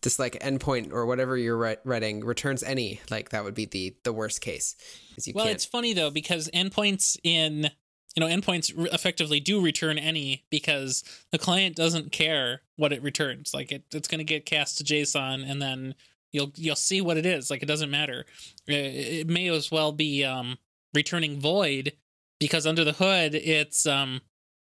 this 0.02 0.18
like 0.18 0.38
endpoint 0.40 0.92
or 0.92 1.06
whatever 1.06 1.36
you're 1.36 1.56
writing 1.84 2.22
returns 2.24 2.62
any. 2.62 3.00
Like 3.10 3.30
that 3.30 3.42
would 3.42 3.54
be 3.54 3.64
the 3.64 3.96
the 4.04 4.12
worst 4.12 4.42
case. 4.42 4.76
You 5.24 5.32
Well, 5.34 5.46
can't. 5.46 5.54
it's 5.56 5.64
funny 5.64 5.94
though 5.94 6.10
because 6.10 6.50
endpoints 6.54 7.16
in 7.24 7.70
you 8.14 8.20
know 8.20 8.26
endpoints 8.26 8.72
effectively 8.92 9.40
do 9.40 9.60
return 9.60 9.98
any 9.98 10.44
because 10.50 11.02
the 11.30 11.38
client 11.38 11.76
doesn't 11.76 12.12
care 12.12 12.62
what 12.76 12.92
it 12.92 13.02
returns. 13.02 13.52
Like 13.52 13.72
it, 13.72 13.84
it's 13.92 14.08
going 14.08 14.18
to 14.18 14.24
get 14.24 14.46
cast 14.46 14.78
to 14.78 14.84
JSON 14.84 15.48
and 15.48 15.60
then 15.60 15.94
you'll 16.32 16.52
you'll 16.56 16.76
see 16.76 17.00
what 17.00 17.16
it 17.16 17.26
is. 17.26 17.50
Like 17.50 17.62
it 17.62 17.66
doesn't 17.66 17.90
matter. 17.90 18.26
Uh, 18.68 18.74
It 18.74 19.28
may 19.28 19.48
as 19.48 19.70
well 19.70 19.92
be 19.92 20.24
um, 20.24 20.58
returning 20.92 21.40
void 21.40 21.92
because 22.38 22.66
under 22.66 22.84
the 22.84 22.92
hood 22.92 23.34
it's 23.34 23.86
um, 23.86 24.20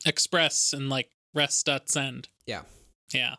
express 0.05 0.73
and 0.73 0.89
like 0.89 1.09
rest.send. 1.33 2.29
Yeah. 2.45 2.61
Yeah. 3.13 3.35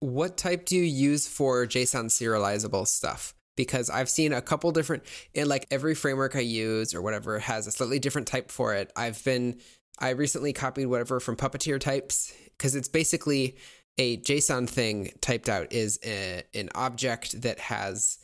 What 0.00 0.36
type 0.36 0.66
do 0.66 0.76
you 0.76 0.82
use 0.82 1.26
for 1.26 1.66
JSON 1.66 2.06
serializable 2.06 2.86
stuff? 2.86 3.34
Because 3.56 3.88
I've 3.90 4.08
seen 4.10 4.32
a 4.32 4.42
couple 4.42 4.70
different, 4.70 5.02
in 5.34 5.48
like 5.48 5.66
every 5.70 5.94
framework 5.94 6.36
I 6.36 6.40
use 6.40 6.94
or 6.94 7.02
whatever 7.02 7.38
has 7.38 7.66
a 7.66 7.72
slightly 7.72 7.98
different 7.98 8.28
type 8.28 8.50
for 8.50 8.74
it. 8.74 8.92
I've 8.94 9.22
been, 9.24 9.60
I 9.98 10.10
recently 10.10 10.52
copied 10.52 10.86
whatever 10.86 11.20
from 11.20 11.36
Puppeteer 11.36 11.80
types 11.80 12.32
because 12.56 12.74
it's 12.74 12.88
basically 12.88 13.56
a 13.98 14.18
JSON 14.18 14.68
thing 14.68 15.10
typed 15.22 15.48
out 15.48 15.72
is 15.72 15.98
a, 16.04 16.42
an 16.54 16.68
object 16.74 17.40
that 17.42 17.58
has 17.58 18.18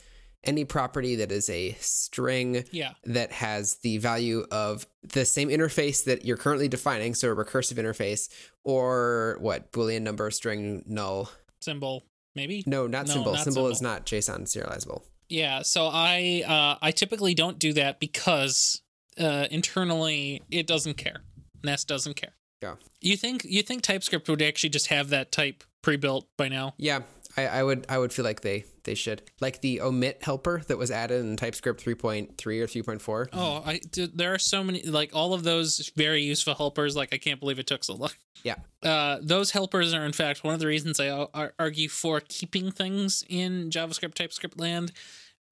any 0.45 0.65
property 0.65 1.17
that 1.17 1.31
is 1.33 1.49
a 1.49 1.73
string 1.81 2.65
Yeah. 2.73 2.93
that 3.05 3.31
has 3.33 3.77
the 3.77 3.99
value 3.99 4.45
of 4.51 4.87
the 5.03 5.25
same 5.25 5.49
interface 5.49 6.05
that 6.05 6.25
you're 6.27 6.37
currently 6.37 6.69
defining, 6.69 7.15
so 7.15 7.31
a 7.31 7.35
recursive 7.37 7.79
interface, 7.79 8.29
or 8.65 9.39
what, 9.41 9.71
Boolean 9.73 10.03
number, 10.03 10.31
string, 10.33 10.83
null. 10.87 11.31
Symbol, 11.61 12.05
maybe? 12.35 12.65
No, 12.67 12.87
not 12.89 13.07
No, 13.07 13.15
symbol. 13.15 13.33
not 13.35 13.45
symbol 13.45 13.69
is 13.69 13.81
not 13.81 14.05
JSON 14.05 14.43
serializable. 14.43 15.05
Yeah, 15.33 15.63
so 15.63 15.89
I 15.91 16.45
uh, 16.47 16.85
I 16.85 16.91
typically 16.91 17.33
don't 17.33 17.59
do 17.59 17.73
that 17.73 18.01
because 18.01 18.83
uh, 19.19 19.47
internally 19.51 20.43
it 20.51 20.67
doesn't 20.67 20.99
care. 20.99 21.23
Nest 21.65 21.89
doesn't 21.89 22.17
care. 22.17 22.35
Yeah. 22.63 22.75
You 23.01 23.17
think 23.17 23.45
you 23.45 23.63
think 23.63 23.83
TypeScript 23.83 24.29
would 24.29 24.43
actually 24.43 24.69
just 24.69 24.89
have 24.89 25.09
that 25.09 25.33
type 25.33 25.65
pre-built 25.81 26.29
by 26.37 26.49
now? 26.49 26.75
Yeah, 26.77 27.01
I, 27.37 27.47
I 27.47 27.63
would 27.63 27.87
I 27.89 27.97
would 27.97 28.13
feel 28.13 28.27
like 28.27 28.43
they 28.43 28.67
they 28.85 28.95
should 28.95 29.23
like 29.41 29.63
the 29.63 29.81
omit 29.81 30.19
helper 30.23 30.63
that 30.69 30.77
was 30.77 30.91
added 30.91 31.25
in 31.25 31.37
TypeScript 31.39 31.83
3.3 31.83 32.29
or 32.61 32.67
3.4. 32.67 33.29
Oh, 33.33 33.63
I 33.65 33.79
dude, 33.79 34.17
there 34.17 34.35
are 34.35 34.39
so 34.39 34.63
many 34.63 34.83
like 34.83 35.13
all 35.15 35.33
of 35.33 35.45
those 35.45 35.91
very 35.97 36.23
useful 36.23 36.55
helpers. 36.55 36.95
Like 36.95 37.15
I 37.15 37.19
can't 37.19 37.41
believe 37.41 37.59
it 37.59 37.67
took 37.67 37.85
so 37.85 37.95
long. 37.95 38.11
Yeah. 38.45 38.57
Uh, 38.83 39.19
those 39.23 39.53
helpers 39.53 39.95
are 39.95 40.05
in 40.05 40.13
fact 40.13 40.43
one 40.43 40.53
of 40.53 40.59
the 40.61 40.67
reasons 40.67 40.99
I 40.99 41.09
ar- 41.09 41.55
argue 41.59 41.89
for 41.89 42.21
keeping 42.21 42.73
things 42.73 43.25
in 43.29 43.71
JavaScript 43.71 44.15
TypeScript 44.15 44.59
land 44.59 44.93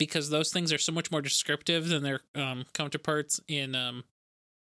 because 0.01 0.31
those 0.31 0.51
things 0.53 0.73
are 0.73 0.79
so 0.79 0.91
much 0.91 1.13
more 1.13 1.23
descriptive 1.23 1.87
than 1.89 2.03
their 2.03 2.23
um, 2.35 2.65
counterparts 2.73 3.39
in 3.47 3.77
um, 3.77 4.03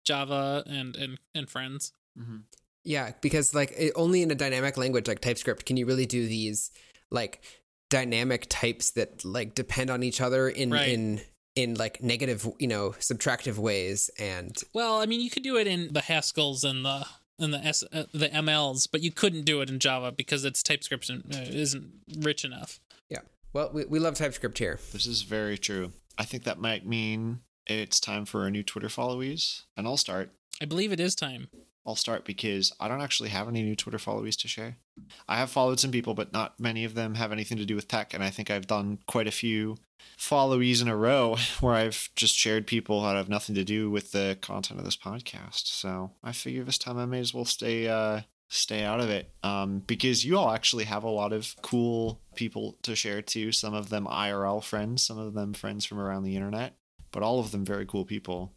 Java 0.04 0.62
and 0.66 0.94
and 0.94 1.18
and 1.34 1.50
friends. 1.50 1.92
Mhm. 2.16 2.42
Yeah, 2.84 3.12
because 3.20 3.54
like 3.54 3.72
it, 3.76 3.92
only 3.96 4.22
in 4.22 4.30
a 4.30 4.34
dynamic 4.36 4.76
language 4.76 5.08
like 5.08 5.20
TypeScript 5.20 5.66
can 5.66 5.76
you 5.76 5.86
really 5.86 6.06
do 6.06 6.26
these 6.26 6.70
like 7.10 7.42
dynamic 7.90 8.46
types 8.48 8.92
that 8.92 9.24
like 9.24 9.54
depend 9.54 9.90
on 9.90 10.02
each 10.02 10.20
other 10.20 10.48
in 10.48 10.70
Right. 10.70 10.88
in 10.90 11.20
in 11.56 11.74
like 11.74 12.00
negative, 12.02 12.48
you 12.58 12.68
know, 12.68 12.90
subtractive 13.00 13.56
ways 13.58 14.08
and 14.18 14.56
Well, 14.72 15.00
I 15.00 15.06
mean, 15.06 15.20
you 15.20 15.30
could 15.30 15.42
do 15.42 15.56
it 15.58 15.66
in 15.66 15.92
the 15.92 16.00
Haskells 16.00 16.62
and 16.64 16.84
the 16.84 17.04
and 17.38 17.52
the 17.54 17.58
S, 17.58 17.82
uh, 17.92 18.04
the 18.12 18.28
MLs, 18.28 18.86
but 18.90 19.00
you 19.02 19.10
couldn't 19.10 19.44
do 19.44 19.60
it 19.62 19.68
in 19.70 19.78
Java 19.78 20.12
because 20.12 20.44
its 20.44 20.62
TypeScript 20.62 21.10
uh, 21.10 21.16
isn't 21.38 21.90
rich 22.18 22.44
enough. 22.44 22.80
yeah. 23.08 23.20
Well, 23.52 23.70
we, 23.72 23.84
we 23.84 23.98
love 23.98 24.14
TypeScript 24.14 24.58
here. 24.58 24.78
This 24.92 25.06
is 25.06 25.22
very 25.22 25.58
true. 25.58 25.92
I 26.16 26.24
think 26.24 26.44
that 26.44 26.60
might 26.60 26.86
mean 26.86 27.40
it's 27.66 27.98
time 27.98 28.24
for 28.24 28.46
a 28.46 28.50
new 28.50 28.62
Twitter 28.62 28.88
followees, 28.88 29.62
and 29.76 29.86
I'll 29.86 29.96
start. 29.96 30.30
I 30.62 30.66
believe 30.66 30.92
it 30.92 31.00
is 31.00 31.14
time. 31.14 31.48
I'll 31.86 31.96
start 31.96 32.24
because 32.24 32.72
I 32.78 32.88
don't 32.88 33.00
actually 33.00 33.30
have 33.30 33.48
any 33.48 33.62
new 33.62 33.74
Twitter 33.74 33.98
followees 33.98 34.38
to 34.42 34.48
share. 34.48 34.76
I 35.28 35.38
have 35.38 35.50
followed 35.50 35.80
some 35.80 35.90
people, 35.90 36.14
but 36.14 36.32
not 36.32 36.60
many 36.60 36.84
of 36.84 36.94
them 36.94 37.14
have 37.14 37.32
anything 37.32 37.56
to 37.58 37.64
do 37.64 37.74
with 37.74 37.88
tech. 37.88 38.12
And 38.14 38.22
I 38.22 38.30
think 38.30 38.50
I've 38.50 38.66
done 38.66 38.98
quite 39.06 39.26
a 39.26 39.32
few 39.32 39.78
followees 40.18 40.82
in 40.82 40.88
a 40.88 40.96
row 40.96 41.36
where 41.60 41.74
I've 41.74 42.10
just 42.14 42.36
shared 42.36 42.66
people 42.66 43.02
that 43.02 43.16
have 43.16 43.28
nothing 43.28 43.54
to 43.54 43.64
do 43.64 43.90
with 43.90 44.12
the 44.12 44.38
content 44.40 44.78
of 44.78 44.84
this 44.84 44.96
podcast. 44.96 45.66
So 45.66 46.12
I 46.22 46.32
figure 46.32 46.64
this 46.64 46.78
time 46.78 46.98
I 46.98 47.06
may 47.06 47.20
as 47.20 47.34
well 47.34 47.46
stay 47.46 47.88
uh, 47.88 48.20
stay 48.50 48.82
out 48.82 49.00
of 49.00 49.08
it 49.08 49.30
um, 49.42 49.78
because 49.86 50.24
you 50.24 50.36
all 50.36 50.52
actually 50.52 50.84
have 50.84 51.04
a 51.04 51.08
lot 51.08 51.32
of 51.32 51.54
cool 51.62 52.20
people 52.34 52.76
to 52.82 52.94
share 52.94 53.22
to. 53.22 53.52
Some 53.52 53.72
of 53.74 53.88
them 53.88 54.06
IRL 54.06 54.62
friends, 54.62 55.04
some 55.04 55.18
of 55.18 55.34
them 55.34 55.54
friends 55.54 55.86
from 55.86 56.00
around 56.00 56.24
the 56.24 56.36
internet, 56.36 56.74
but 57.12 57.22
all 57.22 57.38
of 57.38 57.52
them 57.52 57.64
very 57.64 57.86
cool 57.86 58.04
people. 58.04 58.52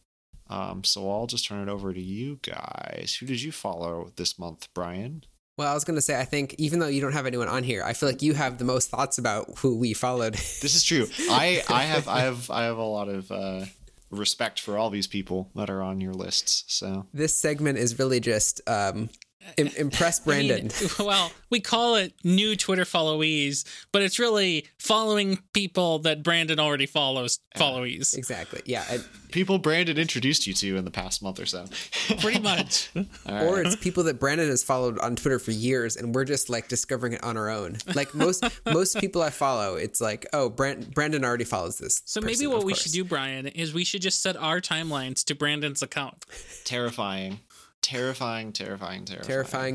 Um, 0.49 0.83
so 0.83 1.09
I'll 1.09 1.27
just 1.27 1.47
turn 1.47 1.67
it 1.67 1.71
over 1.71 1.93
to 1.93 2.01
you 2.01 2.39
guys. 2.41 3.15
Who 3.19 3.27
did 3.27 3.41
you 3.41 3.51
follow 3.51 4.11
this 4.17 4.37
month, 4.37 4.67
Brian? 4.73 5.23
Well, 5.57 5.69
I 5.69 5.75
was 5.75 5.83
going 5.83 5.95
to 5.95 6.01
say 6.01 6.19
I 6.19 6.25
think 6.25 6.55
even 6.57 6.79
though 6.79 6.87
you 6.87 6.99
don't 6.99 7.13
have 7.13 7.27
anyone 7.27 7.47
on 7.47 7.63
here, 7.63 7.83
I 7.83 7.93
feel 7.93 8.09
like 8.09 8.23
you 8.23 8.33
have 8.33 8.57
the 8.57 8.65
most 8.65 8.89
thoughts 8.89 9.19
about 9.19 9.59
who 9.59 9.77
we 9.77 9.93
followed. 9.93 10.33
This 10.63 10.75
is 10.75 10.83
true. 10.83 11.07
I 11.29 11.63
I 11.69 11.83
have 11.83 12.07
I 12.07 12.21
have 12.21 12.49
I 12.49 12.63
have 12.63 12.77
a 12.77 12.83
lot 12.83 13.09
of 13.09 13.31
uh, 13.31 13.65
respect 14.09 14.59
for 14.59 14.77
all 14.77 14.89
these 14.89 15.07
people 15.07 15.51
that 15.55 15.69
are 15.69 15.83
on 15.83 16.01
your 16.01 16.13
lists. 16.13 16.63
So 16.67 17.05
this 17.13 17.35
segment 17.35 17.77
is 17.77 17.99
really 17.99 18.19
just 18.19 18.61
um 18.67 19.09
im- 19.57 19.71
impress 19.77 20.19
Brandon. 20.19 20.69
I 20.75 20.81
mean, 20.81 20.89
well, 20.99 21.31
we 21.49 21.59
call 21.59 21.95
it 21.95 22.13
new 22.23 22.55
Twitter 22.55 22.83
followees, 22.83 23.65
but 23.91 24.01
it's 24.01 24.19
really 24.19 24.67
following 24.79 25.39
people 25.53 25.99
that 25.99 26.23
Brandon 26.23 26.59
already 26.59 26.85
follows 26.85 27.39
followees. 27.57 28.17
exactly. 28.17 28.61
Yeah. 28.65 28.83
and- 28.89 29.03
people 29.31 29.57
Brandon 29.57 29.97
introduced 29.97 30.45
you 30.45 30.53
to 30.53 30.77
in 30.77 30.85
the 30.85 30.91
past 30.91 31.23
month 31.23 31.39
or 31.39 31.47
so. 31.47 31.65
Pretty 32.19 32.39
much. 32.39 32.91
All 33.25 33.47
or 33.55 33.61
it's 33.63 33.75
people 33.75 34.03
that 34.03 34.19
Brandon 34.19 34.47
has 34.47 34.63
followed 34.63 34.99
on 34.99 35.15
Twitter 35.15 35.39
for 35.39 35.49
years, 35.49 35.95
and 35.97 36.13
we're 36.13 36.23
just 36.23 36.51
like 36.51 36.67
discovering 36.67 37.13
it 37.13 37.23
on 37.23 37.35
our 37.35 37.49
own. 37.49 37.77
Like 37.95 38.13
most 38.13 38.43
most 38.65 38.99
people 38.99 39.23
I 39.23 39.31
follow, 39.31 39.75
it's 39.75 39.99
like, 39.99 40.27
oh, 40.33 40.49
Brand- 40.49 40.93
Brandon 40.93 41.25
already 41.25 41.45
follows 41.45 41.79
this. 41.79 42.03
So 42.05 42.21
maybe 42.21 42.45
what 42.45 42.63
we 42.63 42.73
course. 42.73 42.83
should 42.83 42.91
do, 42.91 43.03
Brian, 43.03 43.47
is 43.47 43.73
we 43.73 43.83
should 43.83 44.03
just 44.03 44.21
set 44.21 44.37
our 44.37 44.61
timelines 44.61 45.23
to 45.25 45.33
Brandon's 45.35 45.81
account. 45.81 46.25
terrifying, 46.63 47.39
terrifying, 47.83 48.51
terrifying, 48.51 49.05
terrifying. 49.05 49.27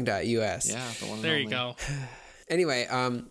Terrifying.us. 0.04 0.68
Yeah, 0.70 0.84
the 0.98 1.06
one. 1.06 1.14
and 1.16 1.24
There 1.24 1.36
you 1.38 1.44
only. 1.44 1.56
go. 1.56 1.76
Anyway, 2.50 2.86
um, 2.86 3.28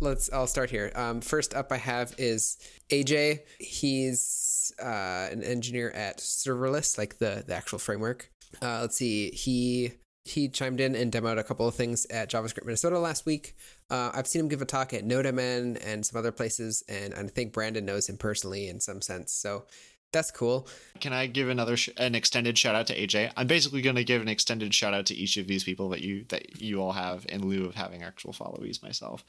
let's. 0.00 0.32
I'll 0.32 0.46
start 0.46 0.70
here. 0.70 0.90
Um, 0.94 1.20
first 1.20 1.52
up, 1.52 1.70
I 1.70 1.76
have 1.76 2.14
is 2.16 2.56
AJ. 2.88 3.40
He's 3.58 4.72
uh, 4.82 5.28
an 5.30 5.42
engineer 5.42 5.90
at 5.90 6.16
Serverless, 6.18 6.96
like 6.96 7.18
the 7.18 7.44
the 7.46 7.54
actual 7.54 7.78
framework. 7.78 8.30
Uh, 8.62 8.78
let's 8.80 8.96
see. 8.96 9.30
He 9.32 9.92
he 10.24 10.48
chimed 10.48 10.80
in 10.80 10.94
and 10.94 11.12
demoed 11.12 11.38
a 11.38 11.44
couple 11.44 11.68
of 11.68 11.74
things 11.74 12.06
at 12.06 12.30
JavaScript 12.30 12.64
Minnesota 12.64 12.98
last 12.98 13.26
week. 13.26 13.54
Uh, 13.90 14.10
I've 14.14 14.26
seen 14.26 14.40
him 14.40 14.48
give 14.48 14.62
a 14.62 14.64
talk 14.64 14.94
at 14.94 15.04
NodeMN 15.04 15.78
and 15.86 16.06
some 16.06 16.18
other 16.18 16.32
places, 16.32 16.82
and 16.88 17.12
I 17.12 17.24
think 17.24 17.52
Brandon 17.52 17.84
knows 17.84 18.08
him 18.08 18.16
personally 18.16 18.68
in 18.68 18.80
some 18.80 19.02
sense. 19.02 19.30
So 19.32 19.66
that's 20.14 20.30
cool. 20.30 20.66
Can 21.00 21.12
I 21.12 21.26
give 21.26 21.48
another 21.48 21.76
sh- 21.76 21.90
an 21.98 22.14
extended 22.14 22.56
shout 22.56 22.74
out 22.74 22.86
to 22.86 22.98
AJ? 22.98 23.32
I'm 23.36 23.48
basically 23.48 23.82
going 23.82 23.96
to 23.96 24.04
give 24.04 24.22
an 24.22 24.28
extended 24.28 24.72
shout 24.72 24.94
out 24.94 25.06
to 25.06 25.14
each 25.14 25.36
of 25.36 25.46
these 25.46 25.64
people 25.64 25.90
that 25.90 26.00
you 26.00 26.24
that 26.28 26.62
you 26.62 26.80
all 26.80 26.92
have 26.92 27.26
in 27.28 27.46
lieu 27.46 27.66
of 27.66 27.74
having 27.74 28.02
actual 28.02 28.32
followees 28.32 28.82
myself. 28.82 29.24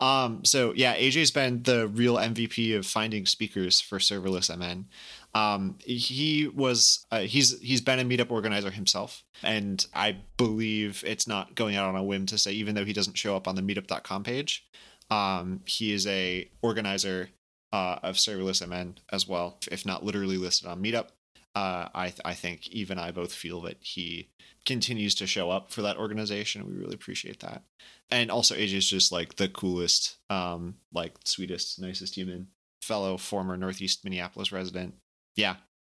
Um, 0.00 0.44
so 0.44 0.74
yeah, 0.74 0.94
AJ's 0.96 1.30
been 1.30 1.62
the 1.62 1.88
real 1.88 2.16
MVP 2.16 2.76
of 2.76 2.84
finding 2.84 3.24
speakers 3.24 3.80
for 3.80 3.98
serverless 3.98 4.54
MN. 4.54 4.86
Um, 5.34 5.78
he 5.84 6.48
was 6.48 7.06
uh, 7.10 7.20
he's 7.20 7.58
he's 7.60 7.80
been 7.80 8.00
a 8.00 8.04
meetup 8.04 8.30
organizer 8.30 8.70
himself, 8.70 9.22
and 9.42 9.86
I 9.94 10.18
believe 10.36 11.02
it's 11.06 11.26
not 11.26 11.54
going 11.54 11.76
out 11.76 11.88
on 11.88 11.96
a 11.96 12.02
whim 12.02 12.26
to 12.26 12.38
say 12.38 12.52
even 12.52 12.74
though 12.74 12.84
he 12.84 12.92
doesn't 12.92 13.16
show 13.16 13.36
up 13.36 13.48
on 13.48 13.54
the 13.54 13.62
meetup.com 13.62 14.24
page, 14.24 14.66
um, 15.10 15.60
he 15.64 15.92
is 15.92 16.06
a 16.08 16.50
organizer 16.60 17.30
uh, 17.74 17.98
of 18.04 18.14
serverless 18.14 18.64
MN 18.64 18.98
as 19.10 19.26
well, 19.26 19.58
if 19.68 19.84
not 19.84 20.04
literally 20.04 20.36
listed 20.36 20.68
on 20.68 20.80
Meetup. 20.80 21.08
Uh, 21.56 21.88
I 21.92 22.12
I 22.24 22.34
think 22.34 22.68
even 22.68 23.00
I 23.00 23.10
both 23.10 23.34
feel 23.34 23.60
that 23.62 23.78
he 23.80 24.28
continues 24.64 25.14
to 25.16 25.26
show 25.26 25.50
up 25.50 25.72
for 25.72 25.82
that 25.82 25.96
organization. 25.96 26.66
We 26.68 26.74
really 26.74 26.94
appreciate 26.94 27.40
that. 27.40 27.64
And 28.12 28.30
also 28.30 28.54
AJ 28.54 28.74
is 28.74 28.88
just 28.88 29.10
like 29.10 29.36
the 29.36 29.48
coolest, 29.48 30.18
um, 30.30 30.76
like 30.92 31.14
sweetest, 31.24 31.80
nicest 31.80 32.14
human, 32.14 32.46
fellow 32.80 33.16
former 33.16 33.56
Northeast 33.56 34.04
Minneapolis 34.04 34.52
resident. 34.52 34.94
Yeah, 35.34 35.56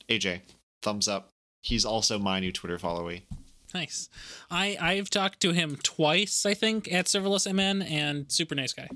AJ, 0.09 0.41
thumbs 0.81 1.07
up. 1.07 1.29
He's 1.61 1.85
also 1.85 2.17
my 2.17 2.39
new 2.39 2.51
Twitter 2.51 2.79
followee. 2.79 3.21
Nice. 3.75 4.09
I 4.49 4.77
I've 4.81 5.11
talked 5.11 5.41
to 5.41 5.51
him 5.51 5.77
twice, 5.83 6.43
I 6.43 6.55
think, 6.55 6.91
at 6.91 7.05
Serverless 7.05 7.45
MN, 7.51 7.83
and 7.83 8.31
super 8.31 8.55
nice 8.55 8.73
guy. 8.73 8.87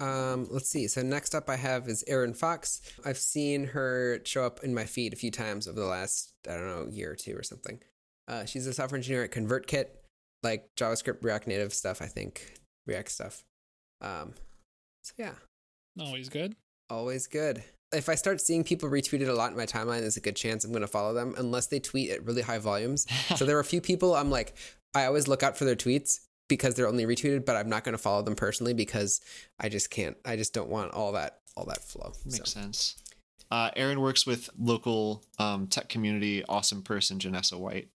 Um, 0.00 0.46
let's 0.50 0.68
see. 0.68 0.86
So 0.86 1.02
next 1.02 1.34
up, 1.34 1.48
I 1.50 1.56
have 1.56 1.88
is 1.88 2.04
Erin 2.06 2.34
Fox. 2.34 2.80
I've 3.04 3.18
seen 3.18 3.64
her 3.68 4.20
show 4.24 4.44
up 4.44 4.60
in 4.62 4.74
my 4.74 4.84
feed 4.84 5.12
a 5.12 5.16
few 5.16 5.30
times 5.30 5.66
over 5.66 5.78
the 5.78 5.86
last 5.86 6.32
I 6.48 6.52
don't 6.54 6.66
know 6.68 6.86
year 6.90 7.10
or 7.12 7.16
two 7.16 7.36
or 7.36 7.42
something. 7.42 7.80
Uh, 8.28 8.44
she's 8.44 8.66
a 8.66 8.72
software 8.72 8.96
engineer 8.98 9.24
at 9.24 9.32
ConvertKit, 9.32 9.86
like 10.42 10.68
JavaScript, 10.78 11.22
React 11.24 11.48
Native 11.48 11.72
stuff. 11.74 12.00
I 12.02 12.06
think 12.06 12.58
React 12.86 13.10
stuff. 13.10 13.42
Um, 14.00 14.34
so 15.02 15.14
yeah, 15.18 15.32
Always 15.98 16.28
good. 16.28 16.54
always 16.90 17.26
good. 17.26 17.64
If 17.92 18.08
I 18.10 18.14
start 18.16 18.40
seeing 18.42 18.64
people 18.64 18.90
retweet 18.90 19.22
it 19.22 19.28
a 19.28 19.34
lot 19.34 19.50
in 19.50 19.56
my 19.56 19.64
timeline, 19.64 20.00
there's 20.00 20.18
a 20.18 20.20
good 20.20 20.36
chance 20.36 20.62
I'm 20.64 20.72
going 20.72 20.82
to 20.82 20.86
follow 20.86 21.14
them 21.14 21.34
unless 21.38 21.68
they 21.68 21.80
tweet 21.80 22.10
at 22.10 22.24
really 22.24 22.42
high 22.42 22.58
volumes. 22.58 23.06
so 23.36 23.44
there 23.46 23.56
are 23.56 23.60
a 23.60 23.64
few 23.64 23.80
people 23.80 24.14
I'm 24.14 24.30
like, 24.30 24.54
I 24.94 25.06
always 25.06 25.26
look 25.26 25.42
out 25.42 25.56
for 25.56 25.64
their 25.64 25.74
tweets 25.74 26.20
because 26.48 26.74
they're 26.74 26.88
only 26.88 27.04
retweeted, 27.04 27.44
but 27.44 27.56
I'm 27.56 27.68
not 27.68 27.84
going 27.84 27.92
to 27.92 28.02
follow 28.02 28.22
them 28.22 28.34
personally 28.34 28.74
because 28.74 29.20
I 29.60 29.68
just 29.68 29.90
can't. 29.90 30.16
I 30.24 30.36
just 30.36 30.54
don't 30.54 30.68
want 30.68 30.92
all 30.92 31.12
that 31.12 31.40
all 31.56 31.66
that 31.66 31.84
flow. 31.84 32.12
Makes 32.24 32.52
so. 32.52 32.60
sense. 32.60 32.96
Uh, 33.50 33.70
Erin 33.76 34.00
works 34.00 34.26
with 34.26 34.50
local 34.58 35.24
um, 35.38 35.66
tech 35.66 35.88
community, 35.88 36.44
awesome 36.48 36.82
person 36.82 37.18
Janessa 37.18 37.58
White 37.58 37.88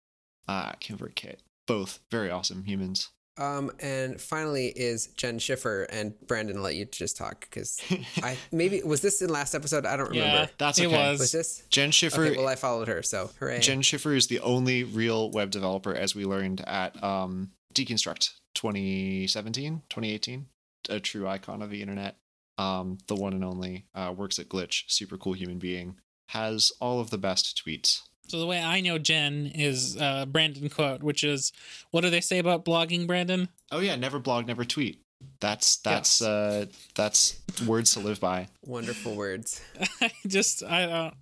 uh, 0.48 0.70
at 0.70 0.80
ConvertKit. 0.80 1.36
Both 1.66 2.00
very 2.10 2.30
awesome 2.30 2.64
humans. 2.64 3.08
Um, 3.38 3.70
and 3.80 4.20
finally 4.20 4.66
is 4.66 5.06
Jenn 5.16 5.38
Schiffer 5.38 5.84
and 5.84 6.14
Brandon. 6.26 6.58
I'll 6.58 6.62
let 6.62 6.74
you 6.74 6.84
just 6.84 7.16
talk 7.16 7.40
because 7.40 7.80
I 8.22 8.36
maybe 8.52 8.82
was 8.82 9.00
this 9.00 9.22
in 9.22 9.30
last 9.30 9.54
episode. 9.54 9.86
I 9.86 9.96
don't 9.96 10.10
remember. 10.10 10.42
Yeah, 10.42 10.46
That's 10.58 10.78
it. 10.78 10.88
Was 10.88 11.20
was. 11.20 11.32
this? 11.32 11.62
Jenn 11.70 11.90
Schiffer. 11.90 12.24
Okay, 12.24 12.36
well 12.36 12.48
I 12.48 12.56
followed 12.56 12.88
her, 12.88 13.02
so 13.02 13.30
hooray. 13.38 13.60
Jenn 13.60 13.82
Schiffer 13.82 14.14
is 14.14 14.26
the 14.26 14.40
only 14.40 14.84
real 14.84 15.30
web 15.30 15.50
developer, 15.50 15.94
as 15.94 16.14
we 16.14 16.26
learned 16.26 16.62
at 16.66 17.02
um, 17.02 17.52
Deconstruct 17.74 18.30
2017, 18.54 19.82
2018. 19.88 20.46
A 20.88 21.00
true 21.00 21.28
icon 21.28 21.62
of 21.62 21.70
the 21.70 21.82
internet. 21.82 22.16
Um, 22.58 22.98
the 23.06 23.14
one 23.14 23.32
and 23.32 23.44
only. 23.44 23.86
Uh, 23.94 24.14
works 24.16 24.38
at 24.38 24.48
Glitch. 24.48 24.84
Super 24.88 25.16
cool 25.16 25.34
human 25.34 25.58
being. 25.58 25.96
Has 26.28 26.72
all 26.80 27.00
of 27.00 27.10
the 27.10 27.18
best 27.18 27.62
tweets. 27.64 28.02
So 28.28 28.38
the 28.38 28.46
way 28.46 28.62
I 28.62 28.80
know 28.80 28.96
Jenn 28.98 29.46
is 29.46 29.96
uh, 29.96 30.24
Brandon 30.24 30.68
quote, 30.68 31.02
which 31.02 31.24
is, 31.24 31.52
"What 31.90 32.02
do 32.02 32.10
they 32.10 32.20
say 32.20 32.38
about 32.38 32.64
blogging, 32.64 33.06
Brandon?" 33.06 33.48
Oh 33.72 33.80
yeah, 33.80 33.96
never 33.96 34.20
blog, 34.20 34.46
never 34.46 34.64
tweet. 34.64 35.02
That's 35.40 35.76
that's 35.76 36.20
Yes. 36.20 36.28
uh 36.28 36.66
that's 36.94 37.40
words 37.66 37.94
to 37.94 38.00
live 38.00 38.20
by. 38.20 38.48
Wonderful 38.66 39.14
words. 39.16 39.60
I 40.00 40.10
just 40.26 40.62
I 40.62 40.86
don't 40.86 41.14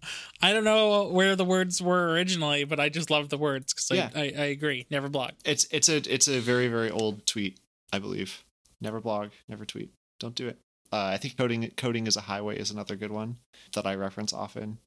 I 0.42 0.52
don't 0.52 0.64
know 0.64 1.08
where 1.08 1.36
the 1.36 1.44
words 1.44 1.80
were 1.80 2.10
originally, 2.10 2.64
but 2.64 2.80
I 2.80 2.88
just 2.88 3.10
love 3.10 3.28
the 3.28 3.38
words 3.38 3.72
because 3.72 3.90
Yeah. 3.92 4.10
I, 4.14 4.20
I 4.20 4.24
I 4.24 4.44
agree. 4.46 4.86
Never 4.90 5.08
blog. 5.08 5.32
It's 5.44 5.66
it's 5.70 5.88
a 5.88 5.96
it's 6.12 6.26
a 6.28 6.40
very 6.40 6.68
very 6.68 6.90
old 6.90 7.26
tweet, 7.26 7.58
I 7.92 7.98
believe. 8.00 8.42
Never 8.80 9.00
blog, 9.00 9.30
never 9.48 9.64
tweet. 9.64 9.90
Don't 10.20 10.34
do 10.34 10.48
it. 10.48 10.58
Uh, 10.92 11.10
I 11.12 11.16
think 11.18 11.36
coding 11.36 11.70
coding 11.76 12.06
is 12.06 12.16
a 12.16 12.22
highway 12.22 12.58
is 12.58 12.70
another 12.70 12.96
good 12.96 13.12
one 13.12 13.36
that 13.74 13.86
I 13.86 13.94
reference 13.94 14.32
often 14.32 14.78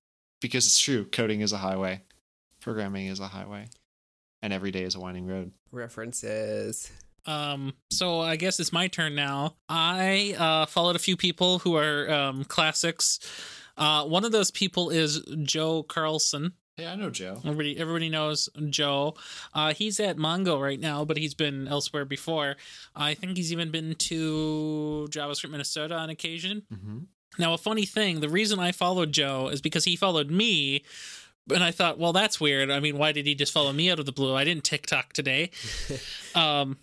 because 0.41 0.65
it's 0.65 0.79
true. 0.79 1.05
Coding 1.05 1.41
is 1.41 1.51
a 1.53 1.57
highway, 1.59 2.01
programming 2.59 3.07
is 3.07 3.19
a 3.19 3.27
highway, 3.27 3.67
and 4.41 4.51
every 4.51 4.71
day 4.71 4.83
is 4.83 4.95
a 4.95 4.99
winding 4.99 5.27
road. 5.27 5.51
References. 5.71 6.91
Um, 7.25 7.73
so 7.91 8.19
I 8.19 8.35
guess 8.35 8.59
it's 8.59 8.73
my 8.73 8.87
turn 8.87 9.15
now. 9.15 9.55
I 9.69 10.35
uh, 10.37 10.65
followed 10.65 10.95
a 10.95 10.99
few 10.99 11.17
people 11.17 11.59
who 11.59 11.75
are 11.75 12.09
um, 12.11 12.43
classics. 12.45 13.19
Uh, 13.77 14.05
one 14.05 14.25
of 14.25 14.31
those 14.31 14.51
people 14.51 14.89
is 14.89 15.21
Joe 15.43 15.83
Carlson. 15.83 16.53
Hey, 16.77 16.87
I 16.87 16.95
know 16.95 17.09
Joe. 17.09 17.37
Everybody, 17.43 17.77
everybody 17.77 18.09
knows 18.09 18.49
Joe. 18.69 19.15
Uh, 19.53 19.73
he's 19.73 19.99
at 19.99 20.17
Mongo 20.17 20.59
right 20.59 20.79
now, 20.79 21.05
but 21.05 21.17
he's 21.17 21.33
been 21.33 21.67
elsewhere 21.67 22.05
before. 22.05 22.55
I 22.95 23.13
think 23.13 23.37
he's 23.37 23.51
even 23.51 23.71
been 23.71 23.95
to 23.95 25.07
JavaScript 25.11 25.51
Minnesota 25.51 25.95
on 25.95 26.09
occasion. 26.09 26.63
Mm-hmm. 26.73 26.99
Now, 27.39 27.53
a 27.53 27.57
funny 27.57 27.85
thing, 27.85 28.19
the 28.19 28.29
reason 28.29 28.59
I 28.59 28.71
followed 28.71 29.11
Joe 29.11 29.49
is 29.49 29.61
because 29.61 29.85
he 29.85 29.95
followed 29.95 30.31
me. 30.31 30.83
And 31.53 31.63
I 31.63 31.71
thought, 31.71 31.97
well, 31.97 32.13
that's 32.13 32.39
weird. 32.39 32.69
I 32.69 32.79
mean, 32.79 32.97
why 32.97 33.11
did 33.11 33.25
he 33.25 33.35
just 33.35 33.51
follow 33.51 33.73
me 33.73 33.89
out 33.89 33.99
of 33.99 34.05
the 34.05 34.11
blue? 34.11 34.35
I 34.35 34.43
didn't 34.43 34.63
TikTok 34.63 35.13
today. 35.13 35.51
um, 36.35 36.77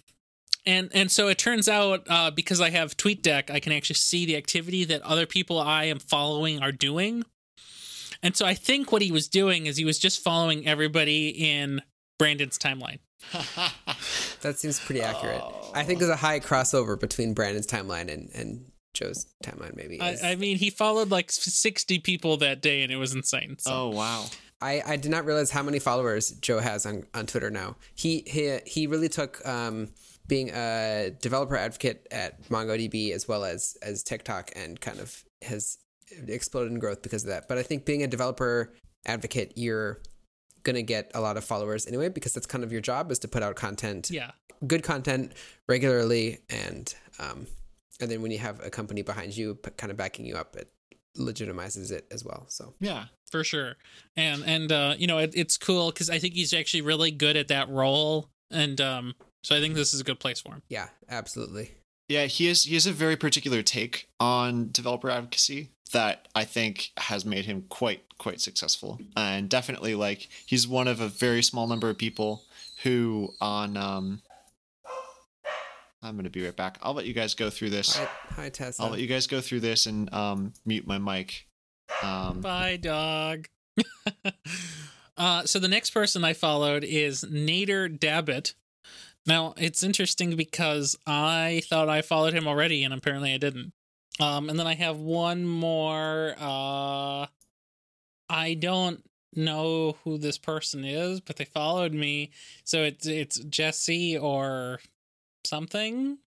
and 0.66 0.90
and 0.94 1.10
so 1.10 1.28
it 1.28 1.38
turns 1.38 1.68
out 1.68 2.06
uh, 2.08 2.30
because 2.30 2.60
I 2.60 2.70
have 2.70 2.96
TweetDeck, 2.96 3.50
I 3.50 3.60
can 3.60 3.72
actually 3.72 3.94
see 3.96 4.26
the 4.26 4.36
activity 4.36 4.84
that 4.84 5.02
other 5.02 5.26
people 5.26 5.58
I 5.58 5.84
am 5.84 5.98
following 5.98 6.60
are 6.62 6.72
doing. 6.72 7.24
And 8.22 8.36
so 8.36 8.44
I 8.44 8.54
think 8.54 8.90
what 8.90 9.00
he 9.02 9.12
was 9.12 9.28
doing 9.28 9.66
is 9.66 9.76
he 9.76 9.84
was 9.84 9.98
just 9.98 10.22
following 10.22 10.66
everybody 10.66 11.28
in 11.28 11.82
Brandon's 12.18 12.58
timeline. 12.58 12.98
That 14.42 14.58
seems 14.58 14.78
pretty 14.78 15.00
accurate. 15.02 15.42
I 15.74 15.82
Oh. 15.82 15.84
think 15.84 15.98
there's 15.98 16.10
a 16.12 16.16
high 16.16 16.38
crossover 16.40 16.98
between 16.98 17.34
Brandon's 17.34 17.66
timeline 17.66 18.12
and, 18.12 18.30
and 18.34 18.70
Joe's 18.94 19.26
timeline, 19.44 19.74
maybe. 19.76 20.00
I, 20.00 20.16
I 20.22 20.34
mean, 20.36 20.56
he 20.58 20.70
followed 20.70 21.10
like 21.10 21.30
60 21.32 21.98
people 22.00 22.36
that 22.38 22.62
day, 22.62 22.82
and 22.82 22.92
it 22.92 22.96
was 22.96 23.14
insane. 23.14 23.56
So. 23.58 23.70
Oh 23.72 23.88
wow. 23.88 24.26
I, 24.60 24.82
I 24.86 24.96
did 24.96 25.10
not 25.10 25.24
realize 25.24 25.50
how 25.50 25.62
many 25.62 25.78
followers 25.80 26.30
Joe 26.40 26.58
has 26.60 26.86
on, 26.86 27.04
on 27.14 27.26
Twitter 27.26 27.50
now. 27.50 27.76
He 27.94 28.22
he 28.26 28.58
he 28.66 28.86
really 28.88 29.08
took 29.08 29.44
um, 29.46 29.88
being 30.28 30.50
a 30.50 31.10
developer 31.20 31.56
advocate 31.56 32.06
at 32.10 32.42
MongoDB 32.48 33.12
as 33.12 33.26
well 33.26 33.44
as 33.44 33.76
as 33.82 34.02
TikTok 34.02 34.52
and 34.54 34.80
kind 34.80 35.00
of 35.00 35.24
has 35.42 35.78
exploded 36.26 36.72
in 36.72 36.78
growth 36.78 37.02
because 37.02 37.24
of 37.24 37.30
that. 37.30 37.48
But 37.48 37.58
I 37.58 37.62
think 37.62 37.84
being 37.84 38.02
a 38.02 38.06
developer 38.06 38.72
advocate, 39.06 39.54
you're 39.56 40.00
gonna 40.62 40.82
get 40.82 41.10
a 41.14 41.20
lot 41.20 41.36
of 41.36 41.44
followers 41.44 41.86
anyway 41.86 42.08
because 42.08 42.34
that's 42.34 42.46
kind 42.46 42.62
of 42.62 42.70
your 42.72 42.80
job 42.80 43.10
is 43.10 43.18
to 43.20 43.28
put 43.28 43.42
out 43.42 43.56
content, 43.56 44.10
Yeah. 44.10 44.32
good 44.66 44.82
content 44.82 45.32
regularly, 45.68 46.38
and 46.50 46.94
um, 47.18 47.46
and 48.00 48.10
then 48.10 48.22
when 48.22 48.30
you 48.30 48.38
have 48.38 48.60
a 48.64 48.70
company 48.70 49.02
behind 49.02 49.36
you, 49.36 49.56
kind 49.76 49.90
of 49.90 49.96
backing 49.96 50.24
you 50.24 50.36
up, 50.36 50.54
it 50.56 50.70
legitimizes 51.16 51.90
it 51.90 52.06
as 52.10 52.24
well. 52.24 52.46
So 52.48 52.74
Yeah. 52.80 53.06
for 53.30 53.44
sure 53.44 53.76
and 54.16 54.42
and 54.44 54.72
uh 54.72 54.94
you 54.98 55.06
know 55.06 55.18
it, 55.18 55.32
it's 55.34 55.58
cool 55.58 55.90
because 55.90 56.08
i 56.08 56.18
think 56.18 56.32
he's 56.32 56.54
actually 56.54 56.80
really 56.80 57.10
good 57.10 57.36
at 57.36 57.48
that 57.48 57.68
role 57.68 58.30
and 58.50 58.80
um 58.80 59.14
so 59.42 59.56
i 59.56 59.60
think 59.60 59.74
this 59.74 59.94
is 59.94 60.00
a 60.00 60.04
good 60.04 60.20
place 60.20 60.40
for 60.40 60.52
him 60.54 60.62
yeah, 60.68 60.88
absolutely. 61.08 61.72
Yeah, 62.08 62.24
he 62.24 62.48
is 62.48 62.62
he 62.62 62.72
has 62.72 62.86
a 62.86 62.92
very 62.92 63.16
particular 63.16 63.62
take 63.62 64.08
on 64.18 64.70
developer 64.72 65.10
advocacy 65.10 65.72
that 65.92 66.26
I 66.34 66.44
think 66.44 66.90
has 66.96 67.26
made 67.26 67.44
him 67.44 67.66
quite 67.68 68.00
quite 68.16 68.40
successful. 68.40 68.98
And 69.14 69.48
definitely 69.50 69.94
like 69.94 70.28
he's 70.46 70.66
one 70.66 70.88
of 70.88 71.02
a 71.02 71.08
very 71.08 71.42
small 71.42 71.66
number 71.66 71.90
of 71.90 71.98
people 71.98 72.44
who 72.82 73.34
on 73.42 73.76
um 73.76 74.22
I'm 76.02 76.16
gonna 76.16 76.30
be 76.30 76.42
right 76.44 76.56
back. 76.56 76.78
I'll 76.82 76.94
let 76.94 77.04
you 77.04 77.12
guys 77.12 77.34
go 77.34 77.50
through 77.50 77.70
this. 77.70 77.94
Hi, 77.94 78.08
hi 78.30 78.48
Tessa. 78.48 78.82
I'll 78.82 78.90
let 78.90 79.00
you 79.00 79.06
guys 79.06 79.26
go 79.26 79.42
through 79.42 79.60
this 79.60 79.84
and 79.84 80.10
um 80.14 80.54
mute 80.64 80.86
my 80.86 80.96
mic. 80.96 81.46
Um 82.02 82.40
bye 82.40 82.78
dog 82.78 83.48
uh 85.18 85.44
so 85.44 85.58
the 85.58 85.68
next 85.68 85.90
person 85.90 86.22
i 86.24 86.32
followed 86.32 86.84
is 86.84 87.24
nader 87.24 87.88
dabit 87.98 88.54
now 89.26 89.54
it's 89.56 89.82
interesting 89.82 90.36
because 90.36 90.96
i 91.06 91.62
thought 91.68 91.88
i 91.88 92.02
followed 92.02 92.34
him 92.34 92.46
already 92.48 92.84
and 92.84 92.94
apparently 92.94 93.32
i 93.34 93.38
didn't. 93.38 93.72
Um 94.20 94.48
and 94.48 94.58
then 94.58 94.66
i 94.66 94.74
have 94.74 94.98
one 94.98 95.44
more 95.44 96.34
uh 96.38 97.26
i 98.28 98.54
don't 98.54 99.02
know 99.34 99.96
who 100.04 100.18
this 100.18 100.38
person 100.38 100.84
is 100.84 101.20
but 101.20 101.36
they 101.36 101.44
followed 101.44 101.92
me. 101.92 102.30
So 102.64 102.82
it's 102.82 103.06
it's 103.06 103.38
jesse 103.40 104.16
or 104.18 104.80
something. 105.44 106.18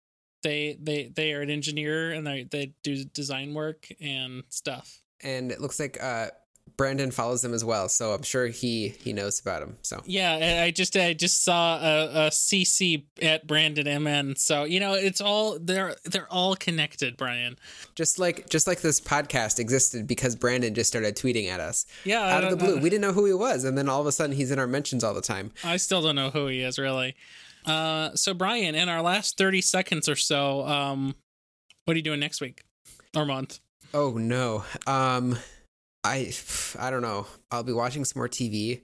They 0.43 0.77
they 0.81 1.11
they 1.13 1.33
are 1.33 1.41
an 1.41 1.49
engineer 1.49 2.11
and 2.11 2.25
they 2.25 2.43
they 2.43 2.73
do 2.83 3.03
design 3.03 3.53
work 3.53 3.87
and 3.99 4.43
stuff. 4.49 5.01
And 5.23 5.51
it 5.51 5.61
looks 5.61 5.79
like 5.79 6.01
uh, 6.01 6.29
Brandon 6.81 7.11
follows 7.11 7.45
him 7.45 7.53
as 7.53 7.63
well, 7.63 7.87
so 7.89 8.13
I'm 8.13 8.23
sure 8.23 8.47
he 8.47 8.89
he 8.89 9.13
knows 9.13 9.39
about 9.39 9.61
him. 9.61 9.77
So 9.83 10.01
Yeah, 10.05 10.63
I- 10.65 10.71
just 10.71 10.97
I 10.97 11.13
just 11.13 11.43
saw 11.43 11.77
a, 11.77 12.27
a 12.27 12.29
CC 12.31 13.05
at 13.21 13.45
Brandon 13.45 14.03
MN. 14.03 14.35
So 14.35 14.63
you 14.63 14.79
know, 14.79 14.93
it's 14.95 15.21
all 15.21 15.59
they're 15.59 15.95
they're 16.05 16.31
all 16.31 16.55
connected, 16.55 17.17
Brian. 17.17 17.57
just 17.95 18.17
like 18.17 18.49
just 18.49 18.65
like 18.65 18.81
this 18.81 18.99
podcast 18.99 19.59
existed 19.59 20.07
because 20.07 20.35
Brandon 20.35 20.73
just 20.73 20.87
started 20.89 21.15
tweeting 21.15 21.47
at 21.49 21.59
us 21.59 21.85
Yeah, 22.03 22.21
out 22.21 22.43
of 22.43 22.49
the 22.49 22.57
blue. 22.57 22.77
We 22.79 22.89
didn't 22.89 23.01
know 23.03 23.13
who 23.13 23.25
he 23.25 23.33
was, 23.33 23.63
and 23.63 23.77
then 23.77 23.87
all 23.87 24.01
of 24.01 24.07
a 24.07 24.11
sudden 24.11 24.35
he's 24.35 24.49
in 24.51 24.57
our 24.59 24.67
mentions 24.67 25.03
all 25.03 25.13
the 25.13 25.21
time. 25.21 25.51
I 25.63 25.77
still 25.77 26.01
don't 26.01 26.15
know 26.15 26.29
who 26.31 26.47
he 26.47 26.61
is 26.61 26.79
really. 26.79 27.15
Uh, 27.65 28.15
so 28.15 28.33
Brian, 28.33 28.73
in 28.73 28.89
our 28.89 29.03
last 29.03 29.37
thirty 29.37 29.61
seconds 29.61 30.09
or 30.09 30.15
so, 30.15 30.65
um, 30.65 31.13
what 31.85 31.93
are 31.93 31.97
you 31.97 32.03
doing 32.03 32.19
next 32.19 32.41
week 32.41 32.63
or 33.15 33.25
month? 33.25 33.59
Oh 33.93 34.11
no, 34.13 34.63
um, 34.87 35.37
I 36.03 36.31
I 36.79 36.89
don't 36.89 37.01
know. 37.01 37.27
I'll 37.51 37.63
be 37.63 37.73
watching 37.73 38.05
some 38.05 38.19
more 38.19 38.29
TV. 38.29 38.81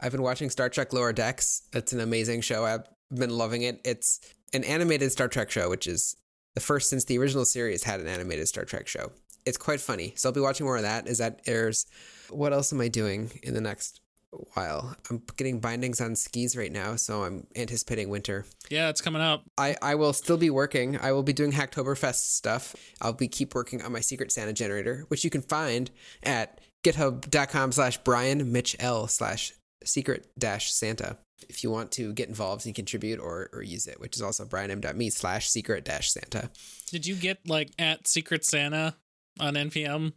I've 0.00 0.12
been 0.12 0.22
watching 0.22 0.50
Star 0.50 0.68
Trek 0.68 0.92
Lower 0.92 1.12
Decks. 1.12 1.62
It's 1.72 1.92
an 1.92 2.00
amazing 2.00 2.42
show. 2.42 2.64
I've 2.64 2.86
been 3.12 3.36
loving 3.36 3.62
it. 3.62 3.80
It's 3.84 4.20
an 4.52 4.64
animated 4.64 5.10
Star 5.12 5.28
Trek 5.28 5.50
show, 5.50 5.70
which 5.70 5.86
is 5.86 6.16
the 6.54 6.60
first 6.60 6.90
since 6.90 7.04
the 7.04 7.18
original 7.18 7.44
series 7.44 7.84
had 7.84 8.00
an 8.00 8.06
animated 8.06 8.48
Star 8.48 8.64
Trek 8.64 8.86
show. 8.86 9.12
It's 9.46 9.56
quite 9.56 9.80
funny. 9.80 10.12
So 10.16 10.28
I'll 10.28 10.34
be 10.34 10.40
watching 10.40 10.66
more 10.66 10.76
of 10.76 10.82
that 10.82 11.08
as 11.08 11.18
that 11.18 11.40
airs. 11.46 11.86
What 12.30 12.52
else 12.52 12.72
am 12.72 12.80
I 12.80 12.88
doing 12.88 13.30
in 13.42 13.54
the 13.54 13.60
next 13.60 14.00
while? 14.30 14.96
I'm 15.10 15.22
getting 15.36 15.60
bindings 15.60 16.00
on 16.00 16.16
skis 16.16 16.56
right 16.56 16.72
now, 16.72 16.96
so 16.96 17.24
I'm 17.24 17.46
anticipating 17.56 18.08
winter. 18.08 18.44
Yeah, 18.70 18.88
it's 18.88 19.00
coming 19.00 19.22
up. 19.22 19.44
I, 19.56 19.76
I 19.80 19.94
will 19.94 20.12
still 20.12 20.36
be 20.36 20.50
working. 20.50 20.98
I 20.98 21.12
will 21.12 21.22
be 21.22 21.32
doing 21.32 21.52
Hacktoberfest 21.52 22.36
stuff. 22.36 22.76
I'll 23.00 23.12
be 23.12 23.28
keep 23.28 23.54
working 23.54 23.82
on 23.82 23.92
my 23.92 24.00
secret 24.00 24.32
Santa 24.32 24.52
generator, 24.52 25.04
which 25.08 25.24
you 25.24 25.30
can 25.30 25.42
find 25.42 25.90
at 26.22 26.60
github.com 26.84 27.72
slash 27.72 27.98
Brian 27.98 28.52
Mitch 28.52 28.76
L 28.78 29.08
slash 29.08 29.52
secret 29.84 30.30
dash 30.38 30.72
Santa. 30.72 31.18
If 31.48 31.62
you 31.62 31.70
want 31.70 31.92
to 31.92 32.12
get 32.12 32.28
involved 32.28 32.66
and 32.66 32.74
contribute 32.74 33.20
or, 33.20 33.48
or 33.52 33.62
use 33.62 33.86
it, 33.86 34.00
which 34.00 34.16
is 34.16 34.22
also 34.22 34.44
brianm.me 34.44 35.10
slash 35.10 35.48
secret 35.48 35.84
dash 35.84 36.10
Santa. 36.10 36.50
Did 36.90 37.06
you 37.06 37.14
get 37.14 37.38
like 37.46 37.70
at 37.78 38.08
Secret 38.08 38.44
Santa 38.44 38.96
on 39.38 39.54
NPM? 39.54 40.12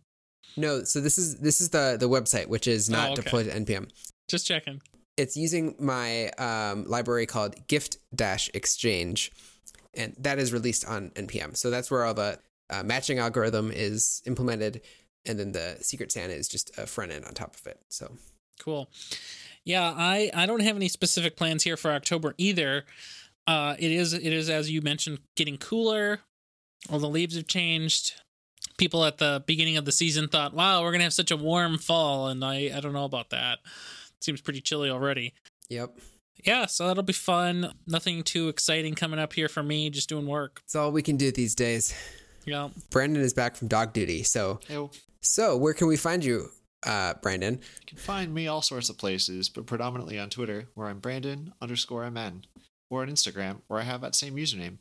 No, 0.57 0.83
so 0.83 0.99
this 1.01 1.17
is 1.17 1.39
this 1.39 1.61
is 1.61 1.69
the 1.69 1.97
the 1.99 2.09
website, 2.09 2.47
which 2.47 2.67
is 2.67 2.89
not 2.89 3.09
Oh, 3.09 3.13
okay. 3.13 3.21
deployed 3.23 3.45
to 3.45 3.51
npm. 3.59 3.89
Just 4.27 4.45
checking. 4.47 4.81
it's 5.17 5.35
using 5.35 5.75
my 5.79 6.29
um, 6.37 6.85
library 6.85 7.25
called 7.25 7.55
gift 7.67 7.97
dash 8.15 8.49
exchange 8.53 9.31
and 9.93 10.15
that 10.17 10.39
is 10.39 10.53
released 10.53 10.85
on 10.87 11.09
npm 11.11 11.55
so 11.57 11.69
that's 11.69 11.91
where 11.91 12.05
all 12.05 12.13
the 12.13 12.39
uh, 12.69 12.81
matching 12.81 13.19
algorithm 13.19 13.71
is 13.73 14.21
implemented 14.25 14.79
and 15.25 15.37
then 15.37 15.51
the 15.51 15.75
secret 15.81 16.11
santa 16.13 16.33
is 16.33 16.47
just 16.47 16.71
a 16.77 16.87
front 16.87 17.11
end 17.11 17.25
on 17.25 17.33
top 17.33 17.55
of 17.55 17.67
it 17.67 17.79
so 17.89 18.17
Cool. 18.59 18.89
Yeah, 19.65 19.91
I 19.97 20.29
I 20.33 20.45
don't 20.45 20.61
have 20.61 20.75
any 20.75 20.87
specific 20.87 21.35
plans 21.35 21.63
here 21.63 21.75
for 21.75 21.91
October 21.91 22.35
either. 22.37 22.85
Uh, 23.47 23.75
it 23.79 23.91
is 23.91 24.13
it 24.13 24.21
is 24.33 24.49
as 24.49 24.69
you 24.71 24.81
mentioned 24.81 25.19
getting 25.35 25.57
cooler. 25.57 26.19
All 26.89 26.99
the 26.99 27.09
leaves 27.09 27.35
have 27.35 27.47
changed. 27.47 28.13
People 28.81 29.05
at 29.05 29.19
the 29.19 29.43
beginning 29.45 29.77
of 29.77 29.85
the 29.85 29.91
season 29.91 30.27
thought, 30.27 30.55
"Wow, 30.55 30.81
we're 30.81 30.91
gonna 30.91 31.03
have 31.03 31.13
such 31.13 31.29
a 31.29 31.37
warm 31.37 31.77
fall," 31.77 32.29
and 32.29 32.43
I 32.43 32.75
I 32.75 32.79
don't 32.79 32.93
know 32.93 33.05
about 33.05 33.29
that. 33.29 33.59
seems 34.21 34.41
pretty 34.41 34.59
chilly 34.59 34.89
already. 34.89 35.35
Yep. 35.69 35.99
Yeah, 36.43 36.65
so 36.65 36.87
that'll 36.87 37.03
be 37.03 37.13
fun. 37.13 37.75
Nothing 37.85 38.23
too 38.23 38.49
exciting 38.49 38.95
coming 38.95 39.19
up 39.19 39.33
here 39.33 39.47
for 39.47 39.61
me. 39.61 39.91
Just 39.91 40.09
doing 40.09 40.25
work. 40.25 40.61
It's 40.63 40.73
all 40.73 40.91
we 40.91 41.03
can 41.03 41.15
do 41.15 41.31
these 41.31 41.53
days. 41.53 41.93
Yeah. 42.43 42.69
Brandon 42.89 43.21
is 43.21 43.33
back 43.35 43.55
from 43.55 43.67
dog 43.67 43.93
duty. 43.93 44.23
So, 44.23 44.59
Ew. 44.67 44.89
so 45.21 45.55
where 45.57 45.75
can 45.75 45.85
we 45.85 45.95
find 45.95 46.25
you, 46.25 46.49
uh, 46.81 47.13
Brandon? 47.21 47.59
You 47.81 47.85
can 47.85 47.99
find 47.99 48.33
me 48.33 48.47
all 48.47 48.63
sorts 48.63 48.89
of 48.89 48.97
places, 48.97 49.47
but 49.47 49.67
predominantly 49.67 50.17
on 50.17 50.31
Twitter, 50.31 50.69
where 50.73 50.87
I'm 50.87 50.99
Brandon 50.99 51.53
underscore 51.61 52.03
MN, 52.09 52.45
or 52.89 53.03
on 53.03 53.09
Instagram, 53.09 53.61
where 53.67 53.79
I 53.79 53.83
have 53.83 54.01
that 54.01 54.15
same 54.15 54.37
username, 54.37 54.79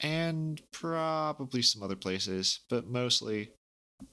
and 0.00 0.60
probably 0.72 1.62
some 1.62 1.82
other 1.82 1.96
places, 1.96 2.60
but 2.68 2.86
mostly 2.86 3.50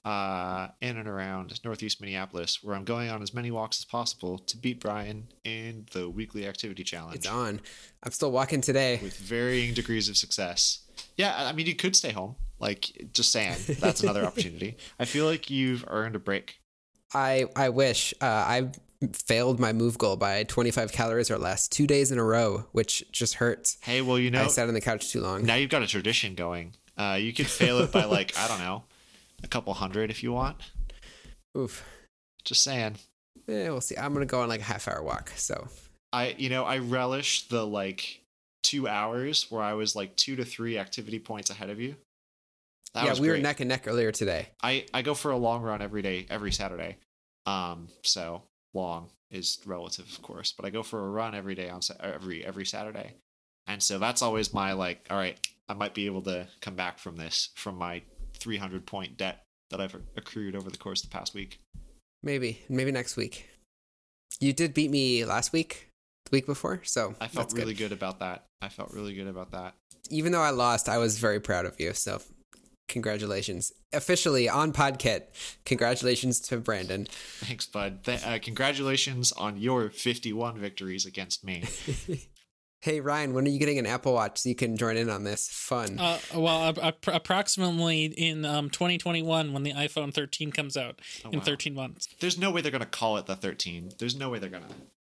uh, 0.03 0.67
in 0.81 0.97
and 0.97 1.07
around 1.07 1.59
Northeast 1.63 2.01
Minneapolis, 2.01 2.63
where 2.63 2.75
I'm 2.75 2.85
going 2.85 3.09
on 3.09 3.21
as 3.21 3.33
many 3.33 3.51
walks 3.51 3.79
as 3.79 3.85
possible 3.85 4.39
to 4.39 4.57
beat 4.57 4.79
Brian 4.79 5.27
in 5.43 5.85
the 5.91 6.09
weekly 6.09 6.47
activity 6.47 6.83
challenge 6.83 7.17
It's 7.17 7.27
on. 7.27 7.61
I'm 8.03 8.11
still 8.11 8.31
walking 8.31 8.61
today. 8.61 8.99
with 9.01 9.15
varying 9.17 9.73
degrees 9.73 10.09
of 10.09 10.17
success. 10.17 10.79
Yeah, 11.17 11.35
I 11.37 11.53
mean, 11.53 11.67
you 11.67 11.75
could 11.75 11.95
stay 11.95 12.11
home. 12.11 12.35
Like, 12.59 13.09
just 13.13 13.31
saying, 13.31 13.57
that's 13.79 14.01
another 14.01 14.25
opportunity. 14.27 14.77
I 14.97 15.05
feel 15.05 15.25
like 15.25 15.49
you've 15.49 15.83
earned 15.87 16.15
a 16.15 16.19
break. 16.19 16.59
I 17.13 17.45
I 17.55 17.69
wish 17.69 18.13
uh, 18.21 18.25
I 18.25 18.71
failed 19.13 19.59
my 19.59 19.73
move 19.73 19.97
goal 19.97 20.15
by 20.15 20.43
25 20.43 20.91
calories 20.91 21.29
or 21.31 21.37
less 21.37 21.67
two 21.67 21.87
days 21.87 22.11
in 22.11 22.17
a 22.17 22.23
row, 22.23 22.65
which 22.71 23.03
just 23.11 23.35
hurts. 23.35 23.77
Hey, 23.81 24.01
well, 24.01 24.19
you 24.19 24.31
know, 24.31 24.43
I 24.43 24.47
sat 24.47 24.67
on 24.67 24.73
the 24.73 24.81
couch 24.81 25.11
too 25.11 25.21
long. 25.21 25.45
now 25.45 25.55
you've 25.55 25.69
got 25.69 25.81
a 25.83 25.87
tradition 25.87 26.35
going. 26.35 26.73
Uh, 26.97 27.17
you 27.19 27.33
could 27.33 27.47
fail 27.47 27.79
it 27.79 27.91
by 27.91 28.05
like 28.05 28.37
I 28.37 28.47
don't 28.47 28.59
know, 28.59 28.83
a 29.43 29.47
couple 29.47 29.73
hundred 29.73 30.09
if 30.09 30.23
you 30.23 30.31
want. 30.31 30.57
Oof. 31.57 31.85
Just 32.43 32.63
saying. 32.63 32.95
Eh, 33.47 33.69
we'll 33.69 33.81
see. 33.81 33.97
I'm 33.97 34.13
gonna 34.13 34.25
go 34.25 34.41
on 34.41 34.49
like 34.49 34.61
a 34.61 34.63
half 34.63 34.87
hour 34.87 35.03
walk. 35.03 35.31
So 35.35 35.67
I 36.13 36.35
you 36.37 36.49
know 36.49 36.63
I 36.63 36.77
relish 36.79 37.47
the 37.47 37.65
like 37.65 38.21
two 38.63 38.87
hours 38.87 39.47
where 39.49 39.61
I 39.61 39.73
was 39.73 39.95
like 39.95 40.15
two 40.15 40.35
to 40.37 40.45
three 40.45 40.77
activity 40.77 41.19
points 41.19 41.49
ahead 41.49 41.69
of 41.69 41.79
you. 41.79 41.95
That 42.93 43.05
yeah, 43.05 43.19
we 43.19 43.29
were 43.29 43.37
neck 43.37 43.59
and 43.59 43.69
neck 43.69 43.85
earlier 43.87 44.11
today. 44.11 44.47
I 44.63 44.85
I 44.93 45.01
go 45.01 45.13
for 45.13 45.31
a 45.31 45.37
long 45.37 45.61
run 45.61 45.81
every 45.81 46.01
day, 46.01 46.25
every 46.29 46.51
Saturday. 46.51 46.97
Um, 47.45 47.89
so 48.03 48.41
long 48.75 49.09
is 49.31 49.59
relative, 49.65 50.07
of 50.07 50.21
course, 50.21 50.53
but 50.55 50.65
I 50.65 50.69
go 50.69 50.83
for 50.83 51.05
a 51.05 51.09
run 51.09 51.33
every 51.33 51.55
day 51.55 51.69
on 51.69 51.81
every 51.99 52.45
every 52.45 52.65
Saturday, 52.65 53.13
and 53.67 53.81
so 53.81 53.97
that's 53.97 54.21
always 54.21 54.53
my 54.53 54.73
like. 54.73 55.07
All 55.09 55.17
right, 55.17 55.37
I 55.67 55.73
might 55.73 55.93
be 55.93 56.05
able 56.05 56.21
to 56.23 56.47
come 56.61 56.75
back 56.75 56.99
from 56.99 57.17
this 57.17 57.49
from 57.55 57.77
my 57.77 58.03
300 58.37 58.85
point 58.85 59.17
debt 59.17 59.43
that 59.71 59.81
I've 59.81 59.95
accrued 60.15 60.55
over 60.55 60.69
the 60.69 60.77
course 60.77 61.03
of 61.03 61.09
the 61.09 61.17
past 61.17 61.33
week. 61.33 61.59
Maybe 62.21 62.61
maybe 62.69 62.91
next 62.91 63.17
week. 63.17 63.49
You 64.39 64.53
did 64.53 64.73
beat 64.73 64.91
me 64.91 65.23
last 65.23 65.53
week, 65.53 65.89
the 66.25 66.31
week 66.31 66.45
before. 66.45 66.81
So 66.83 67.15
I 67.21 67.27
felt 67.27 67.53
really 67.53 67.73
good. 67.73 67.89
good 67.89 67.97
about 67.97 68.19
that. 68.19 68.45
I 68.61 68.69
felt 68.69 68.91
really 68.93 69.13
good 69.13 69.27
about 69.27 69.51
that. 69.51 69.75
Even 70.09 70.31
though 70.31 70.41
I 70.41 70.49
lost, 70.49 70.89
I 70.89 70.97
was 70.97 71.17
very 71.17 71.39
proud 71.39 71.65
of 71.65 71.79
you. 71.79 71.93
So 71.93 72.21
congratulations, 72.95 73.73
officially 73.91 74.47
on 74.47 74.71
Podkit. 74.71 75.23
Congratulations 75.65 76.39
to 76.39 76.57
Brandon. 76.57 77.05
Thanks, 77.41 77.65
bud. 77.67 78.05
Th- 78.05 78.25
uh, 78.25 78.39
congratulations 78.39 79.33
on 79.33 79.57
your 79.57 79.89
51 79.89 80.57
victories 80.57 81.05
against 81.05 81.43
me. 81.43 81.63
Hey 82.81 82.99
Ryan, 82.99 83.33
when 83.33 83.47
are 83.47 83.49
you 83.49 83.57
getting 83.57 83.79
an 83.79 83.87
Apple 83.87 84.13
Watch 84.13 84.37
so 84.41 84.49
you 84.49 84.53
can 84.53 84.77
join 84.77 84.95
in 84.95 85.09
on 85.09 85.23
this? 85.23 85.49
Fun. 85.49 85.97
Uh, 85.97 86.19
well, 86.35 86.69
ap- 86.69 86.77
ap- 86.83 87.07
approximately 87.07 88.05
in 88.05 88.45
um, 88.45 88.69
2021 88.69 89.53
when 89.53 89.63
the 89.63 89.71
iPhone 89.73 90.13
13 90.13 90.51
comes 90.51 90.77
out 90.77 90.99
Oh, 91.25 91.31
in 91.31 91.39
wow. 91.39 91.45
13 91.45 91.73
months. 91.73 92.07
There's 92.19 92.37
no 92.37 92.51
way 92.51 92.61
they're 92.61 92.71
gonna 92.71 92.85
call 92.85 93.17
it 93.17 93.25
the 93.25 93.35
13. 93.35 93.93
There's 93.97 94.15
no 94.15 94.29
way 94.29 94.37
they're 94.37 94.51
gonna. 94.51 94.67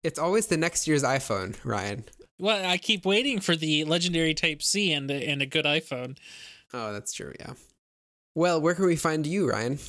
it's 0.01 0.17
always 0.17 0.47
the 0.47 0.55
next 0.55 0.87
year's 0.87 1.03
iPhone, 1.03 1.57
Ryan. 1.65 2.05
Well, 2.39 2.65
I 2.65 2.77
keep 2.77 3.05
waiting 3.05 3.41
for 3.41 3.57
the 3.57 3.83
legendary 3.83 4.33
Type 4.33 4.61
C 4.61 4.93
and 4.93 5.11
and 5.11 5.41
a 5.41 5.45
good 5.45 5.65
iPhone. 5.65 6.17
Oh, 6.73 6.91
that's 6.93 7.13
true. 7.13 7.33
Yeah. 7.39 7.53
Well, 8.35 8.61
where 8.61 8.75
can 8.75 8.85
we 8.85 8.95
find 8.95 9.25
you, 9.25 9.49
Ryan? 9.49 9.79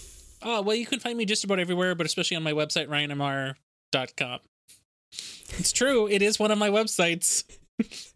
Oh, 0.43 0.63
well, 0.63 0.77
you 0.77 0.87
can 0.87 1.01
find 1.01 1.19
me 1.19 1.25
just 1.25 1.45
about 1.45 1.59
everywhere, 1.59 1.95
but 1.95 2.07
especially 2.07 2.37
on 2.37 2.43
my 2.43 2.53
website, 2.53 2.87
ryanmr.com. 2.89 4.41
It's 5.59 5.73
true. 5.73 6.07
It 6.09 6.23
is 6.23 6.39
one 6.39 6.51
of 6.51 6.59
my 6.59 6.69
websites. 6.71 7.45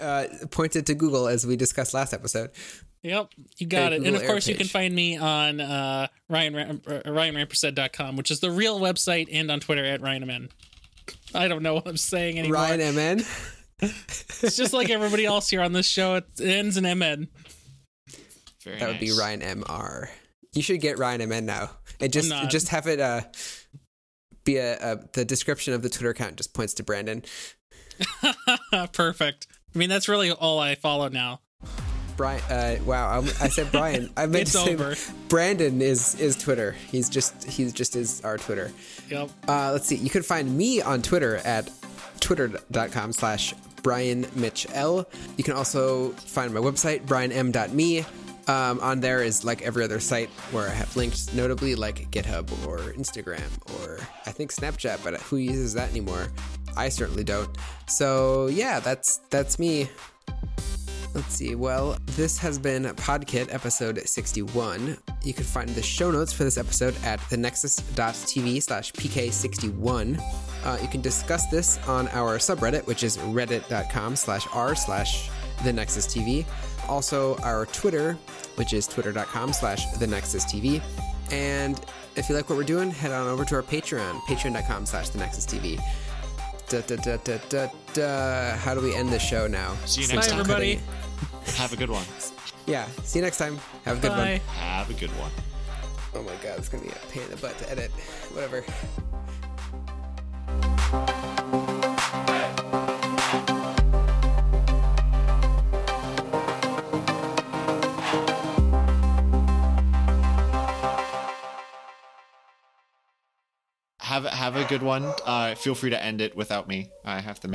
uh, 0.00 0.26
pointed 0.50 0.86
to 0.86 0.94
Google 0.94 1.28
as 1.28 1.46
we 1.46 1.56
discussed 1.56 1.94
last 1.94 2.12
episode. 2.12 2.50
Yep, 3.02 3.30
you 3.58 3.66
got 3.66 3.90
Hey, 3.92 3.98
it. 3.98 4.06
And 4.06 4.16
of 4.16 4.22
Air 4.22 4.28
course, 4.28 4.46
you 4.46 4.54
can 4.54 4.68
find 4.68 4.94
me 4.94 5.16
on 5.16 5.60
uh, 5.60 6.06
Ryan 6.28 6.54
Ram- 6.54 6.82
uh, 6.86 7.00
RyanRampersad.com, 7.04 8.16
which 8.16 8.30
is 8.30 8.40
the 8.40 8.50
real 8.50 8.78
website, 8.80 9.28
and 9.32 9.50
on 9.50 9.58
Twitter 9.60 9.84
at 9.84 10.00
RyanMN. 10.00 10.50
I 11.34 11.48
don't 11.48 11.62
know 11.62 11.74
what 11.74 11.86
I'm 11.88 11.96
saying 11.96 12.38
anymore. 12.38 12.56
Ryan 12.58 12.94
MN. 12.94 13.24
It's 13.82 14.56
just 14.56 14.72
like 14.72 14.90
everybody 14.90 15.24
else 15.26 15.48
here 15.48 15.60
on 15.60 15.72
this 15.72 15.86
show. 15.86 16.16
It 16.16 16.26
ends 16.40 16.76
in 16.76 16.84
MN. 16.84 17.28
Very 18.64 18.78
That 18.78 18.88
would 18.88 19.00
be. 19.00 19.12
Ryan 19.12 19.40
MR. 19.40 20.08
You 20.54 20.62
should 20.62 20.80
get 20.80 20.98
Ryan 20.98 21.28
MN 21.28 21.46
now, 21.46 21.70
and 22.00 22.12
just 22.12 22.28
not. 22.28 22.50
just 22.50 22.68
have 22.68 22.86
it 22.86 23.00
uh 23.00 23.22
be 24.44 24.56
a, 24.56 24.76
a 24.78 24.98
the 25.12 25.24
description 25.24 25.74
of 25.74 25.82
the 25.82 25.88
Twitter 25.88 26.10
account 26.10 26.36
just 26.36 26.54
points 26.54 26.74
to 26.74 26.82
Brandon. 26.82 27.22
Perfect. 28.92 29.46
I 29.74 29.78
mean, 29.78 29.88
that's 29.88 30.08
really 30.08 30.30
all 30.30 30.58
I 30.58 30.74
follow 30.74 31.08
now. 31.08 31.40
Brian. 32.16 32.42
Uh, 32.42 32.76
wow, 32.84 33.20
I, 33.20 33.24
I 33.44 33.48
said 33.48 33.72
Brian. 33.72 34.10
I 34.16 34.26
meant 34.26 34.42
It's 34.42 34.52
to 34.52 34.58
say 34.58 34.74
over. 34.74 34.94
Brandon 35.28 35.80
is 35.80 36.18
is 36.20 36.36
Twitter. 36.36 36.72
He's 36.90 37.08
just 37.08 37.44
he's 37.44 37.72
just 37.72 37.96
is 37.96 38.20
our 38.22 38.38
Twitter. 38.38 38.70
Yep. 39.08 39.30
Uh, 39.48 39.72
let's 39.72 39.86
see. 39.86 39.96
You 39.96 40.10
can 40.10 40.22
find 40.22 40.56
me 40.56 40.82
on 40.82 41.02
Twitter 41.02 41.36
at 41.38 41.70
twitter.com 42.20 43.12
slash 43.12 43.54
Brian 43.82 44.26
Mitch 44.34 44.66
L. 44.72 45.08
You 45.36 45.44
can 45.44 45.54
also 45.54 46.10
find 46.10 46.52
my 46.54 46.60
website, 46.60 47.06
brianm.me. 47.06 48.04
Um, 48.48 48.80
on 48.80 48.98
there 48.98 49.22
is 49.22 49.44
like 49.44 49.62
every 49.62 49.84
other 49.84 50.00
site 50.00 50.28
where 50.50 50.68
I 50.68 50.72
have 50.72 50.96
links, 50.96 51.32
notably 51.32 51.76
like 51.76 52.10
GitHub 52.10 52.50
or 52.66 52.78
Instagram 52.94 53.48
or 53.78 54.00
I 54.26 54.32
think 54.32 54.52
Snapchat, 54.52 55.04
but 55.04 55.14
who 55.20 55.36
uses 55.36 55.74
that 55.74 55.90
anymore? 55.90 56.26
I 56.76 56.88
certainly 56.88 57.22
don't. 57.22 57.48
So 57.86 58.48
yeah, 58.48 58.80
that's 58.80 59.18
that's 59.30 59.60
me. 59.60 59.88
Let's 61.14 61.34
see. 61.34 61.54
Well, 61.54 61.98
this 62.06 62.38
has 62.38 62.58
been 62.58 62.84
Podkit 62.84 63.52
episode 63.52 64.00
61. 64.08 64.96
You 65.22 65.34
can 65.34 65.44
find 65.44 65.68
the 65.70 65.82
show 65.82 66.10
notes 66.10 66.32
for 66.32 66.44
this 66.44 66.56
episode 66.56 66.96
at 67.04 67.20
thenexus.tv 67.20 68.62
slash 68.62 68.92
pk61. 68.92 70.51
Uh, 70.64 70.78
you 70.80 70.88
can 70.88 71.00
discuss 71.00 71.46
this 71.46 71.78
on 71.88 72.08
our 72.08 72.38
subreddit, 72.38 72.86
which 72.86 73.02
is 73.02 73.18
reddit.com 73.18 74.16
slash 74.16 74.46
r 74.52 74.74
slash 74.74 75.28
thenexustv. 75.58 76.46
Also, 76.88 77.36
our 77.38 77.66
Twitter, 77.66 78.14
which 78.56 78.72
is 78.72 78.86
twitter.com 78.86 79.52
slash 79.52 79.86
thenexustv. 79.94 80.82
And 81.30 81.80
if 82.16 82.28
you 82.28 82.34
like 82.34 82.48
what 82.50 82.56
we're 82.58 82.64
doing, 82.64 82.90
head 82.90 83.12
on 83.12 83.26
over 83.28 83.44
to 83.46 83.54
our 83.56 83.62
Patreon, 83.62 84.20
patreon.com 84.22 84.86
slash 84.86 85.10
thenexustv. 85.10 85.80
Da, 86.68 86.80
da, 86.82 86.96
da, 86.96 87.16
da, 87.18 87.38
da, 87.48 87.66
da. 87.92 88.56
How 88.56 88.74
do 88.74 88.80
we 88.80 88.94
end 88.94 89.10
the 89.10 89.18
show 89.18 89.46
now? 89.46 89.74
See 89.84 90.02
you 90.02 90.08
Bye, 90.08 90.14
next 90.16 90.28
time. 90.28 90.40
everybody. 90.40 90.80
Have 91.56 91.72
a 91.72 91.76
good 91.76 91.90
one. 91.90 92.04
Yeah. 92.64 92.86
See 93.02 93.18
you 93.18 93.24
next 93.24 93.38
time. 93.38 93.58
Have 93.84 93.98
a 93.98 94.00
good 94.00 94.12
Bye. 94.12 94.40
one. 94.46 94.54
Have 94.56 94.88
a 94.88 94.94
good 94.94 95.10
one. 95.18 95.32
Oh 96.14 96.22
my 96.22 96.32
god, 96.44 96.58
it's 96.58 96.68
gonna 96.68 96.84
be 96.84 96.90
a 96.90 96.94
pain 97.10 97.24
in 97.24 97.30
the 97.30 97.36
butt 97.36 97.58
to 97.58 97.68
edit. 97.68 97.90
Whatever. 98.32 98.64
Have 114.12 114.24
have 114.26 114.56
a 114.56 114.64
good 114.64 114.82
one. 114.82 115.10
Uh, 115.24 115.54
feel 115.54 115.74
free 115.74 115.88
to 115.88 116.04
end 116.04 116.20
it 116.20 116.36
without 116.36 116.68
me. 116.68 116.90
I 117.02 117.20
have 117.20 117.40
to. 117.40 117.50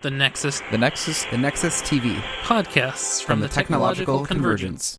The 0.00 0.10
Nexus 0.10 0.60
The 0.72 0.78
Nexus, 0.78 1.26
the 1.30 1.38
Nexus 1.38 1.80
TV 1.80 2.16
podcasts 2.42 3.22
from, 3.22 3.34
from 3.34 3.40
the 3.42 3.46
Technological 3.46 4.26
Convergence. 4.26 4.90